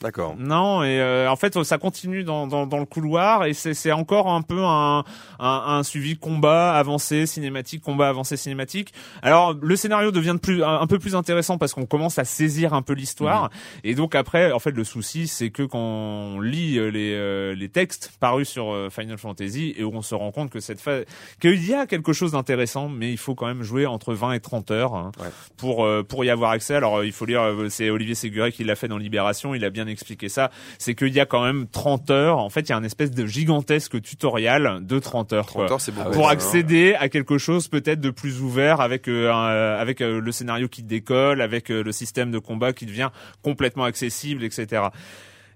D'accord. 0.03 0.35
Non, 0.37 0.83
et 0.83 0.99
euh, 0.99 1.31
en 1.31 1.37
fait, 1.37 1.63
ça 1.63 1.77
continue 1.77 2.25
dans, 2.25 2.45
dans, 2.45 2.67
dans 2.67 2.79
le 2.79 2.85
couloir 2.85 3.45
et 3.45 3.53
c'est 3.53 3.93
encore 3.93 4.29
un 4.29 4.41
peu 4.41 4.61
un, 4.61 5.05
un, 5.39 5.63
un, 5.65 5.83
suivi 5.83 6.17
combat 6.17 6.73
avancé 6.73 7.25
cinématique, 7.25 7.81
combat 7.81 8.09
avancé 8.09 8.35
cinématique. 8.35 8.93
Alors, 9.21 9.53
le 9.53 9.75
scénario 9.77 10.11
devient 10.11 10.33
de 10.33 10.39
plus, 10.39 10.61
un, 10.61 10.85
peu 10.87 10.99
plus 10.99 11.15
intéressant 11.15 11.57
parce 11.57 11.73
qu'on 11.73 11.85
commence 11.85 12.19
à 12.19 12.25
saisir 12.25 12.73
un 12.73 12.81
peu 12.81 12.91
l'histoire. 12.91 13.43
Mhm. 13.43 13.49
Et 13.85 13.95
donc 13.95 14.13
après, 14.13 14.51
en 14.51 14.59
fait, 14.59 14.71
le 14.71 14.83
souci, 14.83 15.29
c'est 15.29 15.51
que 15.51 15.63
quand 15.63 15.79
on 15.79 16.41
lit 16.41 16.77
euh, 16.79 16.89
les, 16.89 17.13
euh, 17.13 17.55
les 17.55 17.69
textes 17.69 18.11
parus 18.19 18.49
sur 18.49 18.75
Final 18.91 19.17
Fantasy 19.17 19.73
et 19.77 19.85
où 19.85 19.91
on 19.93 20.01
se 20.01 20.15
rend 20.15 20.33
compte 20.33 20.49
que 20.49 20.59
cette 20.59 20.81
phase, 20.81 21.05
qu'il 21.39 21.65
y 21.65 21.73
a 21.73 21.87
quelque 21.87 22.11
chose 22.11 22.33
d'intéressant, 22.33 22.89
mais 22.89 23.09
il 23.09 23.17
faut 23.17 23.35
quand 23.35 23.47
même 23.47 23.63
jouer 23.63 23.85
entre 23.85 24.13
20 24.13 24.33
et 24.33 24.41
30 24.41 24.69
heures 24.71 24.95
hein, 24.95 25.13
pour 25.55 25.87
pour 26.09 26.25
y 26.25 26.29
avoir 26.29 26.51
accès. 26.51 26.75
Alors, 26.75 27.05
il 27.05 27.13
faut 27.13 27.25
lire, 27.25 27.49
c'est 27.69 27.89
Olivier 27.89 28.15
Séguré 28.15 28.51
qui 28.51 28.65
l'a 28.65 28.75
fait 28.75 28.89
dans 28.89 28.97
Libération. 28.97 29.55
Il 29.55 29.63
a 29.63 29.69
bien 29.69 29.87
expliquer 29.93 30.29
ça, 30.29 30.51
c'est 30.77 30.95
qu'il 30.95 31.13
y 31.13 31.19
a 31.19 31.25
quand 31.25 31.43
même 31.43 31.67
30 31.67 32.09
heures. 32.11 32.37
En 32.39 32.49
fait, 32.49 32.61
il 32.61 32.69
y 32.69 32.73
a 32.73 32.77
un 32.77 32.83
espèce 32.83 33.11
de 33.11 33.25
gigantesque 33.25 34.01
tutoriel 34.01 34.79
de 34.81 34.99
30 34.99 35.33
heures, 35.33 35.45
30 35.45 35.71
heures 35.71 35.81
c'est 35.81 35.93
pour 35.93 36.29
accéder 36.29 36.95
à 36.99 37.09
quelque 37.09 37.37
chose 37.37 37.67
peut-être 37.67 38.01
de 38.01 38.09
plus 38.09 38.41
ouvert 38.41 38.81
avec 38.81 39.07
euh, 39.07 39.31
avec 39.79 40.01
euh, 40.01 40.19
le 40.19 40.31
scénario 40.31 40.67
qui 40.67 40.83
décolle, 40.83 41.41
avec 41.41 41.71
euh, 41.71 41.83
le 41.83 41.91
système 41.91 42.31
de 42.31 42.39
combat 42.39 42.73
qui 42.73 42.85
devient 42.85 43.09
complètement 43.41 43.83
accessible, 43.83 44.43
etc. 44.43 44.83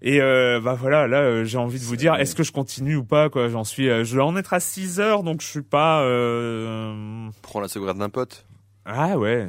Et 0.02 0.22
euh, 0.22 0.60
bah 0.62 0.76
voilà, 0.80 1.08
là 1.08 1.44
j'ai 1.44 1.58
envie 1.58 1.80
de 1.80 1.84
vous 1.84 1.96
dire, 1.96 2.16
est-ce 2.16 2.36
que 2.36 2.44
je 2.44 2.52
continue 2.52 2.96
ou 2.96 3.04
pas 3.04 3.30
quoi? 3.30 3.50
J'en 3.50 3.64
suis, 3.64 3.86
je 3.86 4.16
vais 4.16 4.22
en 4.22 4.38
être 4.38 4.54
à 4.54 4.60
6 4.60 5.00
heures, 5.00 5.24
donc 5.24 5.42
je 5.42 5.48
suis 5.48 5.64
pas. 5.64 6.02
Euh... 6.04 7.30
Prends 7.42 7.60
la 7.60 7.68
seconde 7.68 7.98
d'un 7.98 8.10
pote. 8.10 8.46
Ah 8.86 9.18
ouais. 9.18 9.48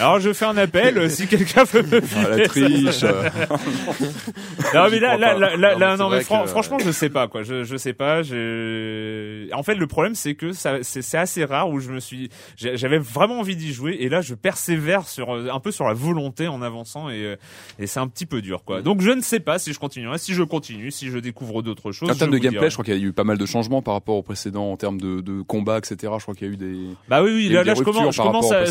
Alors 0.00 0.20
je 0.20 0.32
fais 0.32 0.44
un 0.44 0.56
appel 0.56 0.96
euh, 0.96 1.08
si 1.08 1.26
quelqu'un 1.26 1.64
veut 1.64 1.82
me 1.82 2.00
Ah, 2.24 2.36
la 2.36 2.46
triche. 2.48 3.04
Non 4.74 4.88
mais 4.90 5.00
là, 5.00 5.16
là, 5.16 5.36
là, 5.36 5.56
là, 5.56 5.74
Non, 5.74 5.78
mais 5.78 5.86
non, 5.96 5.96
c'est 5.96 6.02
mais 6.04 6.08
vrai 6.16 6.20
fran- 6.24 6.42
que- 6.44 6.48
franchement 6.50 6.78
je 6.78 6.90
sais 6.92 7.08
pas 7.08 7.26
quoi, 7.26 7.42
je 7.42 7.64
je 7.64 7.76
sais 7.76 7.92
pas. 7.94 8.18
En 8.20 9.62
fait 9.62 9.74
le 9.74 9.86
problème 9.88 10.14
c'est 10.14 10.34
que 10.34 10.52
ça 10.52 10.78
c'est 10.82 11.16
assez 11.18 11.44
rare 11.44 11.68
où 11.70 11.80
je 11.80 11.90
me 11.90 12.00
suis 12.00 12.28
j'avais 12.56 12.98
vraiment 12.98 13.40
envie 13.40 13.56
d'y 13.56 13.72
jouer 13.72 13.96
et 14.00 14.08
là 14.08 14.20
je 14.20 14.34
persévère 14.34 15.08
sur 15.08 15.34
euh, 15.34 15.48
un 15.52 15.58
peu 15.60 15.72
sur 15.72 15.86
la 15.86 15.94
volonté 15.94 16.46
en 16.48 16.62
avançant 16.62 17.08
et 17.08 17.24
euh, 17.24 17.36
et 17.78 17.86
c'est 17.86 18.00
un 18.00 18.08
petit 18.08 18.26
peu 18.26 18.40
dur 18.42 18.62
quoi. 18.64 18.82
Donc 18.82 19.00
je 19.00 19.10
ne 19.10 19.20
sais 19.20 19.40
pas 19.40 19.58
si 19.58 19.72
je 19.72 19.78
continuerai, 19.78 20.18
si 20.18 20.34
je 20.34 20.42
continue, 20.42 20.90
si 20.90 21.08
je 21.08 21.18
découvre 21.18 21.62
d'autres 21.62 21.92
choses. 21.92 22.10
En 22.10 22.14
termes 22.14 22.30
de 22.30 22.38
gameplay, 22.38 22.58
dirai. 22.60 22.70
je 22.70 22.74
crois 22.76 22.84
qu'il 22.84 22.94
y 22.96 23.02
a 23.02 23.04
eu 23.04 23.12
pas 23.12 23.24
mal 23.24 23.38
de 23.38 23.46
changements 23.46 23.82
par 23.82 23.94
rapport 23.94 24.16
au 24.16 24.22
précédent 24.22 24.70
en 24.70 24.76
termes 24.76 25.00
de, 25.00 25.20
de 25.20 25.42
combat, 25.42 25.78
etc. 25.78 25.96
Je 26.18 26.22
crois 26.22 26.34
qu'il 26.34 26.46
y 26.46 26.50
a 26.50 26.52
eu 26.52 26.56
des. 26.56 26.76
Bah 27.08 27.22
oui, 27.22 27.32
oui, 27.34 27.48
là, 27.48 27.62
je 27.74 27.82
commence, 27.82 28.14
je 28.14 28.22
commence, 28.22 28.52
à, 28.52 28.64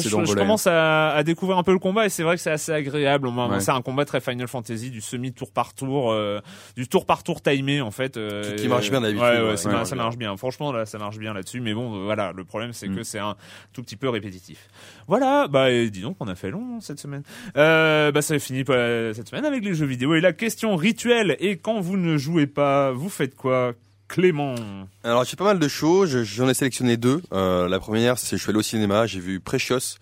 à, 0.77 1.09
à 1.15 1.23
découvrir 1.23 1.57
un 1.57 1.63
peu 1.63 1.73
le 1.73 1.79
combat 1.79 2.05
et 2.05 2.09
c'est 2.09 2.23
vrai 2.23 2.35
que 2.35 2.41
c'est 2.41 2.51
assez 2.51 2.71
agréable. 2.71 3.27
On 3.27 3.31
m'a- 3.31 3.47
Ouais. 3.47 3.59
C'est 3.59 3.71
un 3.71 3.81
combat 3.81 4.05
très 4.05 4.21
Final 4.21 4.47
Fantasy, 4.47 4.89
du 4.91 5.01
semi 5.01 5.33
tour 5.33 5.51
par 5.51 5.73
tour, 5.73 6.11
euh, 6.11 6.39
du 6.75 6.87
tour 6.87 7.05
par 7.05 7.23
tour 7.23 7.41
timé 7.41 7.81
en 7.81 7.91
fait. 7.91 8.17
euh, 8.17 8.55
Qui- 8.55 8.63
qui 8.63 8.67
marche 8.67 8.89
bien 8.89 9.01
d'habitude, 9.01 9.21
Ouais, 9.23 9.41
ouais, 9.49 9.57
ça, 9.57 9.95
marche 9.95 10.17
bien. 10.17 10.35
Franchement, 10.37 10.71
là, 10.71 10.85
ça 10.85 10.97
marche 10.97 11.17
bien 11.17 11.33
là-dessus. 11.33 11.59
Mais 11.61 11.73
bon, 11.73 12.03
voilà, 12.03 12.31
le 12.35 12.43
problème 12.43 12.73
c'est 12.73 12.87
Mm. 12.89 12.95
que 12.95 13.03
c'est 13.03 13.19
un 13.19 13.35
tout 13.73 13.81
petit 13.81 13.95
peu 13.95 14.09
répétitif. 14.09 14.67
Voilà, 15.07 15.47
bah 15.47 15.71
et 15.71 15.89
dis 15.89 16.01
donc, 16.01 16.17
on 16.19 16.27
a 16.27 16.35
fait 16.35 16.49
long 16.51 16.79
cette 16.81 16.99
semaine. 16.99 17.23
Euh, 17.57 18.11
bah 18.11 18.21
ça 18.21 18.35
est 18.35 18.39
fini 18.39 18.63
euh, 18.69 19.13
cette 19.13 19.29
semaine 19.29 19.45
avec 19.45 19.63
les 19.63 19.73
jeux 19.73 19.85
vidéo 19.85 20.13
et 20.15 20.21
la 20.21 20.33
question 20.33 20.75
rituelle. 20.75 21.35
Et 21.39 21.57
quand 21.57 21.79
vous 21.79 21.97
ne 21.97 22.17
jouez 22.17 22.47
pas, 22.47 22.91
vous 22.91 23.09
faites 23.09 23.35
quoi, 23.35 23.73
Clément 24.07 24.55
Alors 25.03 25.23
j'ai 25.25 25.35
pas 25.35 25.43
mal 25.43 25.59
de 25.59 25.67
choses, 25.67 26.09
Je- 26.09 26.23
j'en 26.23 26.47
ai 26.47 26.53
sélectionné 26.53 26.95
deux. 26.97 27.21
Euh, 27.33 27.67
la 27.67 27.79
première, 27.79 28.17
c'est 28.17 28.37
je 28.37 28.41
suis 28.41 28.49
allé 28.49 28.59
au 28.59 28.63
cinéma, 28.63 29.05
j'ai 29.05 29.19
vu 29.19 29.39
Precious. 29.39 29.97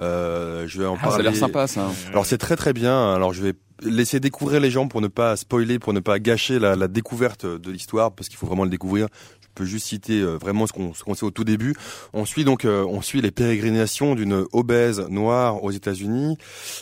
Euh, 0.00 0.66
je 0.66 0.78
vais 0.80 0.86
en 0.86 0.94
Ah, 0.94 0.98
ça 1.02 1.06
a 1.06 1.08
parler. 1.10 1.24
l'air 1.24 1.36
sympa, 1.36 1.66
ça. 1.66 1.88
Alors 2.10 2.26
c'est 2.26 2.38
très 2.38 2.56
très 2.56 2.72
bien. 2.72 3.14
Alors 3.14 3.32
je 3.32 3.42
vais 3.42 3.52
laisser 3.82 4.18
découvrir 4.20 4.60
les 4.60 4.70
gens 4.70 4.88
pour 4.88 5.00
ne 5.00 5.08
pas 5.08 5.36
spoiler, 5.36 5.78
pour 5.78 5.92
ne 5.92 6.00
pas 6.00 6.18
gâcher 6.18 6.58
la, 6.58 6.74
la 6.76 6.88
découverte 6.88 7.46
de 7.46 7.70
l'histoire, 7.70 8.12
parce 8.12 8.28
qu'il 8.28 8.38
faut 8.38 8.46
vraiment 8.46 8.64
le 8.64 8.70
découvrir. 8.70 9.06
Je 9.56 9.62
peux 9.62 9.68
juste 9.68 9.86
citer 9.86 10.20
euh, 10.20 10.36
vraiment 10.36 10.66
ce 10.66 10.72
qu'on 10.72 10.90
qu'on 11.04 11.14
sait 11.14 11.24
au 11.24 11.30
tout 11.30 11.44
début. 11.44 11.76
On 12.12 12.24
suit 12.24 12.42
donc 12.44 12.64
euh, 12.64 12.84
on 12.88 13.02
suit 13.02 13.20
les 13.20 13.30
pérégrinations 13.30 14.16
d'une 14.16 14.44
obèse 14.52 15.06
noire 15.10 15.62
aux 15.62 15.70
États-Unis 15.70 16.36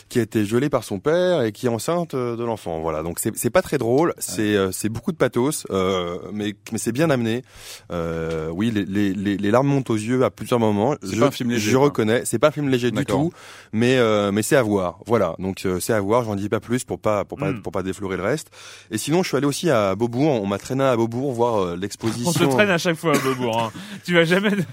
qui 0.09 0.17
a 0.17 0.23
été 0.23 0.41
violée 0.41 0.69
par 0.69 0.83
son 0.83 0.99
père 0.99 1.43
et 1.43 1.51
qui 1.51 1.67
est 1.67 1.69
enceinte 1.69 2.15
euh, 2.15 2.35
de 2.35 2.43
l'enfant. 2.43 2.79
Voilà. 2.81 3.03
Donc 3.03 3.19
c'est 3.19 3.49
pas 3.51 3.61
très 3.61 3.77
drôle, 3.77 4.15
c'est 4.17 4.55
euh, 4.55 4.71
c'est 4.71 4.89
beaucoup 4.89 5.11
de 5.11 5.17
pathos, 5.17 5.67
euh, 5.69 6.17
mais 6.31 6.55
mais 6.71 6.79
c'est 6.79 6.91
bien 6.91 7.11
amené. 7.11 7.43
Euh, 7.91 8.49
oui, 8.49 8.71
les, 8.71 8.85
les 8.85 9.37
les 9.37 9.51
larmes 9.51 9.67
montent 9.67 9.91
aux 9.91 9.95
yeux 9.95 10.23
à 10.23 10.31
plusieurs 10.31 10.59
moments. 10.59 10.95
C'est 11.03 11.15
Je, 11.15 11.19
pas 11.19 11.27
un 11.27 11.31
film 11.31 11.51
léger, 11.51 11.69
Je 11.71 11.77
reconnais, 11.77 12.23
c'est 12.25 12.39
pas 12.39 12.47
un 12.47 12.51
film 12.51 12.69
léger 12.69 12.89
du 12.89 13.05
tout 13.05 13.31
mais 13.71 13.97
euh, 13.97 14.31
mais 14.31 14.41
c'est 14.41 14.55
à 14.55 14.63
voir. 14.63 14.99
Voilà, 15.05 15.35
donc 15.37 15.65
euh, 15.65 15.79
c'est 15.79 15.93
à 15.93 16.01
voir. 16.01 16.23
J'en 16.23 16.35
dis 16.35 16.49
pas 16.49 16.59
plus 16.59 16.83
pour 16.85 16.99
pas 16.99 17.23
pour 17.23 17.37
pas 17.37 17.51
Mm. 17.51 17.61
pour 17.61 17.71
pas 17.71 17.83
déflorer 17.83 18.17
le 18.17 18.23
reste. 18.23 18.47
Et 18.89 18.97
sinon, 18.97 19.21
je 19.21 19.27
suis 19.27 19.37
allé 19.37 19.45
aussi 19.45 19.69
à 19.69 19.93
Beaubourg. 19.95 20.41
On 20.41 20.47
m'a 20.47 20.57
traîné 20.57 20.83
à 20.83 20.95
Beaubourg 20.95 21.31
voir 21.33 21.75
l'exposition. 21.75 22.31
À 22.69 22.77
chaque 22.77 22.95
fois 22.95 23.15
à 23.15 23.19
Beaubourg. 23.19 23.61
Hein. 23.61 23.71
tu 24.05 24.13
vas 24.13 24.23
jamais 24.23 24.51
de, 24.51 24.63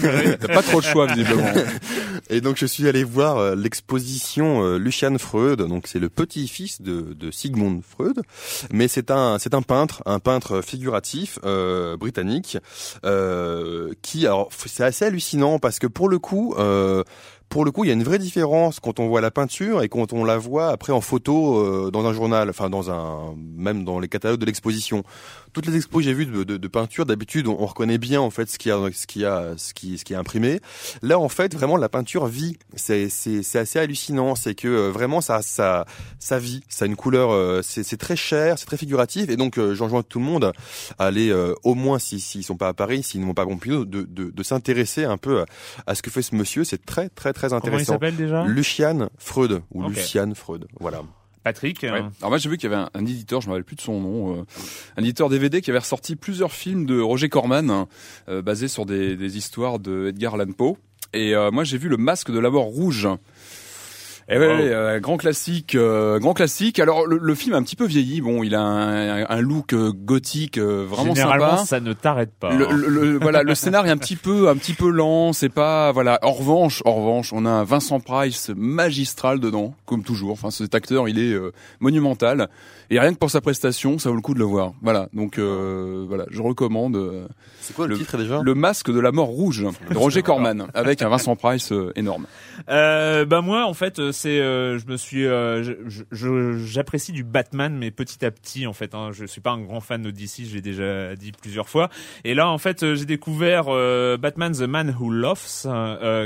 gré. 0.00 0.38
T'as 0.40 0.48
pas 0.48 0.62
trop 0.62 0.80
de 0.80 0.86
choix, 0.86 1.06
visiblement. 1.06 1.52
Et 2.30 2.40
donc 2.40 2.56
je 2.56 2.66
suis 2.66 2.88
allé 2.88 3.04
voir 3.04 3.38
euh, 3.38 3.54
l'exposition 3.54 4.64
euh, 4.64 4.78
Lucian 4.78 5.16
Freud. 5.18 5.60
Donc 5.60 5.86
c'est 5.86 5.98
le 5.98 6.08
petit-fils 6.08 6.82
de, 6.82 7.14
de 7.14 7.30
Sigmund 7.30 7.82
Freud, 7.82 8.20
mais 8.72 8.88
c'est 8.88 9.10
un 9.10 9.38
c'est 9.38 9.54
un 9.54 9.62
peintre, 9.62 10.02
un 10.06 10.18
peintre 10.18 10.62
figuratif 10.62 11.38
euh, 11.44 11.96
britannique 11.96 12.58
euh, 13.04 13.92
qui 14.02 14.26
alors 14.26 14.48
c'est 14.52 14.84
assez 14.84 15.04
hallucinant 15.04 15.58
parce 15.58 15.78
que 15.78 15.86
pour 15.86 16.08
le 16.08 16.18
coup. 16.18 16.54
Pour 17.48 17.64
le 17.64 17.70
coup, 17.70 17.84
il 17.84 17.88
y 17.88 17.90
a 17.90 17.94
une 17.94 18.02
vraie 18.02 18.18
différence 18.18 18.80
quand 18.80 19.00
on 19.00 19.08
voit 19.08 19.20
la 19.20 19.30
peinture 19.30 19.82
et 19.82 19.88
quand 19.88 20.12
on 20.12 20.24
la 20.24 20.36
voit 20.36 20.68
après 20.68 20.92
en 20.92 21.00
photo 21.00 21.58
euh, 21.58 21.90
dans 21.90 22.04
un 22.04 22.12
journal, 22.12 22.50
enfin 22.50 22.68
dans 22.68 22.90
un 22.90 23.34
même 23.56 23.84
dans 23.84 23.98
les 23.98 24.08
catalogues 24.08 24.40
de 24.40 24.46
l'exposition. 24.46 25.04
Toutes 25.52 25.66
les 25.66 25.76
expos 25.76 26.02
que 26.02 26.04
j'ai 26.04 26.12
vues 26.12 26.26
de, 26.26 26.44
de, 26.44 26.58
de 26.58 26.68
peinture, 26.68 27.06
d'habitude, 27.06 27.46
on, 27.46 27.56
on 27.58 27.64
reconnaît 27.64 27.96
bien 27.96 28.20
en 28.20 28.28
fait 28.30 28.50
ce 28.50 28.58
qui 28.58 28.70
a 28.70 28.78
ce 28.92 29.06
qui 29.06 29.24
a 29.24 29.54
ce 29.56 29.72
qui 29.72 29.96
ce 29.96 30.04
qui 30.04 30.12
est 30.12 30.16
imprimé. 30.16 30.60
Là, 31.00 31.18
en 31.18 31.30
fait, 31.30 31.54
vraiment, 31.54 31.78
la 31.78 31.88
peinture 31.88 32.26
vit. 32.26 32.58
C'est 32.74 33.08
c'est 33.08 33.42
c'est 33.42 33.58
assez 33.58 33.78
hallucinant. 33.78 34.34
C'est 34.34 34.54
que 34.54 34.68
euh, 34.68 34.90
vraiment 34.90 35.20
ça 35.22 35.40
ça 35.40 35.86
ça 36.18 36.38
vit. 36.38 36.62
Ça 36.68 36.84
a 36.84 36.88
une 36.88 36.96
couleur. 36.96 37.30
euh, 37.30 37.62
c'est 37.62 37.84
c'est 37.84 37.96
très 37.96 38.16
cher, 38.16 38.58
c'est 38.58 38.66
très 38.66 38.76
figuratif. 38.76 39.30
Et 39.30 39.36
donc, 39.36 39.56
euh, 39.58 39.74
j'enjoins 39.74 40.02
tout 40.02 40.18
le 40.18 40.26
monde 40.26 40.52
à 40.98 41.06
aller 41.06 41.30
euh, 41.30 41.54
au 41.64 41.74
moins 41.74 41.98
s'ils 41.98 42.20
s'ils 42.20 42.44
sont 42.44 42.56
pas 42.56 42.68
à 42.68 42.74
Paris, 42.74 43.02
s'ils 43.02 43.20
ne 43.22 43.26
vont 43.26 43.34
pas 43.34 43.42
à 43.42 43.46
Pompidou, 43.46 43.86
de 43.86 44.02
de, 44.02 44.30
de 44.30 44.42
s'intéresser 44.42 45.04
un 45.04 45.16
peu 45.16 45.40
à, 45.40 45.46
à 45.86 45.94
ce 45.94 46.02
que 46.02 46.10
fait 46.10 46.22
ce 46.22 46.34
monsieur. 46.34 46.64
C'est 46.64 46.84
très 46.84 47.08
très 47.08 47.32
très 47.36 47.48
Comment 47.48 47.60
il 47.60 47.66
intéressant. 47.68 47.92
s'appelle 47.92 48.16
déjà? 48.16 48.44
Lucian 48.44 49.08
Freud 49.18 49.62
ou 49.72 49.84
Ok. 49.84 49.90
Lucian 49.94 50.32
Freud. 50.34 50.66
Voilà. 50.80 51.02
Patrick. 51.44 51.82
Ouais. 51.84 51.90
euh, 51.90 52.02
Alors 52.20 52.30
moi 52.30 52.38
j'ai 52.38 52.48
vu 52.48 52.56
qu'il 52.58 52.68
y 52.70 52.74
avait 52.74 52.82
un, 52.82 52.90
un 52.94 53.02
éditeur, 53.06 53.40
je 53.40 53.46
me 53.46 53.52
rappelle 53.52 53.64
plus 53.64 53.76
de 53.76 53.80
son 53.80 54.00
nom, 54.00 54.36
euh, 54.40 54.44
un 54.96 55.02
éditeur 55.02 55.28
DVD 55.28 55.60
qui 55.60 55.70
avait 55.70 55.78
ressorti 55.78 56.16
plusieurs 56.16 56.50
films 56.52 56.86
de 56.86 57.00
Roger 57.00 57.28
Corman 57.28 57.70
hein, 57.70 57.86
euh, 58.28 58.42
basés 58.42 58.66
sur 58.68 58.84
des, 58.84 59.16
des 59.16 59.36
histoires 59.38 59.78
de 59.78 60.08
Edgar 60.08 60.34
Allan 60.34 60.50
Poe. 60.52 60.76
Et 61.12 61.36
euh, 61.36 61.52
moi 61.52 61.62
j'ai 61.62 61.78
vu 61.78 61.88
le 61.88 61.96
Masque 61.98 62.32
de 62.32 62.38
la 62.40 62.50
mort 62.50 62.64
rouge. 62.64 63.08
Et 64.28 64.38
ouais, 64.38 64.46
Wow. 64.48 64.60
euh, 64.60 64.98
grand 64.98 65.16
classique, 65.18 65.76
euh, 65.76 66.18
grand 66.18 66.34
classique. 66.34 66.80
Alors 66.80 67.06
le, 67.06 67.16
le 67.18 67.34
film 67.36 67.54
a 67.54 67.58
un 67.58 67.62
petit 67.62 67.76
peu 67.76 67.86
vieilli. 67.86 68.20
Bon, 68.20 68.42
il 68.42 68.56
a 68.56 68.60
un, 68.60 69.24
un 69.28 69.40
look 69.40 69.72
euh, 69.72 69.92
gothique 69.94 70.58
euh, 70.58 70.84
vraiment 70.88 71.14
Généralement, 71.14 71.50
sympa. 71.58 71.64
ça 71.66 71.78
ne 71.80 71.92
t'arrête 71.92 72.32
pas. 72.38 72.52
Le, 72.52 72.66
hein. 72.68 72.72
le- 72.72 72.88
le- 72.88 73.18
voilà, 73.20 73.44
le 73.44 73.54
scénario 73.54 73.88
est 73.88 73.92
un 73.92 73.96
petit 73.98 74.16
peu, 74.16 74.48
un 74.48 74.56
petit 74.56 74.72
peu 74.72 74.90
lent. 74.90 75.32
C'est 75.32 75.48
pas, 75.48 75.92
voilà. 75.92 76.18
En 76.22 76.32
revanche, 76.32 76.82
en 76.84 76.94
revanche, 76.94 77.32
on 77.32 77.46
a 77.46 77.50
un 77.50 77.62
Vincent 77.62 78.00
Price 78.00 78.50
magistral 78.56 79.38
dedans, 79.38 79.74
comme 79.84 80.02
toujours. 80.02 80.32
Enfin, 80.32 80.50
cet 80.50 80.74
acteur, 80.74 81.08
il 81.08 81.20
est 81.20 81.32
euh, 81.32 81.52
monumental. 81.78 82.48
Et 82.90 82.98
rien 83.00 83.12
que 83.12 83.18
pour 83.18 83.30
sa 83.30 83.40
prestation, 83.40 83.98
ça 83.98 84.10
vaut 84.10 84.16
le 84.16 84.22
coup 84.22 84.34
de 84.34 84.38
le 84.40 84.44
voir. 84.44 84.72
Voilà. 84.82 85.08
Donc, 85.12 85.38
euh, 85.38 86.04
voilà, 86.08 86.24
je 86.30 86.42
recommande 86.42 86.96
euh, 86.96 87.26
C'est 87.60 87.74
quoi 87.74 87.86
le, 87.86 87.94
Le- 87.94 87.98
titre 88.00 88.16
déjà? 88.16 88.40
Le 88.42 88.54
Masque 88.56 88.90
de 88.92 88.98
la 89.00 89.12
mort 89.12 89.26
rouge 89.28 89.64
de 89.90 89.96
Roger 89.96 90.22
Corman 90.22 90.66
avec 90.74 91.02
un 91.02 91.08
Vincent 91.08 91.36
Price 91.36 91.70
euh, 91.72 91.92
énorme. 91.96 92.26
Euh, 92.68 93.24
bah 93.24 93.40
moi 93.40 93.66
en 93.66 93.74
fait 93.74 93.98
euh, 93.98 94.12
c'est 94.12 94.40
euh, 94.40 94.78
je 94.78 94.86
me 94.86 94.96
suis 94.96 95.24
euh, 95.26 95.62
j'apprécie 96.64 97.12
du 97.12 97.24
Batman 97.24 97.76
mais 97.76 97.90
petit 97.90 98.24
à 98.24 98.30
petit 98.30 98.66
en 98.66 98.72
fait 98.72 98.94
hein, 98.94 99.10
je 99.12 99.24
suis 99.24 99.40
pas 99.40 99.50
un 99.52 99.60
grand 99.60 99.80
fan 99.80 100.02
de 100.02 100.10
DC 100.10 100.44
j'ai 100.50 100.60
déjà 100.60 101.14
dit 101.16 101.32
plusieurs 101.32 101.68
fois. 101.68 101.90
Et 102.24 102.34
là 102.34 102.48
en 102.48 102.58
fait 102.58 102.82
euh, 102.82 102.94
j'ai 102.94 103.04
découvert 103.04 103.64
euh, 103.68 104.16
Batman 104.16 104.52
the 104.52 104.62
Man 104.62 104.94
Who 104.98 105.10
Laughs 105.10 105.66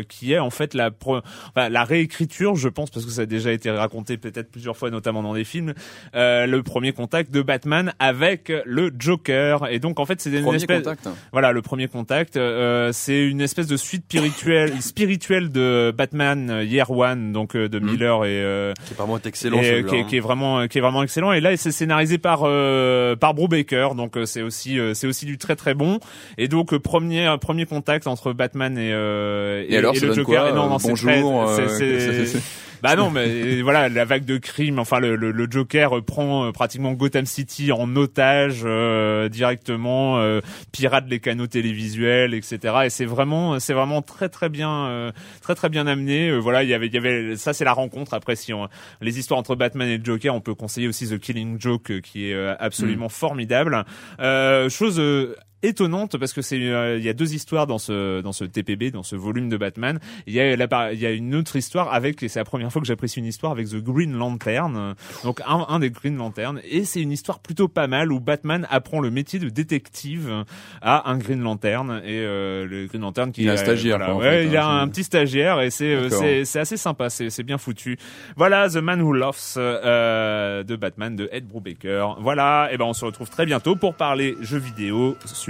qui 0.08 0.32
est 0.32 0.38
en 0.38 0.50
fait 0.50 0.74
la 0.74 0.90
pro- 0.90 1.20
enfin, 1.54 1.68
la 1.68 1.84
réécriture 1.84 2.56
je 2.56 2.68
pense 2.68 2.90
parce 2.90 3.04
que 3.04 3.12
ça 3.12 3.22
a 3.22 3.26
déjà 3.26 3.52
été 3.52 3.70
raconté 3.70 4.16
peut-être 4.16 4.50
plusieurs 4.50 4.76
fois 4.76 4.90
notamment 4.90 5.22
dans 5.22 5.34
des 5.34 5.44
films 5.44 5.74
euh, 6.14 6.46
le 6.46 6.62
premier 6.62 6.92
contact 6.92 7.30
de 7.30 7.42
Batman 7.42 7.92
avec 7.98 8.52
le 8.64 8.90
Joker. 8.98 9.68
Et 9.70 9.78
donc 9.78 10.00
en 10.00 10.06
fait 10.06 10.20
c'est 10.20 10.30
une 10.30 10.42
Premier 10.42 10.56
espèce 10.56 10.82
contact. 10.82 11.08
voilà, 11.32 11.52
le 11.52 11.62
premier 11.62 11.88
contact, 11.88 12.36
euh, 12.36 12.92
c'est 12.92 13.26
une 13.26 13.40
espèce 13.40 13.66
de 13.66 13.76
suite 13.76 14.04
spirituelle, 14.04 14.80
spirituelle 14.82 15.50
de 15.50 15.92
Batman 15.96 16.19
euh, 16.20 16.64
Year 16.64 16.90
One, 16.90 17.32
donc 17.32 17.56
euh, 17.56 17.68
de 17.68 17.78
Mhm. 17.78 17.86
Miller 17.90 18.24
et, 18.24 18.28
euh, 18.42 18.72
Qui 18.86 18.92
est 18.92 18.96
vraiment 18.96 19.18
excellent. 19.24 19.58
et, 19.58 19.84
qui, 19.84 19.94
est, 19.96 20.00
hein. 20.00 20.04
qui 20.08 20.16
est 20.16 20.20
vraiment 20.20 20.66
qui 20.68 20.78
est 20.78 20.80
vraiment 20.80 21.02
excellent. 21.02 21.32
Et 21.32 21.40
là, 21.40 21.56
c'est 21.56 21.72
scénarisé 21.72 22.18
par 22.18 22.40
euh, 22.44 23.16
par 23.16 23.34
Brubaker, 23.34 23.94
donc 23.94 24.16
c'est 24.24 24.42
aussi 24.42 24.78
c'est 24.94 25.06
aussi 25.06 25.26
du 25.26 25.38
très 25.38 25.56
très 25.56 25.74
bon. 25.74 25.98
Et 26.38 26.48
donc 26.48 26.76
premier 26.78 27.34
premier 27.40 27.66
contact 27.66 28.06
entre 28.06 28.32
Batman 28.32 28.76
et 28.78 28.90
euh, 28.92 29.64
Et 29.68 29.76
alors, 29.76 29.96
ça 29.96 30.06
le 30.06 30.14
Joker. 30.14 30.40
quoi 30.42 30.50
Et 30.50 30.52
non, 30.54 30.68
non, 30.68 30.78
c'est 30.78 30.88
bonjour, 30.90 31.48
bah 32.82 32.96
non, 32.96 33.10
mais 33.10 33.26
euh, 33.26 33.62
voilà, 33.62 33.88
la 33.88 34.04
vague 34.04 34.24
de 34.24 34.38
crimes. 34.38 34.78
Enfin, 34.78 35.00
le, 35.00 35.16
le, 35.16 35.30
le 35.30 35.46
Joker 35.50 35.98
euh, 35.98 36.02
prend 36.02 36.46
euh, 36.46 36.52
pratiquement 36.52 36.92
Gotham 36.92 37.26
City 37.26 37.72
en 37.72 37.94
otage 37.96 38.62
euh, 38.64 39.28
directement, 39.28 40.18
euh, 40.18 40.40
pirate 40.72 41.04
les 41.08 41.20
canaux 41.20 41.46
télévisuels, 41.46 42.34
etc. 42.34 42.74
Et 42.84 42.90
c'est 42.90 43.04
vraiment, 43.04 43.58
c'est 43.60 43.74
vraiment 43.74 44.02
très 44.02 44.28
très 44.28 44.48
bien, 44.48 44.86
euh, 44.86 45.12
très 45.42 45.54
très 45.54 45.68
bien 45.68 45.86
amené. 45.86 46.28
Euh, 46.28 46.38
voilà, 46.38 46.62
il 46.62 46.68
y 46.68 46.74
avait, 46.74 46.86
il 46.86 46.94
y 46.94 46.98
avait, 46.98 47.36
ça 47.36 47.52
c'est 47.52 47.64
la 47.64 47.72
rencontre. 47.72 48.14
Après, 48.14 48.36
si 48.36 48.52
on, 48.52 48.68
les 49.00 49.18
histoires 49.18 49.38
entre 49.38 49.56
Batman 49.56 49.88
et 49.88 49.98
le 49.98 50.04
Joker, 50.04 50.34
on 50.34 50.40
peut 50.40 50.54
conseiller 50.54 50.88
aussi 50.88 51.08
The 51.08 51.18
Killing 51.18 51.60
Joke, 51.60 52.00
qui 52.00 52.30
est 52.30 52.34
euh, 52.34 52.54
absolument 52.58 53.08
formidable. 53.08 53.84
Euh, 54.20 54.68
chose 54.68 54.98
euh, 54.98 55.34
étonnante 55.62 56.16
parce 56.18 56.32
que 56.32 56.42
c'est 56.42 56.61
euh, 56.61 56.98
il 56.98 57.04
y 57.04 57.08
a 57.08 57.12
deux 57.12 57.34
histoires 57.34 57.66
dans 57.66 57.78
ce 57.78 58.20
dans 58.20 58.32
ce 58.32 58.44
TPB 58.44 58.90
dans 58.92 59.02
ce 59.02 59.16
volume 59.16 59.48
de 59.48 59.56
Batman. 59.56 59.98
Il 60.26 60.34
y 60.34 60.40
a 60.40 60.56
là 60.56 60.92
il 60.92 60.98
y 60.98 61.06
a 61.06 61.11
une 61.11 61.34
autre 61.34 61.56
histoire 61.56 61.92
avec 61.92 62.22
et 62.22 62.28
c'est 62.28 62.38
la 62.38 62.44
première 62.44 62.72
fois 62.72 62.80
que 62.80 62.86
j'apprécie 62.86 63.18
une 63.18 63.26
histoire 63.26 63.52
avec 63.52 63.68
The 63.68 63.76
Green 63.76 64.12
Lantern 64.12 64.76
euh, 64.76 64.94
donc 65.24 65.40
un, 65.46 65.66
un 65.68 65.78
des 65.78 65.90
Green 65.90 66.16
Lantern 66.16 66.61
et 66.68 66.84
c'est 66.84 67.00
une 67.00 67.12
histoire 67.12 67.40
plutôt 67.40 67.68
pas 67.68 67.86
mal 67.86 68.12
où 68.12 68.20
Batman 68.20 68.66
apprend 68.70 69.00
le 69.00 69.11
métier 69.11 69.38
de 69.38 69.48
détective 69.48 70.44
à 70.82 71.11
un 71.11 71.18
Green 71.18 71.42
Lantern 71.42 72.00
et 72.04 72.20
euh, 72.20 72.66
le 72.66 72.86
Green 72.86 73.02
Lantern 73.02 73.32
qui 73.32 73.42
Il 73.42 73.50
a 73.50 73.52
un 73.52 73.56
stagiaire, 73.56 73.98
voilà, 73.98 74.12
quoi, 74.12 74.22
ouais, 74.22 74.42
fait, 74.42 74.46
il 74.46 74.56
a 74.56 74.66
hein, 74.66 74.82
un 74.82 74.88
petit 74.88 75.04
stagiaire 75.04 75.61
et 75.61 75.70
c'est 75.70 75.92
euh, 75.92 76.08
c'est 76.08 76.44
c'est 76.44 76.61
assez 76.61 76.76
sympa 76.76 77.11
c'est 77.11 77.30
c'est 77.30 77.42
bien 77.42 77.58
foutu. 77.58 77.98
Voilà 78.36 78.68
The 78.68 78.76
Man 78.76 79.02
Who 79.02 79.12
Laughs 79.12 79.54
euh, 79.56 80.62
de 80.62 80.76
Batman 80.76 81.16
de 81.16 81.28
Ed 81.32 81.46
Brubaker. 81.46 82.16
Voilà 82.20 82.68
et 82.72 82.76
ben 82.76 82.84
on 82.84 82.92
se 82.92 83.04
retrouve 83.04 83.30
très 83.30 83.46
bientôt 83.46 83.76
pour 83.76 83.94
parler 83.94 84.36
jeux 84.40 84.58
vidéo 84.58 85.16
sur 85.26 85.49